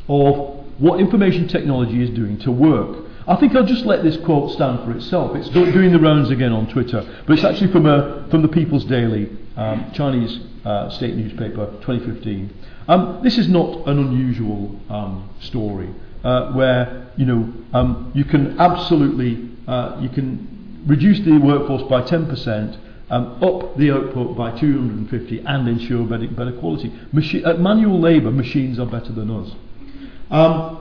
of 0.09 0.58
what 0.79 1.01
information 1.01 1.49
technology 1.49 2.03
is 2.03 2.11
doing 2.11 2.39
to 2.39 2.51
work. 2.53 3.05
I 3.27 3.37
think 3.37 3.55
I'll 3.55 3.67
just 3.67 3.85
let 3.85 4.03
this 4.03 4.17
quote 4.19 4.53
stand 4.53 4.85
for 4.85 4.93
itself. 4.93 5.37
It's 5.37 5.51
doing 5.51 5.93
the 5.93 6.01
rounds 6.01 6.31
again 6.31 6.53
on 6.53 6.67
Twitter, 6.69 7.07
but 7.27 7.35
it's 7.35 7.45
actually 7.45 7.71
from, 7.73 7.87
a, 7.87 8.27
from 8.31 8.43
the 8.43 8.49
People's 8.49 8.85
Daily 8.85 9.29
um, 9.57 9.91
Chinese 9.93 10.41
uh, 10.65 10.89
state 10.91 11.15
newspaper 11.15 11.67
2015. 11.83 12.55
Um, 12.89 13.21
this 13.23 13.37
is 13.37 13.49
not 13.49 13.87
an 13.87 13.99
unusual 13.99 14.81
um, 14.89 15.29
story 15.41 15.95
uh, 16.25 16.53
where 16.53 17.11
you 17.17 17.27
know 17.27 17.53
um, 17.75 18.11
you 18.15 18.25
can 18.25 18.59
absolutely 18.59 19.51
uh, 19.67 19.99
you 20.01 20.09
can 20.09 20.83
reduce 20.87 21.21
the 21.21 21.37
workforce 21.39 21.83
by 21.83 22.03
10%. 22.03 22.79
Um, 23.11 23.43
up 23.43 23.75
the 23.79 23.91
output 23.91 24.37
by 24.37 24.51
250 24.61 25.39
and 25.39 25.67
ensure 25.67 26.05
better, 26.05 26.29
better 26.29 26.53
quality. 26.53 26.93
Machi- 27.11 27.43
at 27.43 27.59
manual 27.59 27.99
labour, 27.99 28.31
machines 28.31 28.79
are 28.79 28.85
better 28.85 29.13
than 29.13 29.31
us. 29.31 29.51
Um, 30.31 30.79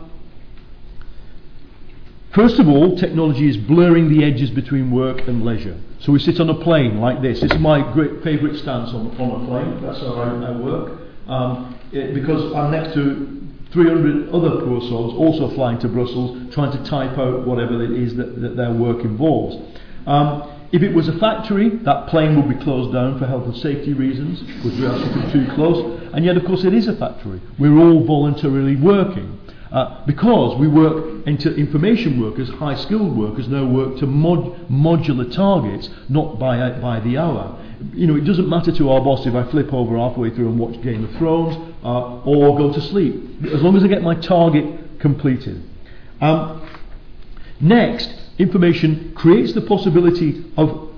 First 2.38 2.60
of 2.60 2.70
all, 2.70 2.96
technology 2.96 3.50
is 3.50 3.58
blurring 3.58 4.10
the 4.10 4.24
edges 4.24 4.52
between 4.52 4.92
work 4.92 5.28
and 5.28 5.44
leisure. 5.44 5.76
So 5.98 6.12
we 6.12 6.20
sit 6.20 6.40
on 6.40 6.48
a 6.52 6.54
plane 6.54 7.02
like 7.02 7.20
this. 7.20 7.42
Is 7.42 7.58
my 7.58 7.82
great 7.94 8.24
favourite 8.24 8.56
stance 8.58 8.92
on, 8.92 9.08
on 9.20 9.42
a 9.42 9.48
plane. 9.48 9.82
That's 9.82 10.00
how 10.02 10.14
I, 10.14 10.46
I 10.46 10.52
work. 10.52 11.00
Um, 11.28 11.80
it, 11.92 12.14
because 12.14 12.54
I'm 12.54 12.70
next 12.70 12.94
to 12.94 13.42
300 13.72 14.30
other 14.30 14.62
poor 14.64 14.82
souls 14.82 15.16
also 15.16 15.54
flying 15.56 15.80
to 15.80 15.88
Brussels 15.88 16.54
trying 16.54 16.72
to 16.78 16.88
type 16.88 17.18
out 17.18 17.48
whatever 17.48 17.84
it 17.84 17.90
is 17.90 18.16
that, 18.18 18.40
that 18.40 18.56
their 18.56 18.72
work 18.72 19.04
involves. 19.04 19.56
Um, 20.06 20.57
if 20.72 20.82
it 20.82 20.94
was 20.94 21.08
a 21.08 21.18
factory, 21.20 21.70
that 21.70 22.08
plane 22.08 22.36
would 22.36 22.50
be 22.50 22.64
closed 22.64 22.94
down 22.94 23.18
for 23.20 23.26
health 23.26 23.46
and 23.46 23.56
safety 23.58 23.94
reasons 23.94 24.42
because 24.42 24.78
we 24.78 24.86
are 24.86 24.98
sitting 25.00 25.32
too 25.32 25.54
close. 25.54 26.12
And 26.14 26.26
yet, 26.26 26.36
of 26.38 26.46
course, 26.46 26.64
it 26.64 26.74
is 26.74 26.88
a 26.88 26.96
factory. 26.96 27.42
We're 27.58 27.78
all 27.78 28.04
voluntarily 28.06 28.76
working. 28.76 29.40
Uh, 29.72 30.06
because 30.06 30.58
we 30.58 30.68
work 30.68 31.28
into 31.28 31.54
information 31.56 32.22
workers, 32.22 32.50
high 32.52 32.76
skilled 32.76 33.18
workers 33.18 33.50
now 33.50 33.66
work 33.66 33.98
to 33.98 34.06
mod- 34.06 34.56
modular 34.70 35.30
targets, 35.30 35.90
not 36.08 36.40
by, 36.40 36.58
uh, 36.58 36.80
by 36.80 37.02
the 37.02 37.18
hour. 37.18 37.60
You 37.94 38.08
know, 38.08 38.16
it 38.16 38.24
doesn't 38.24 38.48
matter 38.48 38.72
to 38.72 38.90
our 38.90 39.02
boss 39.02 39.26
if 39.26 39.36
I 39.36 39.44
flip 39.52 39.74
over 39.74 39.98
halfway 39.98 40.30
through 40.30 40.48
and 40.48 40.58
watch 40.58 40.82
Game 40.82 41.04
of 41.04 41.12
Thrones 41.18 41.56
uh, 41.84 42.22
or 42.22 42.58
go 42.58 42.74
to 42.74 42.82
sleep, 42.82 43.44
as 43.54 43.62
long 43.62 43.76
as 43.76 43.84
I 43.84 43.88
get 43.88 44.02
my 44.02 44.16
target 44.16 45.00
completed. 45.00 45.62
Um, 46.22 46.68
next, 47.60 48.10
information 48.38 49.14
creates 49.16 49.54
the 49.54 49.62
possibility 49.62 50.44
of, 50.58 50.90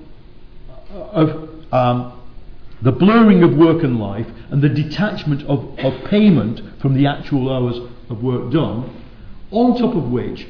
of 0.90 1.48
um, 1.72 2.20
the 2.82 2.92
blurring 2.92 3.42
of 3.42 3.56
work 3.56 3.82
and 3.82 3.98
life 3.98 4.26
and 4.50 4.62
the 4.62 4.68
detachment 4.68 5.42
of, 5.44 5.78
of 5.78 6.04
payment 6.04 6.60
from 6.80 6.94
the 6.94 7.06
actual 7.06 7.52
hours 7.52 7.78
of 8.08 8.22
work 8.22 8.52
done, 8.52 9.02
on 9.50 9.78
top 9.78 9.94
of 9.94 10.10
which 10.10 10.46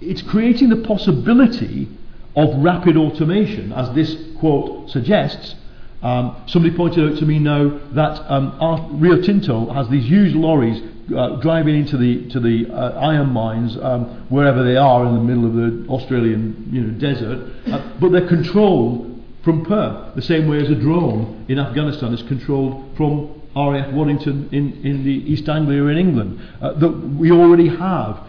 it's 0.00 0.22
creating 0.22 0.68
the 0.70 0.76
possibility 0.76 1.88
of 2.36 2.62
rapid 2.62 2.96
automation, 2.96 3.72
as 3.72 3.94
this 3.94 4.16
quote 4.38 4.88
suggests. 4.90 5.56
Um, 6.02 6.42
somebody 6.46 6.74
pointed 6.74 7.12
out 7.12 7.18
to 7.18 7.26
me 7.26 7.38
now 7.38 7.78
that 7.92 8.18
um, 8.30 8.98
Rio 8.98 9.20
Tinto 9.20 9.70
has 9.72 9.88
these 9.88 10.06
huge 10.06 10.34
lorries 10.34 10.80
uh, 11.16 11.36
driving 11.40 11.76
into 11.76 11.96
the 11.96 12.28
to 12.30 12.40
the 12.40 12.66
uh, 12.72 12.98
iron 13.00 13.28
mines 13.28 13.76
um, 13.82 14.26
wherever 14.28 14.62
they 14.64 14.76
are 14.76 15.06
in 15.06 15.14
the 15.14 15.20
middle 15.20 15.46
of 15.46 15.54
the 15.54 15.88
Australian 15.88 16.68
you 16.70 16.80
know 16.82 16.98
desert, 16.98 17.52
uh, 17.72 17.92
but 18.00 18.12
they're 18.12 18.28
controlled 18.28 19.10
from 19.42 19.64
Perth, 19.64 20.14
the 20.14 20.22
same 20.22 20.48
way 20.48 20.60
as 20.60 20.68
a 20.70 20.74
drone 20.74 21.46
in 21.48 21.58
Afghanistan 21.58 22.12
is 22.12 22.22
controlled 22.22 22.94
from 22.96 23.40
RAF 23.56 23.92
Waddington 23.92 24.48
in, 24.52 24.84
in 24.84 25.02
the 25.04 25.10
East 25.10 25.48
Anglia 25.48 25.84
in 25.86 25.96
England. 25.96 26.40
Uh, 26.60 26.74
that 26.74 26.88
we 26.88 27.32
already 27.32 27.68
have 27.68 28.26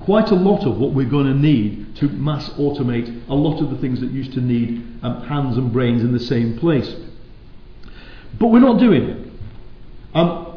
quite 0.00 0.30
a 0.30 0.34
lot 0.34 0.66
of 0.66 0.78
what 0.78 0.92
we're 0.92 1.08
going 1.08 1.26
to 1.26 1.34
need 1.34 1.94
to 1.96 2.08
mass 2.08 2.48
automate 2.50 3.28
a 3.28 3.34
lot 3.34 3.62
of 3.62 3.70
the 3.70 3.76
things 3.78 4.00
that 4.00 4.10
used 4.10 4.32
to 4.32 4.40
need 4.40 4.82
um, 5.02 5.22
hands 5.28 5.56
and 5.56 5.72
brains 5.72 6.02
in 6.02 6.12
the 6.12 6.20
same 6.20 6.58
place. 6.58 6.94
But 8.38 8.48
we're 8.48 8.60
not 8.60 8.78
doing 8.80 9.02
it. 9.02 9.32
Um, 10.14 10.47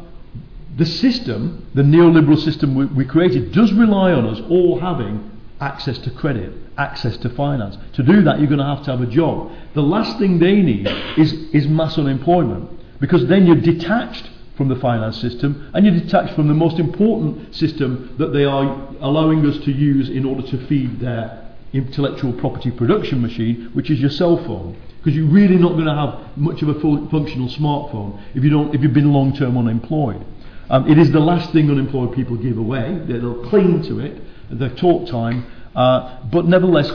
the 0.76 0.86
system, 0.86 1.66
the 1.74 1.82
neoliberal 1.82 2.38
system 2.38 2.74
we, 2.74 2.86
we 2.86 3.04
created, 3.04 3.52
does 3.52 3.72
rely 3.72 4.12
on 4.12 4.26
us 4.26 4.40
all 4.48 4.80
having 4.80 5.30
access 5.60 5.98
to 5.98 6.10
credit, 6.10 6.52
access 6.76 7.16
to 7.18 7.28
finance. 7.30 7.76
To 7.94 8.02
do 8.02 8.22
that, 8.22 8.38
you're 8.38 8.48
going 8.48 8.58
to 8.58 8.64
have 8.64 8.84
to 8.84 8.90
have 8.90 9.00
a 9.00 9.06
job. 9.06 9.52
The 9.74 9.82
last 9.82 10.18
thing 10.18 10.38
they 10.38 10.56
need 10.56 10.88
is, 11.16 11.32
is 11.52 11.68
mass 11.68 11.98
unemployment 11.98 12.70
because 13.00 13.26
then 13.26 13.46
you're 13.46 13.56
detached 13.56 14.30
from 14.56 14.68
the 14.68 14.76
finance 14.76 15.20
system 15.20 15.70
and 15.74 15.84
you're 15.84 15.98
detached 15.98 16.34
from 16.34 16.48
the 16.48 16.54
most 16.54 16.78
important 16.78 17.54
system 17.54 18.14
that 18.18 18.32
they 18.32 18.44
are 18.44 18.88
allowing 19.00 19.46
us 19.46 19.58
to 19.64 19.72
use 19.72 20.08
in 20.08 20.24
order 20.24 20.42
to 20.48 20.66
feed 20.66 21.00
their 21.00 21.38
intellectual 21.72 22.32
property 22.34 22.70
production 22.70 23.20
machine, 23.20 23.70
which 23.72 23.90
is 23.90 24.00
your 24.00 24.10
cell 24.10 24.36
phone. 24.44 24.76
Because 24.98 25.16
you're 25.16 25.26
really 25.26 25.56
not 25.56 25.72
going 25.72 25.86
to 25.86 25.94
have 25.94 26.36
much 26.36 26.62
of 26.62 26.68
a 26.68 26.80
full 26.80 27.08
functional 27.08 27.48
smartphone 27.48 28.20
if 28.36 28.44
you 28.44 28.50
don't, 28.50 28.74
if 28.74 28.82
you've 28.82 28.92
been 28.92 29.12
long-term 29.12 29.58
unemployed. 29.58 30.24
Um, 30.72 30.90
it 30.90 30.98
is 30.98 31.12
the 31.12 31.20
last 31.20 31.52
thing 31.52 31.70
unemployed 31.70 32.12
people 32.14 32.36
give 32.36 32.56
away. 32.58 32.98
They- 33.06 33.18
They'll 33.18 33.44
cling 33.48 33.82
to 33.82 34.00
it 34.00 34.20
their 34.50 34.70
talk 34.70 35.06
time. 35.08 35.44
Uh, 35.76 36.18
but 36.30 36.46
nevertheless, 36.46 36.90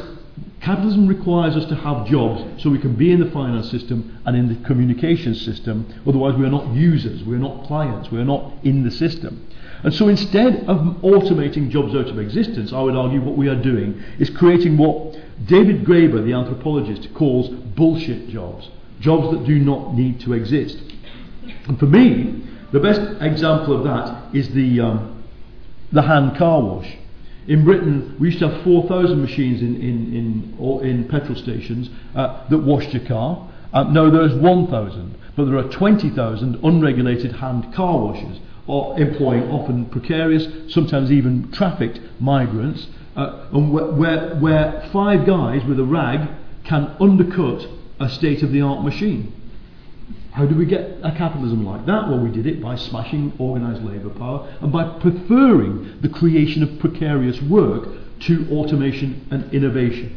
capitalism 0.62 1.08
requires 1.08 1.56
us 1.56 1.66
to 1.66 1.76
have 1.76 2.08
jobs 2.08 2.62
so 2.62 2.70
we 2.70 2.80
can 2.80 2.94
be 2.96 3.12
in 3.12 3.20
the 3.20 3.30
finance 3.32 3.70
system 3.70 4.18
and 4.26 4.36
in 4.36 4.48
the 4.50 4.56
communications 4.68 5.40
system. 5.42 5.86
Otherwise, 6.08 6.36
we 6.36 6.46
are 6.46 6.50
not 6.50 6.68
users, 6.74 7.24
we 7.24 7.36
are 7.36 7.40
not 7.40 7.66
clients, 7.66 8.12
we 8.12 8.20
are 8.20 8.26
not 8.26 8.52
in 8.64 8.84
the 8.84 8.92
system. 8.92 9.48
And 9.84 9.94
so 9.94 10.08
instead 10.08 10.66
of 10.68 10.80
automating 11.04 11.70
jobs 11.70 11.94
out 11.96 12.08
of 12.08 12.18
existence, 12.20 12.74
I 12.74 12.82
would 12.82 12.96
argue 12.96 13.22
what 13.22 13.38
we 13.38 13.48
are 13.48 13.62
doing 13.62 14.02
is 14.18 14.30
creating 14.32 14.78
what 14.78 15.16
David 15.46 15.84
Graeber, 15.86 16.24
the 16.26 16.34
anthropologist, 16.34 17.14
calls 17.14 17.50
bullshit 17.50 18.30
jobs. 18.30 18.70
Jobs 19.00 19.30
that 19.38 19.46
do 19.46 19.60
not 19.60 19.94
need 19.94 20.20
to 20.22 20.34
exist. 20.34 20.80
And 21.68 21.78
for 21.80 21.86
me, 21.86 22.44
the 22.72 22.80
best 22.80 23.02
example 23.22 23.78
of 23.78 23.84
that 23.84 24.36
is 24.36 24.50
the, 24.50 24.82
um, 24.82 25.24
the 25.92 26.02
hand 26.02 26.38
car 26.38 26.62
wash. 26.62 26.98
In 27.48 27.64
Britain, 27.64 28.16
we 28.20 28.28
used 28.28 28.40
to 28.40 28.50
have 28.50 28.64
4,000 28.64 29.22
machines 29.22 29.62
in, 29.62 29.76
in, 29.78 30.14
in, 30.14 30.84
in 30.84 31.08
petrol 31.08 31.36
stations 31.36 31.90
uh, 32.14 32.46
that 32.50 32.58
washed 32.58 32.94
your 32.94 33.06
car. 33.06 33.50
Uh, 33.72 33.84
no, 33.84 34.10
there's 34.10 34.34
1,000, 34.34 35.18
but 35.36 35.46
there 35.46 35.58
are 35.58 35.70
20,000 35.70 36.60
unregulated 36.64 37.34
hand 37.34 37.74
car 37.74 37.98
washers, 38.00 38.40
or 38.66 39.00
employing 39.00 39.44
often 39.50 39.86
precarious, 39.86 40.48
sometimes 40.74 41.10
even 41.10 41.50
trafficked 41.54 42.02
migrants, 42.20 42.88
uh, 43.16 43.48
and 43.54 43.72
where, 43.72 44.36
where 44.36 44.90
five 44.92 45.26
guys 45.26 45.64
with 45.66 45.80
a 45.80 45.86
rag 45.86 46.28
can 46.66 46.94
undercut 47.00 47.66
a 48.00 48.10
state 48.10 48.44
of 48.44 48.52
the 48.52 48.62
art 48.62 48.84
machine. 48.84 49.34
How 50.38 50.46
do 50.46 50.54
we 50.54 50.68
get 50.68 51.00
a 51.02 51.12
capitalism 51.18 51.66
like 51.66 51.88
that? 51.88 52.10
Well, 52.10 52.20
we 52.20 52.30
did 52.30 52.46
it 52.46 52.62
by 52.62 52.76
smashing 52.76 53.34
organised 53.40 53.82
labour 53.82 54.12
power 54.12 54.48
and 54.62 54.72
by 54.72 54.84
preferring 55.00 56.00
the 56.02 56.10
creation 56.10 56.62
of 56.62 56.78
precarious 56.78 57.42
work 57.42 57.90
to 58.20 58.48
automation 58.52 59.26
and 59.32 59.52
innovation. 59.52 60.16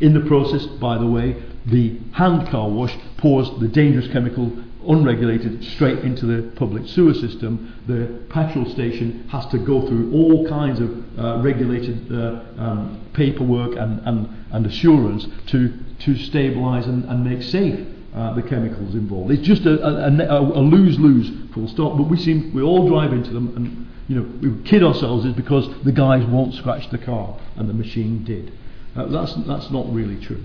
In 0.00 0.14
the 0.14 0.20
process, 0.20 0.66
by 0.66 0.98
the 0.98 1.06
way, 1.06 1.34
the 1.66 1.98
hand 2.12 2.46
car 2.46 2.68
wash 2.68 2.96
pours 3.16 3.50
the 3.58 3.66
dangerous 3.66 4.06
chemical 4.06 4.52
unregulated 4.86 5.64
straight 5.64 5.98
into 6.04 6.24
the 6.24 6.52
public 6.52 6.86
sewer 6.86 7.12
system. 7.12 7.74
The 7.88 8.24
petrol 8.32 8.66
station 8.66 9.28
has 9.30 9.44
to 9.46 9.58
go 9.58 9.84
through 9.84 10.12
all 10.12 10.46
kinds 10.46 10.78
of 10.78 11.18
uh, 11.18 11.42
regulated 11.42 12.12
uh, 12.12 12.40
um, 12.56 13.00
paperwork 13.14 13.74
and, 13.74 14.00
and, 14.06 14.28
and 14.52 14.64
assurance 14.64 15.26
to, 15.48 15.70
to 16.02 16.12
stabilise 16.12 16.84
and, 16.84 17.04
and 17.06 17.24
make 17.24 17.42
safe 17.42 17.84
uh, 18.18 18.34
the 18.34 18.42
chemicals 18.42 18.94
involved. 18.94 19.30
It's 19.30 19.46
just 19.46 19.64
a, 19.64 19.80
a, 19.80 20.10
a, 20.10 20.40
a 20.40 20.60
lose-lose 20.60 21.30
full 21.54 21.68
stop. 21.68 21.96
But 21.96 22.08
we 22.08 22.18
seem 22.18 22.52
we 22.52 22.62
all 22.62 22.88
drive 22.88 23.12
into 23.12 23.30
them, 23.30 23.54
and 23.54 23.86
you 24.08 24.16
know 24.16 24.56
we 24.56 24.62
kid 24.64 24.82
ourselves 24.82 25.24
is 25.24 25.34
because 25.34 25.68
the 25.84 25.92
guys 25.92 26.26
won't 26.26 26.52
scratch 26.54 26.90
the 26.90 26.98
car 26.98 27.38
and 27.54 27.68
the 27.68 27.74
machine 27.74 28.24
did. 28.24 28.52
Uh, 28.96 29.06
that's 29.06 29.34
that's 29.46 29.70
not 29.70 29.88
really 29.92 30.20
true. 30.20 30.42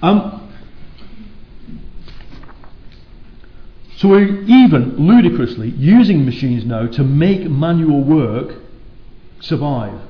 Um, 0.00 0.48
so 3.96 4.08
we're 4.08 4.44
even 4.44 4.96
ludicrously 4.96 5.70
using 5.70 6.24
machines 6.24 6.64
now 6.64 6.86
to 6.86 7.02
make 7.02 7.50
manual 7.50 8.04
work 8.04 8.62
survive. 9.40 10.00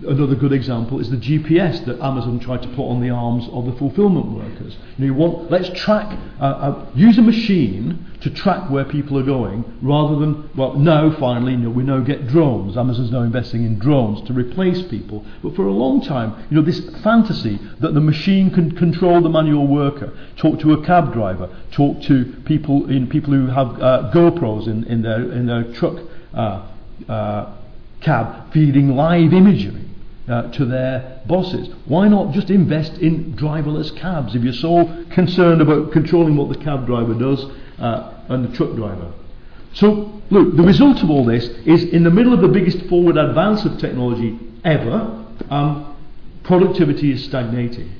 Another 0.00 0.34
good 0.34 0.52
example 0.52 1.00
is 1.00 1.08
the 1.08 1.16
GPS 1.16 1.82
that 1.86 1.98
Amazon 2.00 2.38
tried 2.38 2.60
to 2.60 2.68
put 2.68 2.86
on 2.86 3.00
the 3.00 3.08
arms 3.08 3.48
of 3.50 3.64
the 3.64 3.72
fulfillment 3.72 4.26
workers. 4.26 4.76
You, 4.98 5.06
know, 5.06 5.06
you 5.06 5.14
want, 5.14 5.50
let's 5.50 5.70
track, 5.70 6.18
uh, 6.38 6.44
uh, 6.44 6.86
use 6.94 7.16
a 7.16 7.22
machine 7.22 8.04
to 8.20 8.28
track 8.28 8.68
where 8.68 8.84
people 8.84 9.18
are 9.18 9.22
going, 9.22 9.64
rather 9.80 10.16
than, 10.16 10.50
well, 10.54 10.74
no, 10.74 11.16
finally, 11.18 11.52
you 11.52 11.58
know, 11.58 11.70
we 11.70 11.82
now 11.82 12.00
get 12.00 12.28
drones. 12.28 12.76
Amazon's 12.76 13.10
now 13.10 13.22
investing 13.22 13.64
in 13.64 13.78
drones 13.78 14.20
to 14.26 14.34
replace 14.34 14.82
people. 14.82 15.24
But 15.42 15.56
for 15.56 15.66
a 15.66 15.72
long 15.72 16.02
time, 16.02 16.44
you 16.50 16.56
know, 16.56 16.62
this 16.62 16.80
fantasy 17.02 17.58
that 17.80 17.94
the 17.94 18.00
machine 18.00 18.50
can 18.50 18.76
control 18.76 19.22
the 19.22 19.30
manual 19.30 19.66
worker, 19.66 20.12
talk 20.36 20.60
to 20.60 20.74
a 20.74 20.84
cab 20.84 21.14
driver, 21.14 21.48
talk 21.70 22.02
to 22.02 22.34
people, 22.44 22.90
in 22.90 23.08
people 23.08 23.32
who 23.32 23.46
have 23.46 23.80
uh, 23.80 24.10
GoPros 24.12 24.68
in, 24.68 24.84
in, 24.84 25.00
their, 25.00 25.32
in 25.32 25.46
their 25.46 25.64
truck 25.72 25.96
uh, 26.34 26.66
uh, 27.08 27.56
cab 28.02 28.52
feeding 28.52 28.94
live 28.94 29.32
imagery. 29.32 29.85
Uh, 30.28 30.50
to 30.52 30.64
their 30.64 31.20
bosses. 31.26 31.68
Why 31.86 32.08
not 32.08 32.32
just 32.32 32.50
invest 32.50 32.94
in 32.98 33.34
driverless 33.34 33.96
cabs 33.96 34.34
if 34.34 34.42
you're 34.42 34.52
so 34.52 35.04
concerned 35.10 35.60
about 35.60 35.92
controlling 35.92 36.36
what 36.36 36.48
the 36.48 36.62
cab 36.64 36.86
driver 36.86 37.14
does 37.14 37.44
uh, 37.78 38.24
and 38.28 38.48
the 38.48 38.56
truck 38.56 38.74
driver? 38.74 39.12
So, 39.74 40.22
look, 40.30 40.56
the 40.56 40.62
result 40.62 41.02
of 41.02 41.10
all 41.10 41.24
this 41.24 41.44
is 41.66 41.84
in 41.84 42.02
the 42.02 42.10
middle 42.10 42.32
of 42.32 42.40
the 42.40 42.48
biggest 42.48 42.86
forward 42.86 43.16
advance 43.16 43.64
of 43.64 43.78
technology 43.78 44.38
ever, 44.64 45.24
um, 45.50 45.96
productivity 46.44 47.12
is 47.12 47.24
stagnating. 47.24 47.92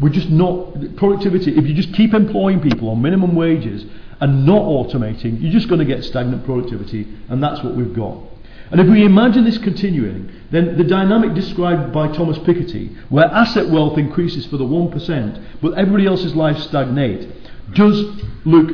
We're 0.00 0.08
just 0.08 0.30
not, 0.30 0.96
productivity, 0.96 1.56
if 1.56 1.66
you 1.66 1.74
just 1.74 1.94
keep 1.94 2.14
employing 2.14 2.60
people 2.60 2.88
on 2.88 3.00
minimum 3.02 3.34
wages 3.36 3.84
and 4.20 4.44
not 4.44 4.62
automating, 4.62 5.40
you're 5.40 5.52
just 5.52 5.68
going 5.68 5.78
to 5.78 5.84
get 5.84 6.04
stagnant 6.04 6.44
productivity, 6.44 7.06
and 7.28 7.42
that's 7.42 7.62
what 7.62 7.74
we've 7.74 7.94
got. 7.94 8.18
And 8.70 8.80
if 8.80 8.86
we 8.86 9.04
imagine 9.04 9.44
this 9.44 9.58
continuing, 9.58 10.30
then 10.50 10.76
the 10.76 10.84
dynamic 10.84 11.34
described 11.34 11.92
by 11.92 12.08
Thomas 12.08 12.38
Piketty, 12.38 12.96
where 13.08 13.26
asset 13.26 13.68
wealth 13.68 13.98
increases 13.98 14.46
for 14.46 14.56
the 14.56 14.64
1%, 14.64 15.44
but 15.60 15.74
everybody 15.74 16.06
else's 16.06 16.34
lives 16.34 16.64
stagnate, 16.64 17.28
does 17.74 18.04
look 18.44 18.70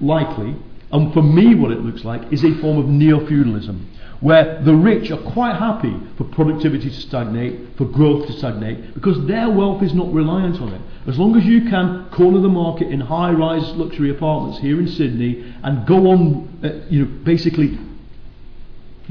likely, 0.00 0.54
and 0.92 1.12
for 1.12 1.22
me 1.22 1.54
what 1.54 1.72
it 1.72 1.80
looks 1.80 2.04
like 2.04 2.32
is 2.32 2.44
a 2.44 2.54
form 2.60 2.78
of 2.78 2.86
neo-feudalism 2.86 3.88
where 4.22 4.62
the 4.62 4.72
rich 4.72 5.10
are 5.10 5.20
quite 5.32 5.56
happy 5.56 5.92
for 6.16 6.22
productivity 6.22 6.88
to 6.88 7.00
stagnate, 7.00 7.76
for 7.76 7.84
growth 7.84 8.24
to 8.28 8.32
stagnate, 8.32 8.94
because 8.94 9.26
their 9.26 9.50
wealth 9.50 9.82
is 9.82 9.92
not 9.94 10.12
reliant 10.12 10.60
on 10.60 10.72
it. 10.72 10.80
As 11.08 11.18
long 11.18 11.36
as 11.36 11.44
you 11.44 11.68
can 11.68 12.08
corner 12.10 12.38
the 12.38 12.48
market 12.48 12.86
in 12.86 13.00
high-rise 13.00 13.68
luxury 13.72 14.10
apartments 14.10 14.60
here 14.60 14.78
in 14.78 14.86
Sydney 14.86 15.52
and 15.64 15.84
go 15.88 16.06
on, 16.12 16.60
uh, 16.62 16.86
you 16.88 17.04
know, 17.04 17.10
basically 17.24 17.76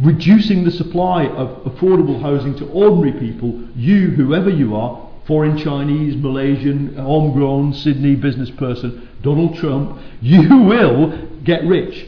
reducing 0.01 0.63
the 0.63 0.71
supply 0.71 1.25
of 1.27 1.49
affordable 1.63 2.21
housing 2.21 2.55
to 2.57 2.67
ordinary 2.69 3.17
people, 3.19 3.67
you, 3.75 4.09
whoever 4.11 4.49
you 4.49 4.75
are, 4.75 5.07
foreign 5.25 5.57
Chinese, 5.57 6.15
Malaysian, 6.15 6.95
homegrown, 6.95 7.73
Sydney 7.73 8.15
business 8.15 8.49
person, 8.51 9.07
Donald 9.21 9.55
Trump, 9.55 9.99
you 10.21 10.57
will 10.63 11.27
get 11.43 11.63
rich. 11.65 12.07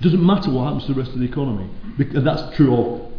Doesn't 0.00 0.24
matter 0.24 0.50
what 0.50 0.64
happens 0.64 0.86
to 0.86 0.94
the 0.94 1.00
rest 1.00 1.12
of 1.12 1.18
the 1.18 1.24
economy. 1.24 1.68
That's 1.98 2.54
true 2.56 2.74
of 2.74 3.12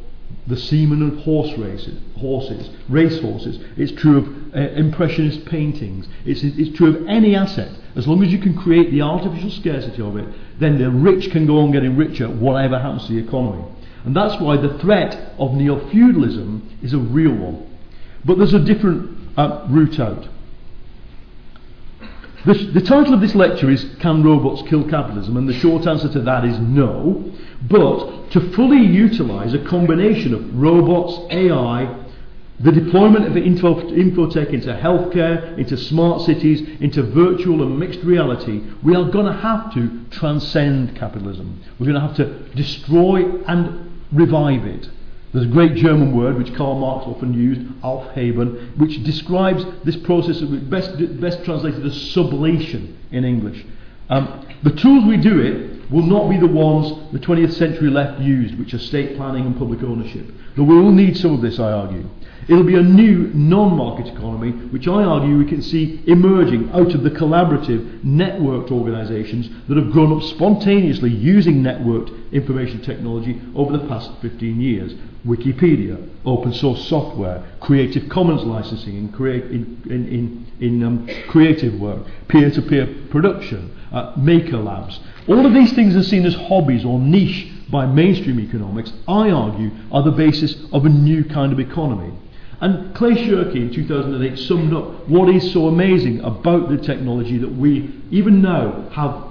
the 0.48 0.58
semen 0.58 1.02
of 1.02 1.18
horse 1.20 1.58
races, 1.58 2.00
horses, 2.18 2.70
race 2.88 3.20
horses. 3.20 3.60
It's 3.78 3.92
true 3.92 4.18
of 4.18 4.56
uh, 4.56 4.74
impressionist 4.74 5.46
paintings. 5.46 6.08
It's, 6.26 6.42
it's 6.44 6.76
true 6.78 6.96
of 6.96 7.08
any 7.08 7.36
asset. 7.36 7.72
As 7.96 8.08
long 8.08 8.24
as 8.24 8.32
you 8.32 8.40
can 8.40 8.56
create 8.56 8.92
the 8.92 9.02
artificial 9.02 9.52
scarcity 9.52 10.02
of 10.02 10.18
it, 10.18 10.28
then 10.60 10.78
the 10.78 10.90
rich 10.90 11.32
can 11.32 11.46
go 11.46 11.60
on 11.60 11.72
getting 11.72 11.96
richer, 11.98 12.28
whatever 12.28 12.80
happens 12.80 13.08
to 13.08 13.14
the 13.14 13.20
economy. 13.20 13.64
And 14.10 14.16
that's 14.16 14.42
why 14.42 14.58
the 14.58 14.76
threat 14.80 15.36
of 15.38 15.54
neo 15.54 15.88
feudalism 15.92 16.68
is 16.82 16.94
a 16.94 16.98
real 16.98 17.32
one. 17.32 17.78
But 18.26 18.40
there's 18.40 18.56
a 18.56 18.60
different 18.60 19.16
uh, 19.38 19.68
route 19.70 20.00
out. 20.00 20.28
The, 22.44 22.56
the, 22.74 22.82
title 22.82 23.14
of 23.14 23.22
this 23.22 23.36
lecture 23.36 23.70
is 23.70 23.86
Can 24.00 24.24
Robots 24.24 24.68
Kill 24.68 24.90
Capitalism? 24.90 25.38
And 25.38 25.48
the 25.48 25.54
short 25.54 25.86
answer 25.86 26.12
to 26.12 26.22
that 26.22 26.44
is 26.44 26.58
no. 26.58 27.32
But 27.70 28.32
to 28.32 28.52
fully 28.54 28.82
utilise 28.84 29.54
a 29.54 29.60
combination 29.60 30.34
of 30.34 30.56
robots, 30.56 31.32
AI, 31.32 31.96
the 32.62 32.72
deployment 32.72 33.28
of 33.28 33.38
info, 33.38 33.76
infotech 33.92 34.50
into 34.50 34.70
healthcare, 34.74 35.56
into 35.60 35.78
smart 35.78 36.24
cities, 36.24 36.68
into 36.82 37.04
virtual 37.04 37.62
and 37.62 37.78
mixed 37.78 38.00
reality, 38.00 38.64
we 38.82 38.96
are 38.96 39.08
going 39.08 39.28
to 39.28 39.40
have 39.40 39.72
to 39.76 40.04
transcend 40.10 40.96
capitalism. 40.96 41.62
We're 41.78 41.94
going 41.94 42.02
to 42.02 42.08
have 42.08 42.16
to 42.16 42.56
destroy 42.56 43.40
and 43.44 43.89
revive 44.12 44.66
it. 44.66 44.90
There's 45.32 45.46
a 45.46 45.50
great 45.50 45.76
German 45.76 46.16
word 46.18 46.38
which 46.38 46.54
Karl 46.56 46.80
Marx 46.80 47.06
often 47.06 47.34
used, 47.34 47.62
Aufheben, 47.82 48.78
which 48.78 49.04
describes 49.04 49.64
this 49.84 49.96
process, 49.98 50.42
best, 50.42 50.92
best 51.22 51.44
translated 51.44 51.86
as 51.86 51.94
sublation 51.94 52.96
in 53.12 53.24
English. 53.24 53.64
Um, 54.10 54.48
the 54.64 54.72
tools 54.72 55.06
we 55.06 55.18
do 55.18 55.40
it 55.40 55.92
will 55.92 56.06
not 56.06 56.30
be 56.30 56.38
the 56.38 56.48
ones 56.48 57.12
the 57.12 57.20
20th 57.20 57.54
century 57.54 57.90
left 57.90 58.20
used, 58.22 58.58
which 58.58 58.74
are 58.74 58.80
state 58.80 59.18
planning 59.18 59.46
and 59.46 59.56
public 59.58 59.84
ownership. 59.84 60.32
But 60.56 60.64
we 60.64 60.76
will 60.76 60.92
need 60.92 61.16
some 61.16 61.34
of 61.34 61.42
this, 61.42 61.60
I 61.60 61.72
argue. 61.72 62.10
It'll 62.50 62.64
be 62.64 62.78
a 62.78 62.82
new 62.82 63.30
non-market 63.36 64.08
economy, 64.08 64.50
which 64.72 64.88
I 64.88 65.04
argue 65.04 65.38
we 65.38 65.46
can 65.46 65.62
see 65.62 66.02
emerging 66.08 66.72
out 66.72 66.96
of 66.96 67.04
the 67.04 67.12
collaborative, 67.12 68.02
networked 68.04 68.72
organisations 68.72 69.48
that 69.68 69.78
have 69.78 69.92
grown 69.92 70.18
up 70.18 70.24
spontaneously 70.24 71.12
using 71.12 71.62
networked 71.62 72.32
information 72.32 72.82
technology 72.82 73.40
over 73.56 73.78
the 73.78 73.88
past 73.88 74.10
15 74.24 74.60
years. 74.60 74.96
Wikipedia, 75.28 76.10
open 76.26 76.52
source 76.52 76.88
software, 76.88 77.48
Creative 77.60 78.10
Commons 78.10 78.42
licensing 78.42 78.98
in, 78.98 79.12
create, 79.12 79.44
in, 79.46 79.80
in, 79.88 80.48
in, 80.60 80.84
um, 80.84 81.08
creative 81.28 81.80
work, 81.80 82.04
peer-to-peer 82.30 82.88
production, 83.12 83.78
uh, 83.92 84.14
maker 84.18 84.58
labs. 84.58 85.00
All 85.28 85.46
of 85.46 85.54
these 85.54 85.74
things 85.74 85.96
are 85.96 86.02
seen 86.02 86.26
as 86.26 86.34
hobbies 86.34 86.84
or 86.84 86.98
niche 86.98 87.52
by 87.70 87.86
mainstream 87.86 88.40
economics, 88.40 88.92
I 89.08 89.30
argue, 89.30 89.70
are 89.92 90.02
the 90.02 90.10
basis 90.10 90.56
of 90.74 90.86
a 90.86 90.90
new 90.90 91.24
kind 91.24 91.54
of 91.54 91.60
economy. 91.60 92.12
And 92.62 92.94
Clay 92.94 93.16
Shirky 93.16 93.56
in 93.56 93.74
2008 93.74 94.38
summed 94.38 94.74
up 94.74 95.08
what 95.08 95.30
is 95.30 95.52
so 95.54 95.68
amazing 95.68 96.20
about 96.22 96.70
the 96.70 96.78
technology 96.78 97.38
that 97.38 97.52
we, 97.52 98.02
even 98.12 98.42
now, 98.42 98.90
have 98.92 99.24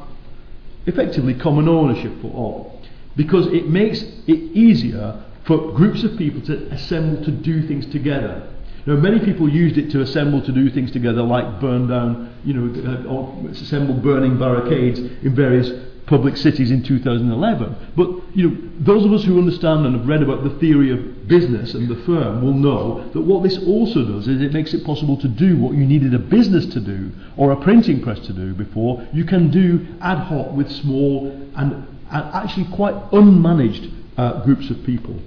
effectively 0.86 1.34
common 1.34 1.68
ownership 1.68 2.12
for 2.22 2.28
all. 2.28 2.82
Because 3.16 3.46
it 3.48 3.68
makes 3.68 4.02
it 4.02 4.56
easier 4.56 5.22
for 5.44 5.72
groups 5.72 6.02
of 6.04 6.16
people 6.16 6.40
to 6.42 6.66
assemble 6.72 7.22
to 7.24 7.30
do 7.30 7.66
things 7.66 7.86
together. 7.86 8.48
Now, 8.86 8.94
many 8.94 9.18
people 9.18 9.48
used 9.48 9.76
it 9.76 9.90
to 9.90 10.00
assemble 10.00 10.40
to 10.42 10.52
do 10.52 10.70
things 10.70 10.90
together, 10.90 11.22
like 11.22 11.60
burn 11.60 11.88
down, 11.88 12.32
you 12.44 12.54
know, 12.54 12.90
uh, 12.90 13.12
or 13.12 13.50
assemble 13.50 13.94
burning 13.94 14.38
barricades 14.38 14.98
in 14.98 15.34
various 15.34 15.70
public 16.08 16.36
cities 16.36 16.70
in 16.70 16.82
2011. 16.82 17.76
But 17.94 18.08
you 18.34 18.48
know, 18.48 18.70
those 18.80 19.04
of 19.04 19.12
us 19.12 19.24
who 19.24 19.38
understand 19.38 19.86
and 19.86 19.94
have 19.96 20.08
read 20.08 20.22
about 20.22 20.42
the 20.42 20.50
theory 20.58 20.90
of 20.90 21.28
business 21.28 21.74
and 21.74 21.88
the 21.88 22.02
firm 22.04 22.42
will 22.42 22.54
know 22.54 23.08
that 23.12 23.20
what 23.20 23.42
this 23.42 23.58
also 23.66 24.04
does 24.04 24.26
is 24.26 24.40
it 24.40 24.52
makes 24.52 24.72
it 24.72 24.84
possible 24.84 25.18
to 25.18 25.28
do 25.28 25.58
what 25.58 25.74
you 25.74 25.84
needed 25.84 26.14
a 26.14 26.18
business 26.18 26.66
to 26.66 26.80
do 26.80 27.12
or 27.36 27.52
a 27.52 27.56
printing 27.56 28.02
press 28.02 28.18
to 28.20 28.32
do 28.32 28.54
before. 28.54 29.06
You 29.12 29.24
can 29.24 29.50
do 29.50 29.86
ad 30.00 30.18
hoc 30.18 30.52
with 30.52 30.70
small 30.72 31.30
and, 31.54 31.86
and 32.10 32.34
actually 32.34 32.66
quite 32.74 32.94
unmanaged 33.10 33.92
uh, 34.16 34.44
groups 34.44 34.70
of 34.70 34.82
people. 34.84 35.20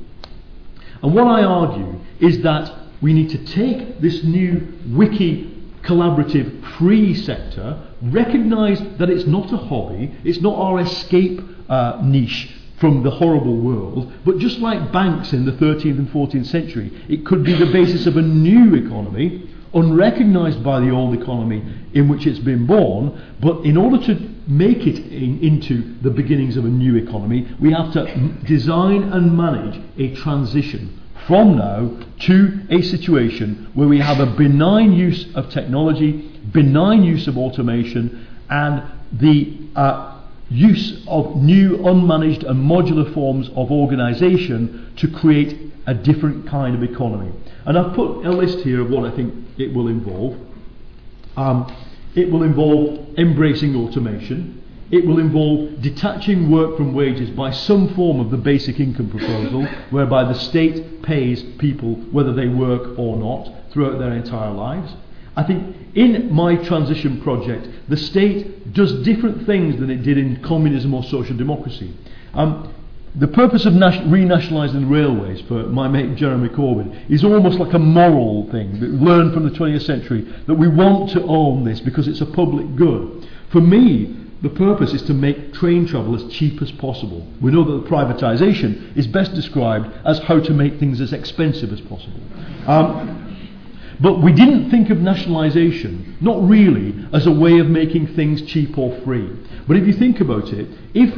And 1.03 1.13
what 1.13 1.27
I 1.27 1.43
argue 1.43 1.99
is 2.19 2.41
that 2.41 2.73
we 3.01 3.13
need 3.13 3.29
to 3.31 3.45
take 3.45 3.99
this 3.99 4.23
new 4.23 4.67
wiki 4.87 5.50
collaborative 5.83 6.77
free 6.77 7.13
sector, 7.13 7.79
recognise 8.01 8.79
that 8.97 9.09
it's 9.09 9.25
not 9.25 9.51
a 9.51 9.57
hobby, 9.57 10.13
it's 10.23 10.41
not 10.41 10.57
our 10.57 10.79
escape 10.79 11.41
uh, 11.69 11.99
niche 12.03 12.49
from 12.79 13.03
the 13.03 13.11
horrible 13.11 13.57
world, 13.57 14.11
but 14.25 14.39
just 14.39 14.59
like 14.59 14.91
banks 14.91 15.33
in 15.33 15.45
the 15.45 15.51
13th 15.51 15.99
and 15.99 16.09
14th 16.09 16.47
century, 16.47 16.91
it 17.07 17.25
could 17.25 17.43
be 17.43 17.53
the 17.53 17.71
basis 17.71 18.07
of 18.07 18.17
a 18.17 18.21
new 18.21 18.73
economy, 18.73 19.47
unrecognised 19.73 20.63
by 20.63 20.79
the 20.79 20.89
old 20.89 21.15
economy 21.15 21.63
in 21.93 22.09
which 22.09 22.25
it's 22.25 22.39
been 22.39 22.65
born, 22.65 23.21
but 23.39 23.63
in 23.63 23.77
order 23.77 24.03
to 24.03 24.15
make 24.47 24.87
it 24.87 24.97
in, 25.11 25.39
into 25.43 25.95
the 26.01 26.09
beginnings 26.09 26.57
of 26.57 26.65
a 26.65 26.69
new 26.69 26.95
economy, 26.95 27.47
we 27.59 27.71
have 27.71 27.93
to 27.93 28.05
design 28.45 29.03
and 29.13 29.37
manage 29.37 29.79
a 29.97 30.15
transition 30.15 31.00
from 31.27 31.57
now 31.57 31.97
to 32.21 32.59
a 32.69 32.81
situation 32.81 33.69
where 33.73 33.87
we 33.87 33.99
have 33.99 34.19
a 34.19 34.25
benign 34.25 34.93
use 34.93 35.27
of 35.35 35.49
technology, 35.49 36.39
benign 36.51 37.03
use 37.03 37.27
of 37.27 37.37
automation, 37.37 38.27
and 38.49 38.83
the 39.13 39.57
uh, 39.75 40.21
use 40.49 41.03
of 41.07 41.37
new 41.37 41.77
unmanaged 41.77 42.47
and 42.49 42.59
modular 42.59 43.11
forms 43.13 43.49
of 43.55 43.71
organisation 43.71 44.93
to 44.97 45.07
create 45.07 45.71
a 45.87 45.93
different 45.93 46.47
kind 46.47 46.75
of 46.75 46.83
economy. 46.83 47.31
And 47.65 47.77
I've 47.77 47.95
put 47.95 48.25
a 48.25 48.31
list 48.31 48.59
here 48.59 48.81
of 48.81 48.89
what 48.89 49.11
I 49.11 49.15
think 49.15 49.33
it 49.57 49.73
will 49.73 49.87
involve. 49.87 50.37
Um, 51.37 51.73
it 52.15 52.29
will 52.29 52.43
involve 52.43 53.17
embracing 53.17 53.75
automation. 53.75 54.60
It 54.91 55.05
will 55.05 55.19
involve 55.19 55.81
detaching 55.81 56.51
work 56.51 56.75
from 56.75 56.93
wages 56.93 57.29
by 57.29 57.51
some 57.51 57.93
form 57.95 58.19
of 58.19 58.29
the 58.29 58.37
basic 58.37 58.79
income 58.79 59.09
proposal, 59.09 59.65
whereby 59.89 60.25
the 60.25 60.33
state 60.33 61.01
pays 61.01 61.43
people 61.59 61.95
whether 62.11 62.33
they 62.33 62.49
work 62.49 62.99
or 62.99 63.15
not 63.15 63.71
throughout 63.71 63.99
their 63.99 64.11
entire 64.11 64.51
lives. 64.51 64.93
I 65.37 65.43
think 65.43 65.77
in 65.95 66.33
my 66.33 66.57
transition 66.57 67.21
project, 67.21 67.67
the 67.87 67.95
state 67.95 68.73
does 68.73 68.93
different 69.03 69.45
things 69.45 69.79
than 69.79 69.89
it 69.89 70.03
did 70.03 70.17
in 70.17 70.43
communism 70.43 70.93
or 70.93 71.03
social 71.03 71.37
democracy. 71.37 71.95
Um, 72.33 72.73
the 73.15 73.27
purpose 73.27 73.65
of 73.65 73.73
renationalising 73.73 74.89
railways 74.89 75.41
for 75.41 75.63
my 75.63 75.87
mate 75.87 76.15
Jeremy 76.15 76.47
Corbyn 76.49 77.09
is 77.09 77.25
almost 77.25 77.59
like 77.59 77.73
a 77.73 77.79
moral 77.79 78.49
thing 78.51 78.79
that 78.79 78.89
learned 78.89 79.33
from 79.33 79.43
the 79.43 79.57
20th 79.57 79.85
century 79.85 80.21
that 80.47 80.53
we 80.53 80.69
want 80.69 81.09
to 81.11 81.23
own 81.23 81.65
this 81.65 81.81
because 81.81 82.07
it's 82.07 82.21
a 82.21 82.25
public 82.25 82.73
good. 82.77 83.27
For 83.51 83.59
me, 83.59 84.20
the 84.41 84.49
purpose 84.49 84.93
is 84.93 85.03
to 85.03 85.13
make 85.13 85.53
train 85.53 85.85
travel 85.85 86.15
as 86.15 86.31
cheap 86.33 86.61
as 86.61 86.71
possible. 86.71 87.27
We 87.41 87.51
know 87.51 87.63
that 87.63 87.83
the 87.83 87.89
privatisation 87.89 88.97
is 88.97 89.05
best 89.05 89.35
described 89.35 89.95
as 90.05 90.19
how 90.19 90.39
to 90.39 90.53
make 90.53 90.79
things 90.79 90.99
as 90.99 91.13
expensive 91.13 91.71
as 91.71 91.81
possible. 91.81 92.19
Um, 92.67 93.21
but 93.99 94.21
we 94.21 94.33
didn't 94.33 94.71
think 94.71 94.89
of 94.89 94.97
nationalisation, 94.97 96.17
not 96.21 96.41
really, 96.41 96.95
as 97.13 97.27
a 97.27 97.31
way 97.31 97.59
of 97.59 97.67
making 97.67 98.15
things 98.15 98.41
cheap 98.41 98.75
or 98.77 98.99
free. 99.01 99.29
But 99.67 99.77
if 99.77 99.85
you 99.85 99.93
think 99.93 100.21
about 100.21 100.51
it, 100.51 100.67
if 100.95 101.13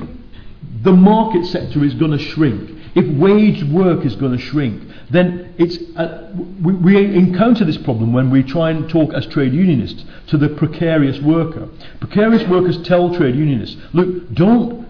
the 0.81 0.91
market 0.91 1.45
sector 1.45 1.83
is 1.85 1.93
going 1.93 2.11
to 2.11 2.19
shrink, 2.19 2.82
if 2.95 3.05
wage 3.17 3.63
work 3.63 4.05
is 4.05 4.15
going 4.15 4.37
to 4.37 4.37
shrink, 4.37 4.81
then 5.09 5.53
it's, 5.57 5.77
uh, 5.95 6.31
we, 6.61 6.73
we 6.73 7.15
encounter 7.15 7.65
this 7.65 7.77
problem 7.77 8.13
when 8.13 8.29
we 8.29 8.43
try 8.43 8.71
and 8.71 8.89
talk 8.89 9.13
as 9.13 9.25
trade 9.27 9.53
unionists 9.53 10.03
to 10.27 10.37
the 10.37 10.49
precarious 10.49 11.19
worker. 11.19 11.67
Precarious 11.99 12.47
workers 12.47 12.81
tell 12.83 13.13
trade 13.15 13.35
unionists, 13.35 13.77
look, 13.93 14.33
don't 14.33 14.87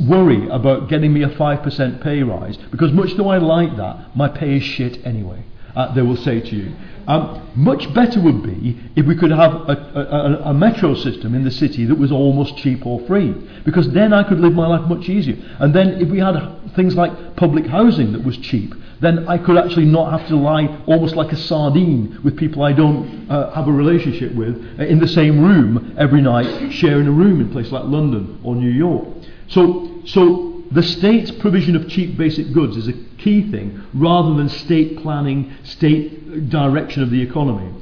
worry 0.00 0.48
about 0.48 0.88
getting 0.88 1.12
me 1.12 1.22
a 1.22 1.28
5% 1.28 2.02
pay 2.02 2.22
rise, 2.22 2.56
because 2.70 2.92
much 2.92 3.14
though 3.14 3.28
I 3.28 3.38
like 3.38 3.76
that, 3.76 4.16
my 4.16 4.28
pay 4.28 4.56
is 4.56 4.62
shit 4.62 5.04
anyway. 5.06 5.44
Uh, 5.74 5.92
they 5.94 6.02
will 6.02 6.16
say 6.16 6.40
to 6.40 6.56
you. 6.56 6.72
Um, 7.06 7.50
much 7.56 7.92
better 7.94 8.20
would 8.20 8.42
be 8.42 8.78
if 8.94 9.06
we 9.06 9.16
could 9.16 9.32
have 9.32 9.54
a, 9.68 10.40
a, 10.44 10.50
a, 10.50 10.54
metro 10.54 10.94
system 10.94 11.34
in 11.34 11.42
the 11.42 11.50
city 11.50 11.84
that 11.86 11.96
was 11.96 12.12
almost 12.12 12.56
cheap 12.58 12.86
or 12.86 13.00
free, 13.06 13.34
because 13.64 13.90
then 13.90 14.12
I 14.12 14.22
could 14.22 14.38
live 14.38 14.52
my 14.52 14.66
life 14.68 14.88
much 14.88 15.08
easier. 15.08 15.36
And 15.58 15.74
then 15.74 16.00
if 16.00 16.08
we 16.08 16.20
had 16.20 16.36
things 16.76 16.94
like 16.94 17.34
public 17.34 17.66
housing 17.66 18.12
that 18.12 18.22
was 18.22 18.36
cheap, 18.38 18.74
then 19.00 19.26
I 19.28 19.36
could 19.36 19.56
actually 19.56 19.86
not 19.86 20.16
have 20.16 20.28
to 20.28 20.36
lie 20.36 20.66
almost 20.86 21.16
like 21.16 21.32
a 21.32 21.36
sardine 21.36 22.20
with 22.22 22.36
people 22.36 22.62
I 22.62 22.72
don't 22.72 23.28
uh, 23.28 23.50
have 23.50 23.66
a 23.66 23.72
relationship 23.72 24.32
with 24.34 24.56
uh, 24.78 24.84
in 24.84 25.00
the 25.00 25.08
same 25.08 25.42
room 25.42 25.96
every 25.98 26.20
night, 26.20 26.72
sharing 26.72 27.08
a 27.08 27.12
room 27.12 27.40
in 27.40 27.48
a 27.48 27.52
place 27.52 27.72
like 27.72 27.84
London 27.84 28.38
or 28.44 28.54
New 28.54 28.70
York. 28.70 29.08
So, 29.48 30.02
so 30.06 30.51
the 30.74 30.82
state's 30.82 31.30
provision 31.30 31.76
of 31.76 31.88
cheap 31.88 32.16
basic 32.16 32.52
goods 32.52 32.76
is 32.76 32.88
a 32.88 32.92
key 33.18 33.50
thing 33.50 33.82
rather 33.94 34.34
than 34.34 34.48
state 34.48 34.98
planning, 34.98 35.54
state 35.64 36.48
direction 36.48 37.02
of 37.02 37.10
the 37.10 37.20
economy. 37.20 37.72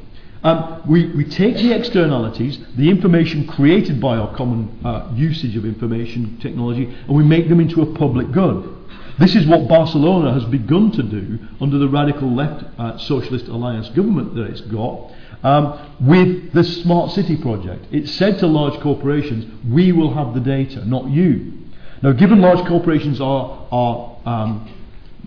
Um, 0.42 0.82
we, 0.88 1.14
we 1.14 1.24
take 1.24 1.56
the 1.56 1.72
externalities, 1.72 2.58
the 2.76 2.88
information 2.88 3.46
created 3.46 4.00
by 4.00 4.16
our 4.16 4.34
common 4.34 4.80
uh, 4.84 5.12
usage 5.14 5.54
of 5.54 5.66
information 5.66 6.38
technology, 6.40 6.84
and 6.84 7.14
we 7.14 7.22
make 7.22 7.48
them 7.48 7.60
into 7.60 7.82
a 7.82 7.94
public 7.94 8.32
good. 8.32 8.76
This 9.18 9.36
is 9.36 9.46
what 9.46 9.68
Barcelona 9.68 10.32
has 10.32 10.44
begun 10.46 10.92
to 10.92 11.02
do 11.02 11.38
under 11.60 11.76
the 11.78 11.88
radical 11.88 12.34
left 12.34 12.64
uh, 12.78 12.96
socialist 12.96 13.48
alliance 13.48 13.90
government 13.90 14.34
that 14.34 14.44
it's 14.44 14.62
got 14.62 15.12
um, 15.42 15.96
with 16.00 16.54
the 16.54 16.64
smart 16.64 17.10
city 17.12 17.36
project. 17.36 17.86
It 17.92 18.08
said 18.08 18.38
to 18.38 18.46
large 18.46 18.80
corporations, 18.80 19.44
we 19.70 19.92
will 19.92 20.14
have 20.14 20.32
the 20.32 20.40
data, 20.40 20.86
not 20.86 21.10
you. 21.10 21.59
Now, 22.02 22.12
given 22.12 22.40
large 22.40 22.66
corporations 22.66 23.20
are, 23.20 23.66
are 23.70 24.16
um, 24.24 24.70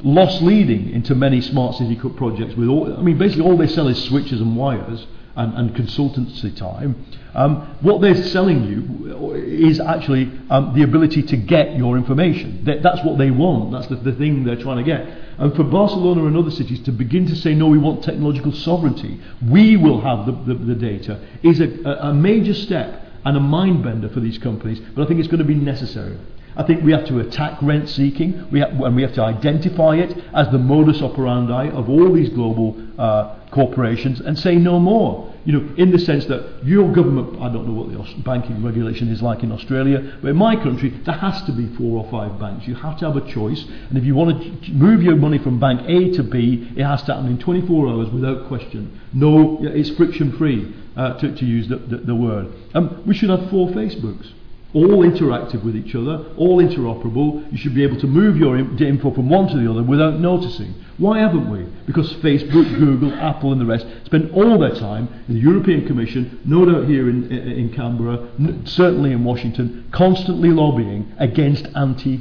loss 0.04 0.42
leading 0.42 0.90
into 0.90 1.14
many 1.14 1.42
smart 1.42 1.76
city 1.76 1.96
projects 1.96 2.56
with 2.56 2.68
all, 2.68 2.92
I 2.98 3.02
mean, 3.02 3.18
basically 3.18 3.46
all 3.46 3.58
they 3.58 3.68
sell 3.68 3.88
is 3.88 4.04
switches 4.06 4.42
and 4.42 4.56
wires 4.58 5.06
and, 5.36 5.54
and 5.56 5.76
consultancy 5.76 6.56
time. 6.56 7.06
Um, 7.36 7.78
what 7.82 8.02
they're 8.02 8.24
selling 8.24 8.64
you 8.66 9.34
is 9.36 9.80
actually 9.80 10.32
um, 10.50 10.74
the 10.76 10.84
ability 10.84 11.24
to 11.24 11.38
get 11.38 11.76
your 11.76 11.98
information. 11.98 12.64
That, 12.66 12.84
that's 12.84 13.04
what 13.04 13.18
they 13.18 13.32
want. 13.32 13.72
That's 13.72 13.88
the, 13.88 13.96
the 13.96 14.14
thing 14.14 14.44
they're 14.44 14.62
trying 14.62 14.78
to 14.78 14.84
get. 14.84 15.02
And 15.38 15.56
for 15.56 15.64
Barcelona 15.64 16.26
and 16.26 16.38
other 16.38 16.52
cities 16.52 16.80
to 16.84 16.92
begin 16.92 17.28
to 17.28 17.36
say, 17.36 17.56
no, 17.56 17.68
we 17.68 17.80
want 17.80 18.04
technological 18.04 18.52
sovereignty, 18.52 19.20
we 19.48 19.78
will 19.78 20.02
have 20.02 20.26
the, 20.26 20.54
the, 20.54 20.54
the 20.54 20.76
data, 20.76 21.20
is 21.42 21.60
a, 21.60 21.70
a 22.02 22.14
major 22.14 22.54
step 22.54 23.02
and 23.26 23.38
a 23.38 23.40
mind 23.40 23.84
bender 23.84 24.10
for 24.10 24.20
these 24.20 24.38
companies, 24.38 24.80
but 24.96 25.04
I 25.04 25.08
think 25.08 25.20
it's 25.20 25.30
going 25.30 25.40
to 25.40 25.46
be 25.46 25.56
necessary. 25.56 26.18
I 26.56 26.64
think 26.64 26.84
we 26.84 26.92
have 26.92 27.06
to 27.08 27.20
attack 27.20 27.62
rent 27.62 27.90
seeking, 27.90 28.50
we 28.52 28.60
have, 28.60 28.72
and 28.80 28.96
we 28.96 29.02
have 29.02 29.14
to 29.16 29.24
identify 29.24 29.96
it 29.96 30.18
as 30.34 30.50
the 30.52 30.60
modus 30.60 31.02
operandi 31.02 31.70
of 31.70 31.90
all 31.90 32.12
these 32.14 32.30
global 32.30 32.76
uh, 33.00 33.36
corporations 33.52 34.20
and 34.20 34.38
say 34.38 34.56
no 34.56 34.80
more. 34.80 35.32
You 35.46 35.60
know, 35.60 35.76
in 35.76 35.92
the 35.92 36.00
sense 36.00 36.26
that 36.28 36.64
your 36.64 36.90
government, 36.94 37.42
I 37.42 37.52
don't 37.52 37.68
know 37.68 37.74
what 37.74 37.90
the 37.92 38.22
banking 38.22 38.64
regulation 38.64 39.10
is 39.10 39.22
like 39.22 39.44
in 39.44 39.52
Australia, 39.52 40.18
but 40.22 40.30
in 40.30 40.38
my 40.38 40.56
country, 40.56 40.90
there 41.06 41.16
has 41.16 41.42
to 41.44 41.52
be 41.52 41.68
four 41.76 42.04
or 42.04 42.10
five 42.10 42.40
banks. 42.40 42.66
You 42.66 42.76
have 42.76 42.98
to 43.00 43.12
have 43.12 43.18
a 43.18 43.30
choice, 43.30 43.66
and 43.90 43.98
if 43.98 44.06
you 44.06 44.16
want 44.16 44.42
to 44.64 44.72
move 44.72 45.04
your 45.04 45.18
money 45.18 45.40
from 45.40 45.60
bank 45.60 45.82
A 45.90 46.14
to 46.14 46.24
B, 46.24 46.72
it 46.78 46.84
has 46.84 47.04
to 47.04 47.14
happen 47.16 47.30
in 47.30 47.40
24 47.40 47.90
hours 47.90 48.10
without 48.10 48.48
question. 48.48 49.02
No, 49.12 49.58
it's 49.62 49.90
friction 49.90 50.32
free, 50.38 50.74
uh, 50.96 51.20
to, 51.20 51.36
to 51.36 51.46
use 51.46 51.68
the, 51.68 51.76
the, 51.78 51.98
the 51.98 52.16
word. 52.16 52.48
Um, 52.74 53.04
we 53.06 53.14
should 53.14 53.30
have 53.30 53.50
four 53.50 53.68
Facebooks 53.70 54.32
all 54.74 55.04
interactive 55.04 55.64
with 55.64 55.76
each 55.76 55.94
other, 55.96 56.26
all 56.38 56.58
interoperable. 56.58 57.50
You 57.52 57.58
should 57.58 57.76
be 57.76 57.84
able 57.84 58.00
to 58.00 58.08
move 58.08 58.38
your 58.38 58.58
info 58.58 59.14
from 59.14 59.30
one 59.30 59.48
to 59.50 59.58
the 59.58 59.70
other 59.70 59.84
without 59.84 60.20
noticing. 60.20 60.74
Why 60.98 61.20
haven't 61.20 61.50
we? 61.50 61.66
Because 61.86 62.14
Facebook, 62.16 62.76
Google, 62.80 63.14
Apple, 63.14 63.52
and 63.52 63.62
the 63.62 63.66
rest 63.66 63.86
spend 64.06 64.32
all 64.32 64.60
their 64.60 64.76
time 64.76 65.08
in 65.28 65.36
the 65.36 65.40
European 65.40 65.86
Commission, 65.86 66.40
no 66.46 66.66
doubt 66.66 66.88
here 66.88 67.10
in, 67.10 67.32
in 67.32 67.74
Canberra, 67.74 68.28
certainly 68.66 69.12
in 69.12 69.24
Washington, 69.24 69.88
constantly 69.92 70.50
lobbying 70.50 71.12
against 71.20 71.68
anti 71.76 72.16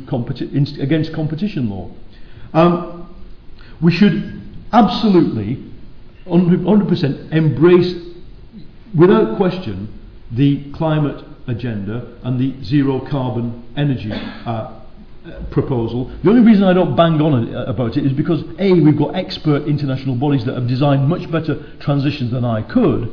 against 0.80 1.12
competition 1.12 1.70
law. 1.70 1.90
Um, 2.54 3.14
we 3.80 3.92
should 3.92 4.40
absolutely, 4.72 5.64
100%, 6.26 7.32
embrace, 7.32 7.94
without 8.94 9.36
question, 9.36 9.88
the 10.30 10.70
climate 10.72 11.24
agenda 11.46 12.16
and 12.22 12.38
the 12.38 12.62
zero 12.64 13.00
carbon 13.00 13.64
energy 13.76 14.12
uh, 14.12 14.80
proposal. 15.50 16.10
The 16.22 16.30
only 16.30 16.42
reason 16.42 16.64
I 16.64 16.72
don't 16.72 16.96
bang 16.96 17.20
on 17.20 17.48
it, 17.48 17.54
uh, 17.54 17.64
about 17.64 17.96
it 17.96 18.04
is 18.04 18.12
because 18.12 18.42
A, 18.58 18.72
we've 18.72 18.98
got 18.98 19.14
expert 19.14 19.68
international 19.68 20.16
bodies 20.16 20.44
that 20.46 20.54
have 20.54 20.66
designed 20.66 21.08
much 21.08 21.30
better 21.30 21.76
transitions 21.78 22.32
than 22.32 22.44
I 22.44 22.62
could, 22.62 23.08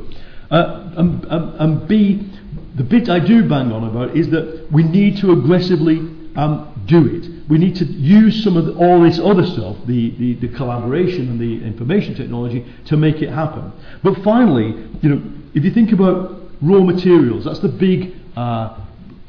uh, 0.50 0.92
and, 0.96 1.24
and, 1.24 1.60
and, 1.60 1.88
B, 1.88 2.28
the 2.74 2.82
bit 2.82 3.08
I 3.08 3.20
do 3.20 3.48
bang 3.48 3.70
on 3.70 3.84
about 3.84 4.16
is 4.16 4.30
that 4.30 4.66
we 4.72 4.82
need 4.82 5.18
to 5.18 5.30
aggressively 5.32 5.98
um, 6.34 6.82
do 6.86 7.06
it. 7.06 7.48
We 7.48 7.58
need 7.58 7.76
to 7.76 7.84
use 7.84 8.42
some 8.42 8.56
of 8.56 8.66
the, 8.66 8.74
all 8.74 9.02
this 9.02 9.18
other 9.20 9.46
stuff, 9.46 9.76
the, 9.86 10.10
the, 10.18 10.34
the 10.34 10.48
collaboration 10.56 11.28
and 11.28 11.40
the 11.40 11.64
information 11.64 12.16
technology, 12.16 12.66
to 12.86 12.96
make 12.96 13.22
it 13.22 13.30
happen. 13.30 13.72
But 14.02 14.22
finally, 14.24 14.74
you 15.02 15.08
know, 15.08 15.22
if 15.54 15.64
you 15.64 15.70
think 15.72 15.92
about 15.92 16.40
raw 16.60 16.80
materials, 16.80 17.44
that's 17.44 17.60
the 17.60 17.68
big 17.68 18.14
uh, 18.36 18.78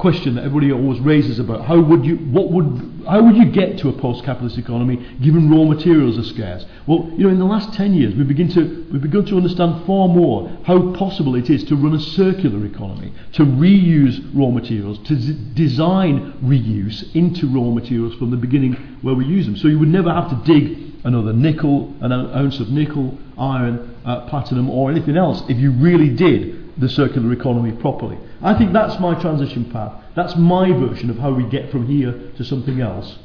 question 0.01 0.33
that 0.33 0.43
everybody 0.43 0.71
always 0.71 0.99
raises 0.99 1.37
about 1.37 1.63
how 1.63 1.79
would 1.79 2.03
you 2.03 2.15
what 2.17 2.49
would 2.49 3.03
how 3.07 3.21
would 3.21 3.35
you 3.35 3.45
get 3.45 3.77
to 3.77 3.87
a 3.87 3.93
post-capitalist 3.93 4.57
economy 4.57 4.95
given 5.21 5.47
raw 5.47 5.63
materials 5.63 6.17
are 6.17 6.23
scarce? 6.23 6.65
Well 6.87 7.07
you 7.15 7.25
know 7.25 7.29
in 7.29 7.37
the 7.37 7.45
last 7.45 7.71
10 7.73 7.93
years 7.93 8.15
we 8.15 8.23
begin 8.23 8.49
to 8.49 8.87
we've 8.91 9.01
begun 9.01 9.25
to 9.25 9.37
understand 9.37 9.85
far 9.85 10.07
more 10.07 10.51
how 10.65 10.91
possible 10.93 11.35
it 11.35 11.51
is 11.51 11.63
to 11.65 11.75
run 11.75 11.93
a 11.93 11.99
circular 11.99 12.65
economy 12.65 13.13
to 13.33 13.43
reuse 13.43 14.19
raw 14.33 14.49
materials 14.49 14.97
to 15.07 15.15
design 15.53 16.33
reuse 16.43 17.15
into 17.15 17.45
raw 17.47 17.69
materials 17.69 18.15
from 18.15 18.31
the 18.31 18.37
beginning 18.37 18.73
where 19.03 19.13
we 19.13 19.25
use 19.25 19.45
them. 19.45 19.55
So 19.55 19.67
you 19.67 19.77
would 19.77 19.87
never 19.87 20.11
have 20.11 20.31
to 20.31 20.51
dig 20.51 20.79
another 21.03 21.31
nickel 21.31 21.93
an 22.01 22.11
ounce 22.11 22.59
of 22.59 22.69
nickel 22.69 23.19
iron 23.37 23.95
uh, 24.03 24.27
platinum 24.29 24.67
or 24.67 24.89
anything 24.89 25.15
else 25.15 25.43
if 25.47 25.57
you 25.57 25.71
really 25.71 26.09
did 26.09 26.60
the 26.81 26.89
circular 26.89 27.31
economy 27.31 27.71
properly. 27.71 28.17
I 28.41 28.57
think 28.57 28.73
that's 28.73 28.99
my 28.99 29.19
transition 29.21 29.71
path. 29.71 30.03
That's 30.15 30.35
my 30.35 30.71
version 30.71 31.09
of 31.09 31.17
how 31.17 31.31
we 31.31 31.43
get 31.43 31.71
from 31.71 31.87
here 31.87 32.31
to 32.37 32.43
something 32.43 32.81
else. 32.81 33.17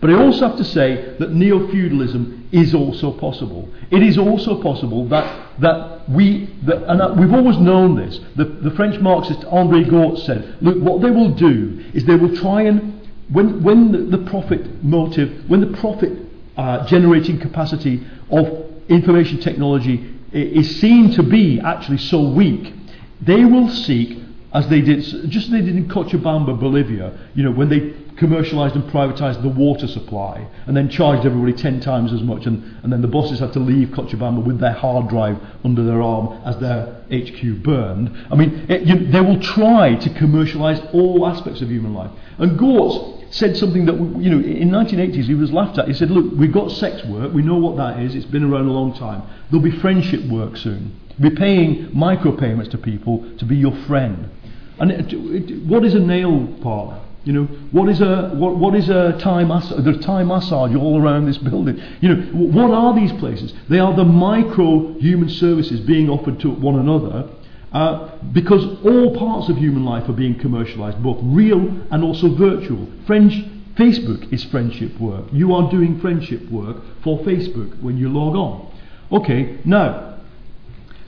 But 0.00 0.10
I 0.10 0.14
also 0.14 0.48
have 0.48 0.56
to 0.56 0.64
say 0.64 1.16
that 1.18 1.32
neo 1.32 1.68
feudalism 1.68 2.48
is 2.52 2.74
also 2.74 3.12
possible. 3.12 3.68
It 3.90 4.02
is 4.02 4.16
also 4.16 4.62
possible 4.62 5.06
that, 5.08 5.60
that 5.60 6.08
we, 6.08 6.46
that, 6.64 6.88
and 6.90 7.20
we've 7.20 7.32
always 7.32 7.58
known 7.58 7.96
this, 7.96 8.20
the, 8.36 8.44
the 8.44 8.70
French 8.72 9.00
Marxist 9.00 9.44
Andre 9.44 9.84
Gorz 9.84 10.24
said, 10.24 10.56
look, 10.60 10.78
what 10.78 11.02
they 11.02 11.10
will 11.10 11.30
do 11.30 11.84
is 11.94 12.04
they 12.04 12.16
will 12.16 12.36
try 12.36 12.62
and, 12.62 13.08
when, 13.30 13.62
when 13.62 13.92
the, 13.92 14.16
the 14.16 14.24
profit 14.30 14.82
motive, 14.84 15.48
when 15.48 15.60
the 15.60 15.78
profit 15.78 16.12
uh, 16.56 16.86
generating 16.86 17.38
capacity 17.40 18.04
of 18.30 18.70
information 18.88 19.40
technology 19.40 20.12
is 20.32 20.80
seen 20.80 21.12
to 21.12 21.22
be 21.22 21.60
actually 21.60 21.98
so 21.98 22.20
weak, 22.30 22.72
they 23.20 23.44
will 23.44 23.68
seek, 23.68 24.18
as 24.52 24.68
they 24.68 24.80
did, 24.80 25.02
just 25.30 25.46
as 25.46 25.50
they 25.50 25.60
did 25.60 25.76
in 25.76 25.88
Cochabamba, 25.88 26.58
Bolivia, 26.58 27.18
you 27.34 27.42
know, 27.42 27.52
when 27.52 27.68
they 27.68 27.94
commercialised 28.16 28.74
and 28.74 28.84
privatised 28.84 29.42
the 29.42 29.48
water 29.48 29.86
supply 29.86 30.46
and 30.66 30.76
then 30.76 30.88
charged 30.88 31.26
everybody 31.26 31.52
10 31.52 31.80
times 31.80 32.12
as 32.12 32.22
much, 32.22 32.46
and, 32.46 32.62
and 32.82 32.92
then 32.92 33.02
the 33.02 33.08
bosses 33.08 33.40
had 33.40 33.52
to 33.52 33.58
leave 33.58 33.88
Cochabamba 33.88 34.44
with 34.44 34.58
their 34.58 34.72
hard 34.72 35.08
drive 35.08 35.38
under 35.64 35.84
their 35.84 36.02
arm 36.02 36.40
as 36.44 36.58
their 36.58 37.02
HQ 37.10 37.62
burned. 37.62 38.16
I 38.30 38.36
mean, 38.36 38.66
it, 38.68 38.82
you, 38.82 39.10
they 39.10 39.20
will 39.20 39.40
try 39.40 39.94
to 39.94 40.10
commercialise 40.10 40.94
all 40.94 41.26
aspects 41.26 41.60
of 41.60 41.70
human 41.70 41.94
life. 41.94 42.10
And 42.38 42.58
Gorz 42.58 43.24
said 43.30 43.56
something 43.56 43.86
that, 43.86 43.94
you 43.94 44.30
know, 44.30 44.46
in 44.46 44.68
1980s 44.70 45.24
he 45.24 45.34
was 45.34 45.52
laughed 45.52 45.78
at. 45.78 45.88
He 45.88 45.94
said, 45.94 46.10
look, 46.10 46.32
we've 46.38 46.52
got 46.52 46.70
sex 46.70 47.04
work, 47.06 47.32
we 47.32 47.42
know 47.42 47.56
what 47.56 47.76
that 47.76 48.02
is, 48.02 48.14
it's 48.14 48.26
been 48.26 48.44
around 48.44 48.66
a 48.66 48.72
long 48.72 48.94
time. 48.94 49.22
There'll 49.50 49.64
be 49.64 49.78
friendship 49.80 50.22
work 50.24 50.56
soon. 50.56 50.98
Be 51.20 51.30
paying 51.30 51.88
micropayments 51.88 52.70
to 52.72 52.78
people 52.78 53.36
to 53.38 53.44
be 53.44 53.56
your 53.56 53.74
friend. 53.86 54.30
And 54.78 54.90
it, 54.90 55.12
it, 55.12 55.62
what 55.64 55.84
is 55.84 55.94
a 55.94 56.00
nail 56.00 56.46
parlour? 56.62 57.00
You 57.24 57.32
know, 57.32 57.44
what 57.70 57.88
is 57.88 58.00
a 58.00 58.30
what, 58.34 58.56
what 58.56 58.74
is 58.74 58.88
a 58.88 59.16
Thai 59.20 59.44
massage? 59.44 59.84
There's 59.84 60.04
Thai 60.04 60.24
massage 60.24 60.74
all 60.74 61.00
around 61.00 61.26
this 61.26 61.38
building. 61.38 61.80
You 62.00 62.14
know, 62.14 62.22
what 62.32 62.72
are 62.72 62.94
these 62.94 63.12
places? 63.12 63.54
They 63.68 63.78
are 63.78 63.94
the 63.94 64.04
micro 64.04 64.94
human 64.94 65.28
services 65.28 65.80
being 65.80 66.10
offered 66.10 66.40
to 66.40 66.50
one 66.50 66.78
another. 66.78 67.28
Uh, 67.72 68.18
because 68.32 68.64
all 68.84 69.16
parts 69.16 69.48
of 69.48 69.56
human 69.56 69.84
life 69.84 70.06
are 70.08 70.12
being 70.12 70.38
commercialized, 70.38 71.02
both 71.02 71.18
real 71.22 71.60
and 71.90 72.04
also 72.04 72.28
virtual. 72.34 72.86
French, 73.06 73.32
Facebook 73.76 74.30
is 74.30 74.44
friendship 74.44 74.98
work. 75.00 75.24
You 75.32 75.54
are 75.54 75.70
doing 75.70 75.98
friendship 75.98 76.50
work 76.50 76.76
for 77.02 77.20
Facebook 77.20 77.80
when 77.82 77.96
you 77.96 78.10
log 78.10 78.36
on. 78.36 78.70
Okay, 79.10 79.58
now, 79.64 80.18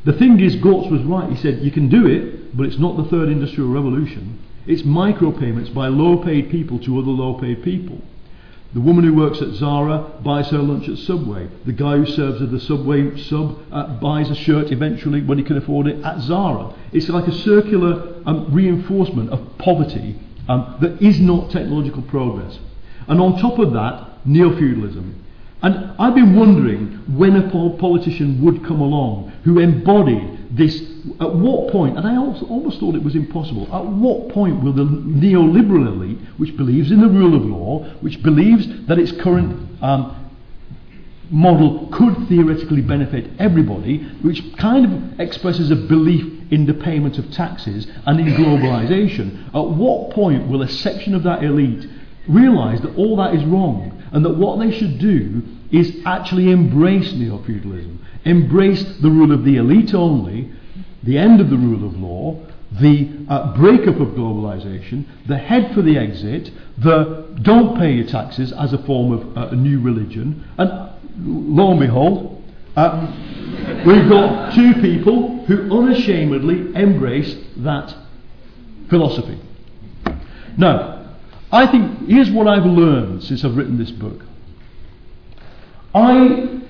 the 0.05 0.15
thing 0.15 0.41
is, 0.41 0.57
Gorz 0.57 0.91
was 0.91 1.03
right. 1.03 1.31
He 1.31 1.37
said 1.37 1.59
you 1.59 1.71
can 1.71 1.89
do 1.89 2.07
it, 2.07 2.57
but 2.57 2.65
it's 2.65 2.79
not 2.79 2.97
the 2.97 3.05
third 3.05 3.29
industrial 3.29 3.71
revolution. 3.71 4.39
It's 4.67 4.83
micropayments 4.83 5.73
by 5.75 5.89
low 5.89 6.17
paid 6.17 6.51
people 6.51 6.79
to 6.81 6.99
other 6.99 7.11
low 7.11 7.35
paid 7.35 7.63
people. 7.63 8.01
The 8.73 8.81
woman 8.81 9.05
who 9.05 9.15
works 9.15 9.41
at 9.41 9.51
Zara 9.51 9.99
buys 10.25 10.51
her 10.51 10.59
lunch 10.59 10.89
at 10.89 10.99
Subway. 10.99 11.49
The 11.65 11.73
guy 11.73 11.99
who 11.99 12.07
serves 12.07 12.43
at 12.43 12.51
the 12.51 12.59
Subway 12.59 13.17
sub 13.23 13.57
uh, 13.71 14.01
buys 14.01 14.31
a 14.31 14.35
shirt 14.35 14.73
eventually, 14.73 15.23
when 15.23 15.39
he 15.39 15.45
can 15.45 15.57
afford 15.57 15.87
it, 15.87 16.05
at 16.05 16.21
Zara. 16.21 16.75
It's 16.93 17.09
like 17.09 17.29
a 17.29 17.33
circular 17.33 18.21
um, 18.27 18.53
reinforcement 18.53 19.31
of 19.31 19.59
poverty 19.59 20.19
um, 20.49 20.77
that 20.81 21.01
is 21.01 21.21
not 21.21 21.53
technological 21.53 22.03
progress. 22.03 22.59
And 23.07 23.21
on 23.21 23.39
top 23.39 23.61
of 23.61 23.73
that, 23.75 24.27
neo 24.27 24.57
feudalism. 24.57 25.25
And 25.63 25.93
I've 25.99 26.15
been 26.15 26.35
wondering 26.35 27.17
when 27.17 27.37
a 27.37 27.49
politician 27.79 28.43
would 28.45 28.65
come 28.65 28.81
along 28.81 29.33
who 29.45 29.61
embodied 29.61 30.34
this, 30.57 30.81
at 31.21 31.35
what 31.35 31.73
point, 31.73 31.99
and 31.99 32.07
I 32.07 32.17
also 32.17 32.47
almost 32.47 32.79
thought 32.79 32.95
it 32.95 33.03
was 33.03 33.17
impossible, 33.17 33.65
at 33.75 33.85
what 33.85 34.29
point 34.29 34.63
will 34.63 34.73
the 34.73 34.85
neoliberal 34.85 35.87
elite, 35.87 36.19
which 36.37 36.57
believes 36.57 36.91
in 36.91 37.01
the 37.01 37.09
rule 37.09 37.35
of 37.35 37.45
law, 37.45 37.85
which 38.01 38.23
believes 38.23 38.87
that 38.87 38.99
its 38.99 39.13
current 39.13 39.69
um, 39.83 40.25
model 41.31 41.89
could 41.93 42.29
theoretically 42.29 42.83
benefit 42.83 43.29
everybody, 43.39 43.99
which 44.23 44.57
kind 44.57 44.85
of 44.85 45.21
expresses 45.21 45.71
a 45.71 45.77
belief 45.77 46.53
in 46.53 46.67
the 46.67 46.75
payment 46.75 47.19
of 47.19 47.31
taxes 47.33 47.87
and 48.07 48.21
in 48.21 48.27
globalization, 48.35 49.47
at 49.49 49.77
what 49.77 50.11
point 50.11 50.49
will 50.49 50.63
a 50.63 50.69
section 50.69 51.15
of 51.15 51.25
that 51.25 51.43
elite 51.43 51.89
realize 52.29 52.81
that 52.83 52.97
all 52.97 53.17
that 53.17 53.35
is 53.35 53.45
wrong 53.45 54.03
and 54.13 54.25
that 54.25 54.37
what 54.37 54.59
they 54.59 54.71
should 54.71 54.99
do 54.99 55.43
is 55.71 56.01
actually 56.07 56.51
embrace 56.51 57.13
neo 57.13 57.43
feudalism, 57.45 58.05
embrace 58.25 58.85
the 59.03 59.11
rule 59.11 59.33
of 59.33 59.45
the 59.45 59.57
elite 59.57 59.95
only, 59.95 60.51
the 61.03 61.19
end 61.19 61.41
of 61.41 61.51
the 61.51 61.57
rule 61.57 61.87
of 61.87 61.97
law, 61.97 62.41
the 62.81 63.11
uh, 63.29 63.57
breakup 63.57 64.01
of 64.01 64.09
globalization, 64.09 65.05
the 65.27 65.37
head 65.37 65.73
for 65.75 65.83
the 65.83 65.97
exit, 65.97 66.51
the 66.79 67.27
don't 67.43 67.79
pay 67.79 67.93
your 67.93 68.07
taxes 68.07 68.53
as 68.53 68.73
a 68.73 68.79
form 68.85 69.13
of 69.13 69.37
uh, 69.37 69.49
a 69.49 69.57
new 69.57 69.81
religion, 69.81 70.45
and 70.59 70.91
lo 71.19 71.71
and 71.71 71.81
behold, 71.81 72.43
uh, 72.77 73.07
we've 73.87 74.09
got 74.09 74.55
two 74.55 74.75
people 74.75 75.45
who 75.47 75.71
unashamedly 75.73 76.75
embrace 76.75 77.37
that 77.59 77.95
philosophy. 78.89 79.39
Now, 80.57 81.04
I 81.55 81.71
think 81.71 82.09
here's 82.09 82.33
what 82.33 82.49
I've 82.49 82.67
learned 82.67 83.23
since 83.23 83.45
I've 83.45 83.57
written 83.57 83.79
this 83.79 83.93
book. 83.93 84.25
I 85.95 86.61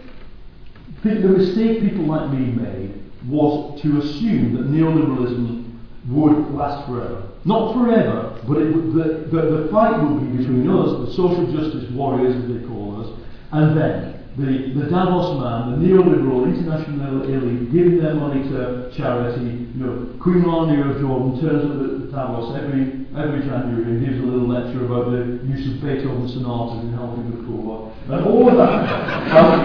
think 1.03 1.23
the 1.23 1.29
mistake 1.29 1.81
people 1.81 2.05
like 2.05 2.31
me 2.31 2.53
made 2.53 3.03
was 3.27 3.81
to 3.81 3.99
assume 3.99 4.53
that 4.57 4.67
neoliberalism 4.67 5.73
would 6.09 6.51
last 6.55 6.87
forever. 6.87 7.27
Not 7.47 7.73
forever, 7.73 8.39
but 8.47 8.59
would, 8.59 8.93
the, 8.93 9.27
the, 9.35 9.43
the, 9.57 9.69
fight 9.73 10.03
would 10.03 10.21
be 10.21 10.37
between 10.37 10.69
us, 10.69 11.09
the 11.09 11.15
social 11.15 11.51
justice 11.51 11.91
warriors, 11.93 12.37
as 12.37 12.49
they 12.53 12.67
call 12.69 13.01
us, 13.01 13.21
and 13.53 13.79
them. 13.79 14.24
The, 14.37 14.75
the 14.75 14.91
Davos 14.91 15.39
man, 15.39 15.79
the 15.79 15.87
neoliberal 15.87 16.43
international 16.51 17.23
elite, 17.23 17.71
giving 17.71 17.99
their 18.03 18.15
money 18.15 18.43
to 18.51 18.91
charity. 18.97 19.71
You 19.75 19.79
know, 19.79 20.19
Queen 20.21 20.43
Rania 20.43 20.91
of 20.91 21.01
Jordan 21.01 21.41
turns 21.41 21.65
up 21.65 21.79
at 21.79 22.11
Davos 22.11 22.57
every 22.59 23.07
every 23.15 23.47
January 23.47 23.85
and 23.85 24.05
gives 24.05 24.19
a 24.19 24.23
little 24.27 24.49
lecture 24.49 24.85
about 24.87 25.13
the 25.13 25.39
use 25.47 25.71
of 25.71 25.81
Beethoven 25.81 26.29
sonatas 26.29 26.83
in 26.85 26.93
helping 26.95 27.31
the 27.31 27.47
poor, 27.47 27.95
and 28.11 28.27
all 28.27 28.49
of 28.51 28.57
that. 28.57 28.91
Um, 29.31 29.61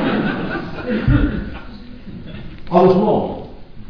I 2.72 2.82
was 2.82 2.96
wrong. 2.96 3.40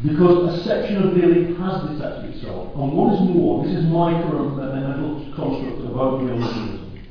Because 0.02 0.58
a 0.58 0.64
section 0.64 0.96
of 1.02 1.14
the 1.14 1.22
elite 1.22 1.58
has 1.58 1.82
detached 1.90 2.24
itself. 2.34 2.74
And 2.74 2.92
what 2.92 3.12
is 3.12 3.20
more, 3.20 3.62
this 3.66 3.76
is 3.76 3.84
my 3.84 4.14
current 4.22 4.56
mental 4.56 5.30
construct 5.36 5.80
about 5.84 6.20
neoliberalism. 6.22 7.04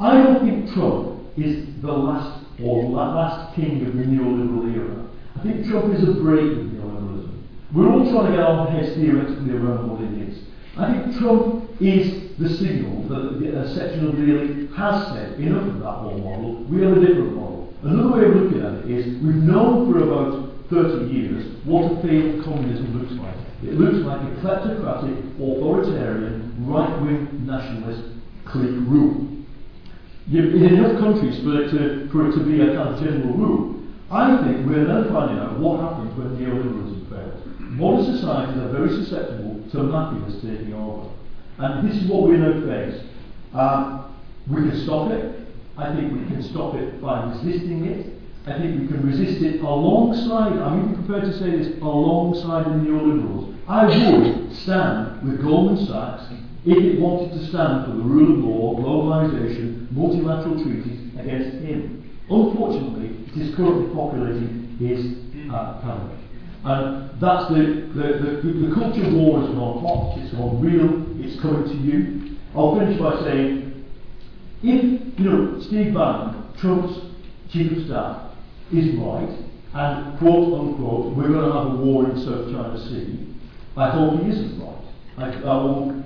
I 0.00 0.14
don't 0.14 0.40
think 0.40 0.72
Trump 0.72 1.20
is 1.36 1.66
the 1.82 1.92
last 1.92 2.37
or 2.62 2.82
that 2.82 3.14
last 3.14 3.54
king 3.54 3.86
of 3.86 3.96
the 3.96 4.02
neoliberal 4.02 4.74
era. 4.74 5.08
I 5.36 5.42
think 5.42 5.66
Trump 5.66 5.94
is 5.94 6.08
a 6.08 6.12
break 6.12 6.42
with 6.42 6.72
neoliberalism. 6.74 7.42
We're 7.72 7.90
all 7.92 8.10
trying 8.10 8.32
to 8.32 8.36
get 8.36 8.40
our 8.40 8.70
heads 8.70 8.96
theoretically 8.96 9.52
around 9.52 9.90
what 9.90 10.00
it 10.00 10.28
is. 10.28 10.42
I 10.76 10.92
think 10.92 11.18
Trump 11.18 11.70
is 11.80 12.36
the 12.38 12.48
signal 12.48 13.02
that 13.08 13.42
a 13.42 13.74
section 13.74 14.08
of 14.08 14.16
the 14.16 14.22
elite 14.22 14.70
has 14.72 15.08
said 15.08 15.38
enough 15.40 15.66
of 15.66 15.80
that 15.80 15.96
old 16.06 16.24
model, 16.24 16.64
we 16.64 16.82
have 16.82 16.96
a 16.96 17.00
different 17.00 17.34
model. 17.34 17.74
Another 17.82 18.16
way 18.16 18.24
of 18.26 18.34
looking 18.34 18.60
at 18.62 18.74
it 18.84 18.90
is 18.90 19.06
we've 19.22 19.42
known 19.42 19.92
for 19.92 20.02
about 20.02 20.54
30 20.70 21.12
years 21.12 21.46
what 21.64 21.92
a 21.92 22.02
failed 22.02 22.44
communism 22.44 22.98
looks 22.98 23.12
like. 23.12 23.34
It 23.62 23.74
looks 23.74 24.06
like 24.06 24.20
a 24.20 24.34
kleptocratic, 24.40 25.34
authoritarian, 25.34 26.54
right 26.66 27.02
wing 27.02 27.46
nationalist 27.46 28.02
clique 28.44 28.78
rule. 28.86 29.27
In 30.30 30.62
enough 30.62 30.98
countries 30.98 31.42
for 31.42 31.62
it, 31.62 31.70
to, 31.70 32.08
for 32.10 32.28
it 32.28 32.32
to 32.32 32.44
be 32.44 32.60
a 32.60 32.74
kind 32.74 32.94
of 32.94 33.00
general 33.00 33.32
rule, 33.34 33.82
I 34.10 34.36
think 34.42 34.66
we're 34.66 34.84
then 34.84 35.08
finding 35.12 35.38
out 35.38 35.58
what 35.58 35.80
happens 35.80 36.16
when 36.16 36.36
neoliberalism 36.36 37.08
fails. 37.08 37.42
Modern 37.58 38.04
societies 38.04 38.62
are 38.62 38.68
very 38.68 38.90
susceptible 38.90 39.62
to 39.70 39.76
mafias 39.78 40.40
taking 40.42 40.74
over. 40.74 41.08
And 41.58 41.88
this 41.88 41.96
is 41.96 42.08
what 42.08 42.28
we 42.28 42.36
now 42.36 42.52
face. 42.66 43.02
Um, 43.54 44.14
we 44.46 44.68
can 44.68 44.84
stop 44.84 45.10
it. 45.10 45.46
I 45.76 45.94
think 45.94 46.12
we 46.12 46.26
can 46.26 46.42
stop 46.42 46.74
it 46.74 47.00
by 47.00 47.30
resisting 47.32 47.86
it 47.86 48.18
I 48.48 48.58
think 48.58 48.80
we 48.80 48.86
can 48.86 49.06
resist 49.06 49.42
it 49.42 49.60
alongside, 49.60 50.58
I'm 50.58 50.78
even 50.80 51.04
prepared 51.04 51.24
to 51.30 51.38
say 51.38 51.50
this, 51.50 51.76
alongside 51.82 52.64
the 52.64 52.70
neoliberals. 52.70 53.54
I 53.68 53.84
would 53.86 54.56
stand 54.56 55.22
with 55.22 55.42
Goldman 55.42 55.84
Sachs 55.86 56.32
if 56.64 56.78
it 56.78 56.98
wanted 56.98 57.32
to 57.32 57.46
stand 57.46 57.84
for 57.84 57.92
the 57.92 58.02
rule 58.02 58.32
of 58.32 58.44
law, 58.44 58.74
globalization, 58.76 59.77
multilateral 59.98 60.62
treaties 60.62 61.10
against 61.18 61.58
him. 61.58 62.06
Unfortunately, 62.30 63.26
it 63.26 63.34
is 63.34 63.56
currently 63.56 63.92
populating 63.92 64.78
his 64.78 65.18
uh, 65.50 65.82
cabinet. 65.82 66.18
And 66.64 67.10
that's 67.20 67.48
the, 67.50 67.90
the, 67.94 68.06
the, 68.22 68.66
the 68.66 68.74
culture 68.74 69.10
war 69.14 69.40
has 69.42 69.50
gone 69.50 69.82
hot, 69.82 70.18
it's 70.18 70.32
not 70.34 70.60
real, 70.62 71.06
it's 71.18 71.40
coming 71.42 71.66
to 71.66 71.76
you. 71.82 72.36
I'll 72.54 72.78
finish 72.78 72.98
by 72.98 73.22
saying, 73.24 73.84
if, 74.62 75.18
you 75.18 75.24
know, 75.24 75.60
Steve 75.66 75.94
Bannon, 75.94 76.54
Trump's 76.60 76.98
chief 77.50 77.72
of 77.72 77.84
staff, 77.86 78.34
is 78.72 78.94
right, 78.98 79.32
and 79.72 80.18
quote 80.18 80.52
unquote, 80.52 81.16
we're 81.16 81.28
going 81.28 81.46
to 81.46 81.52
have 81.52 81.66
a 81.72 81.76
war 81.76 82.10
in 82.10 82.16
South 82.18 82.50
China 82.52 82.76
Sea, 82.76 83.34
I 83.76 83.90
hope 83.90 84.20
he 84.20 84.30
isn't 84.30 84.60
right. 84.60 84.84
I, 85.16 85.26
I 85.48 85.56
will 85.62 86.04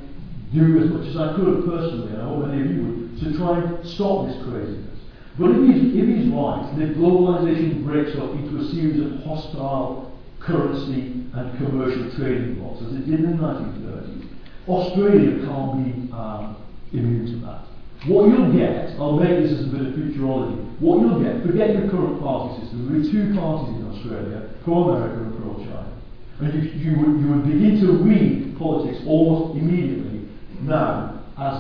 do 0.53 0.79
as 0.85 0.91
much 0.91 1.09
as 1.09 1.17
I 1.17 1.35
could 1.35 1.65
personally, 1.65 2.13
and 2.13 2.23
I 2.23 2.25
hope 2.29 2.47
many 2.47 2.61
of 2.61 2.71
you 2.71 2.83
would, 2.85 3.02
to 3.25 3.37
try 3.37 3.59
and 3.59 3.87
stop 3.87 4.27
this 4.27 4.37
craziness. 4.45 4.99
But 5.39 5.51
if 5.51 5.61
he's, 5.65 5.97
if 5.97 6.07
he's 6.07 6.29
right, 6.29 6.69
if 6.77 6.97
globalization 6.97 7.85
breaks 7.85 8.17
up 8.19 8.31
into 8.37 8.61
a 8.61 8.65
series 8.71 9.01
of 9.01 9.25
hostile 9.25 10.13
currency 10.41 11.25
and 11.33 11.57
commercial 11.57 12.11
trading 12.17 12.61
blocks, 12.61 12.83
as 12.85 12.93
it 12.93 13.07
did 13.07 13.25
in 13.25 13.37
the 13.37 13.43
1930s, 13.43 14.29
Australia 14.69 15.47
can't 15.47 15.73
be 15.81 16.13
um, 16.13 16.57
immune 16.93 17.27
to 17.27 17.47
that. 17.47 17.65
What 18.07 18.29
you'll 18.29 18.53
get, 18.53 18.99
I'll 18.99 19.17
make 19.17 19.43
this 19.43 19.53
as 19.53 19.67
a 19.67 19.71
bit 19.71 19.87
of 19.87 19.95
futurology, 19.95 20.59
what 20.81 21.01
you'll 21.01 21.23
get, 21.23 21.47
forget 21.47 21.71
your 21.71 21.89
current 21.89 22.21
party 22.21 22.61
system, 22.61 22.91
there 22.91 23.01
be 23.01 23.11
two 23.11 23.33
parties 23.39 23.77
in 23.79 23.89
Australia, 23.89 24.51
pro-America 24.65 25.23
and 25.23 25.39
pro-China. 25.39 25.93
And 26.41 26.55
you, 26.55 26.71
you, 26.77 26.99
would, 26.99 27.21
you 27.21 27.29
would 27.31 27.47
begin 27.47 27.81
to 27.87 27.93
read 28.03 28.59
politics 28.59 28.99
almost 29.07 29.57
immediately 29.57 30.29
now 30.63 31.12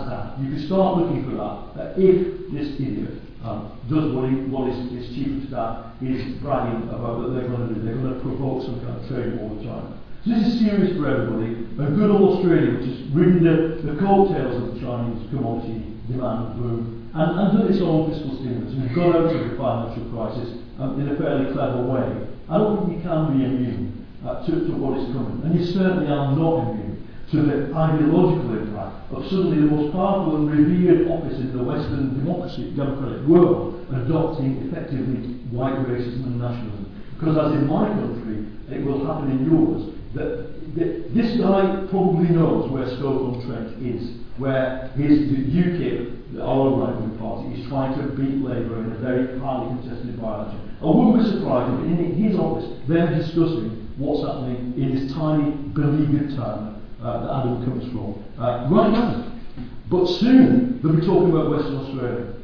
that. 0.08 0.38
You 0.38 0.54
can 0.54 0.66
start 0.66 0.98
looking 0.98 1.24
for 1.24 1.36
that, 1.36 1.56
that 1.76 1.88
if 1.98 2.50
this 2.52 2.78
idiot 2.78 3.18
um, 3.42 3.74
does 3.90 4.12
what, 4.14 4.30
he, 4.30 4.36
what 4.46 4.70
his, 4.70 4.78
his 4.92 5.14
chief 5.14 5.42
of 5.42 5.48
staff 5.48 6.02
is 6.02 6.22
bragging 6.38 6.88
about 6.88 7.22
that 7.22 7.34
they're 7.34 7.48
going 7.48 7.68
to 7.68 7.74
do, 7.74 7.82
they're 7.82 7.98
going 7.98 8.14
to 8.14 8.20
provoke 8.20 8.62
some 8.62 8.78
kind 8.80 9.00
of 9.00 9.08
trade 9.08 9.34
war 9.38 9.50
with 9.50 9.66
China. 9.66 9.98
So 10.22 10.30
this 10.30 10.54
is 10.54 10.60
serious 10.62 10.94
for 10.96 11.10
everybody. 11.10 11.66
A 11.82 11.90
good 11.90 12.10
old 12.10 12.38
Australia, 12.38 12.78
which 12.78 12.86
is 12.86 13.10
ridden 13.10 13.42
the, 13.42 13.82
the 13.82 13.98
coattails 13.98 14.54
of 14.54 14.74
the 14.74 14.80
Chinese 14.80 15.18
commodity 15.30 15.98
demand 16.06 16.54
boom, 16.62 17.10
and, 17.14 17.28
and 17.38 17.58
done 17.58 17.66
its 17.66 17.82
own 17.82 18.10
fiscal 18.10 18.38
stimulus. 18.38 18.74
We've 18.74 18.94
got 18.94 19.16
out 19.18 19.34
of 19.34 19.50
the 19.50 19.56
financial 19.58 20.06
crisis 20.14 20.62
um, 20.78 21.00
in 21.02 21.10
a 21.10 21.16
fairly 21.18 21.52
clever 21.52 21.82
way. 21.82 22.06
I 22.48 22.58
don't 22.58 22.86
think 22.86 22.98
you 22.98 23.02
can 23.02 23.36
be 23.36 23.44
immune 23.44 24.06
uh, 24.22 24.46
to, 24.46 24.52
to 24.52 24.72
what 24.78 24.98
is 24.98 25.10
coming, 25.10 25.42
and 25.42 25.58
you 25.58 25.66
certainly 25.66 26.06
are 26.06 26.30
not 26.36 26.70
immune 26.70 26.91
to 27.32 27.40
the 27.40 27.74
ideological 27.74 28.58
impact 28.58 29.10
of 29.10 29.24
suddenly 29.24 29.56
the 29.56 29.74
most 29.74 29.92
powerful 29.92 30.36
and 30.36 30.50
revered 30.52 31.08
office 31.08 31.38
in 31.40 31.56
the 31.56 31.64
Western 31.64 32.12
democracy, 32.12 32.70
democratic 32.76 33.26
world 33.26 33.86
adopting 33.88 34.68
effectively 34.68 35.40
white 35.48 35.72
racism 35.88 36.28
and 36.28 36.40
nationalism. 36.40 36.92
Because 37.18 37.38
as 37.38 37.52
in 37.56 37.66
my 37.66 37.88
country, 37.88 38.44
it 38.68 38.84
will 38.84 39.06
happen 39.06 39.30
in 39.30 39.48
yours, 39.48 39.96
that, 40.12 40.76
that 40.76 41.14
this 41.14 41.40
guy 41.40 41.88
probably 41.88 42.28
knows 42.28 42.70
where 42.70 42.86
Stoke-on-Trent 43.00 43.80
is, 43.80 44.20
where 44.36 44.92
his 44.96 45.32
the 45.32 45.40
UKIP, 45.56 46.36
our 46.36 46.84
right-wing 46.84 47.16
party, 47.16 47.56
is 47.56 47.66
trying 47.68 47.96
to 47.96 48.12
beat 48.12 48.44
Labour 48.44 48.84
in 48.84 48.92
a 48.92 48.98
very 49.00 49.38
highly 49.40 49.72
contested 49.80 50.20
by-election. 50.20 50.60
I 50.82 50.84
wouldn't 50.84 51.24
be 51.24 51.30
surprised 51.32 51.80
if 51.80 51.98
in 51.98 52.12
his 52.12 52.36
office 52.36 52.68
they're 52.88 53.08
discussing 53.08 53.88
what's 53.96 54.20
happening 54.20 54.74
in 54.76 54.92
this 54.92 55.12
tiny, 55.14 55.52
beleaguered 55.72 56.36
town 56.36 56.81
uh, 57.02 57.20
that 57.20 57.30
Adam 57.40 57.64
comes 57.64 57.84
from 57.92 58.24
uh, 58.38 58.68
right 58.70 58.92
now. 58.92 59.32
But 59.90 60.06
soon 60.06 60.80
they'll 60.82 60.94
be 60.94 61.00
talking 61.04 61.30
about 61.30 61.50
Western 61.50 61.76
Australia. 61.76 62.34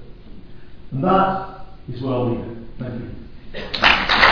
And 0.91 1.05
that 1.05 1.61
is 1.93 2.03
where 2.03 2.13
I'll 2.13 2.31
leave 2.31 2.45
it. 2.45 2.57
Thank 2.79 2.95
you. 2.95 4.28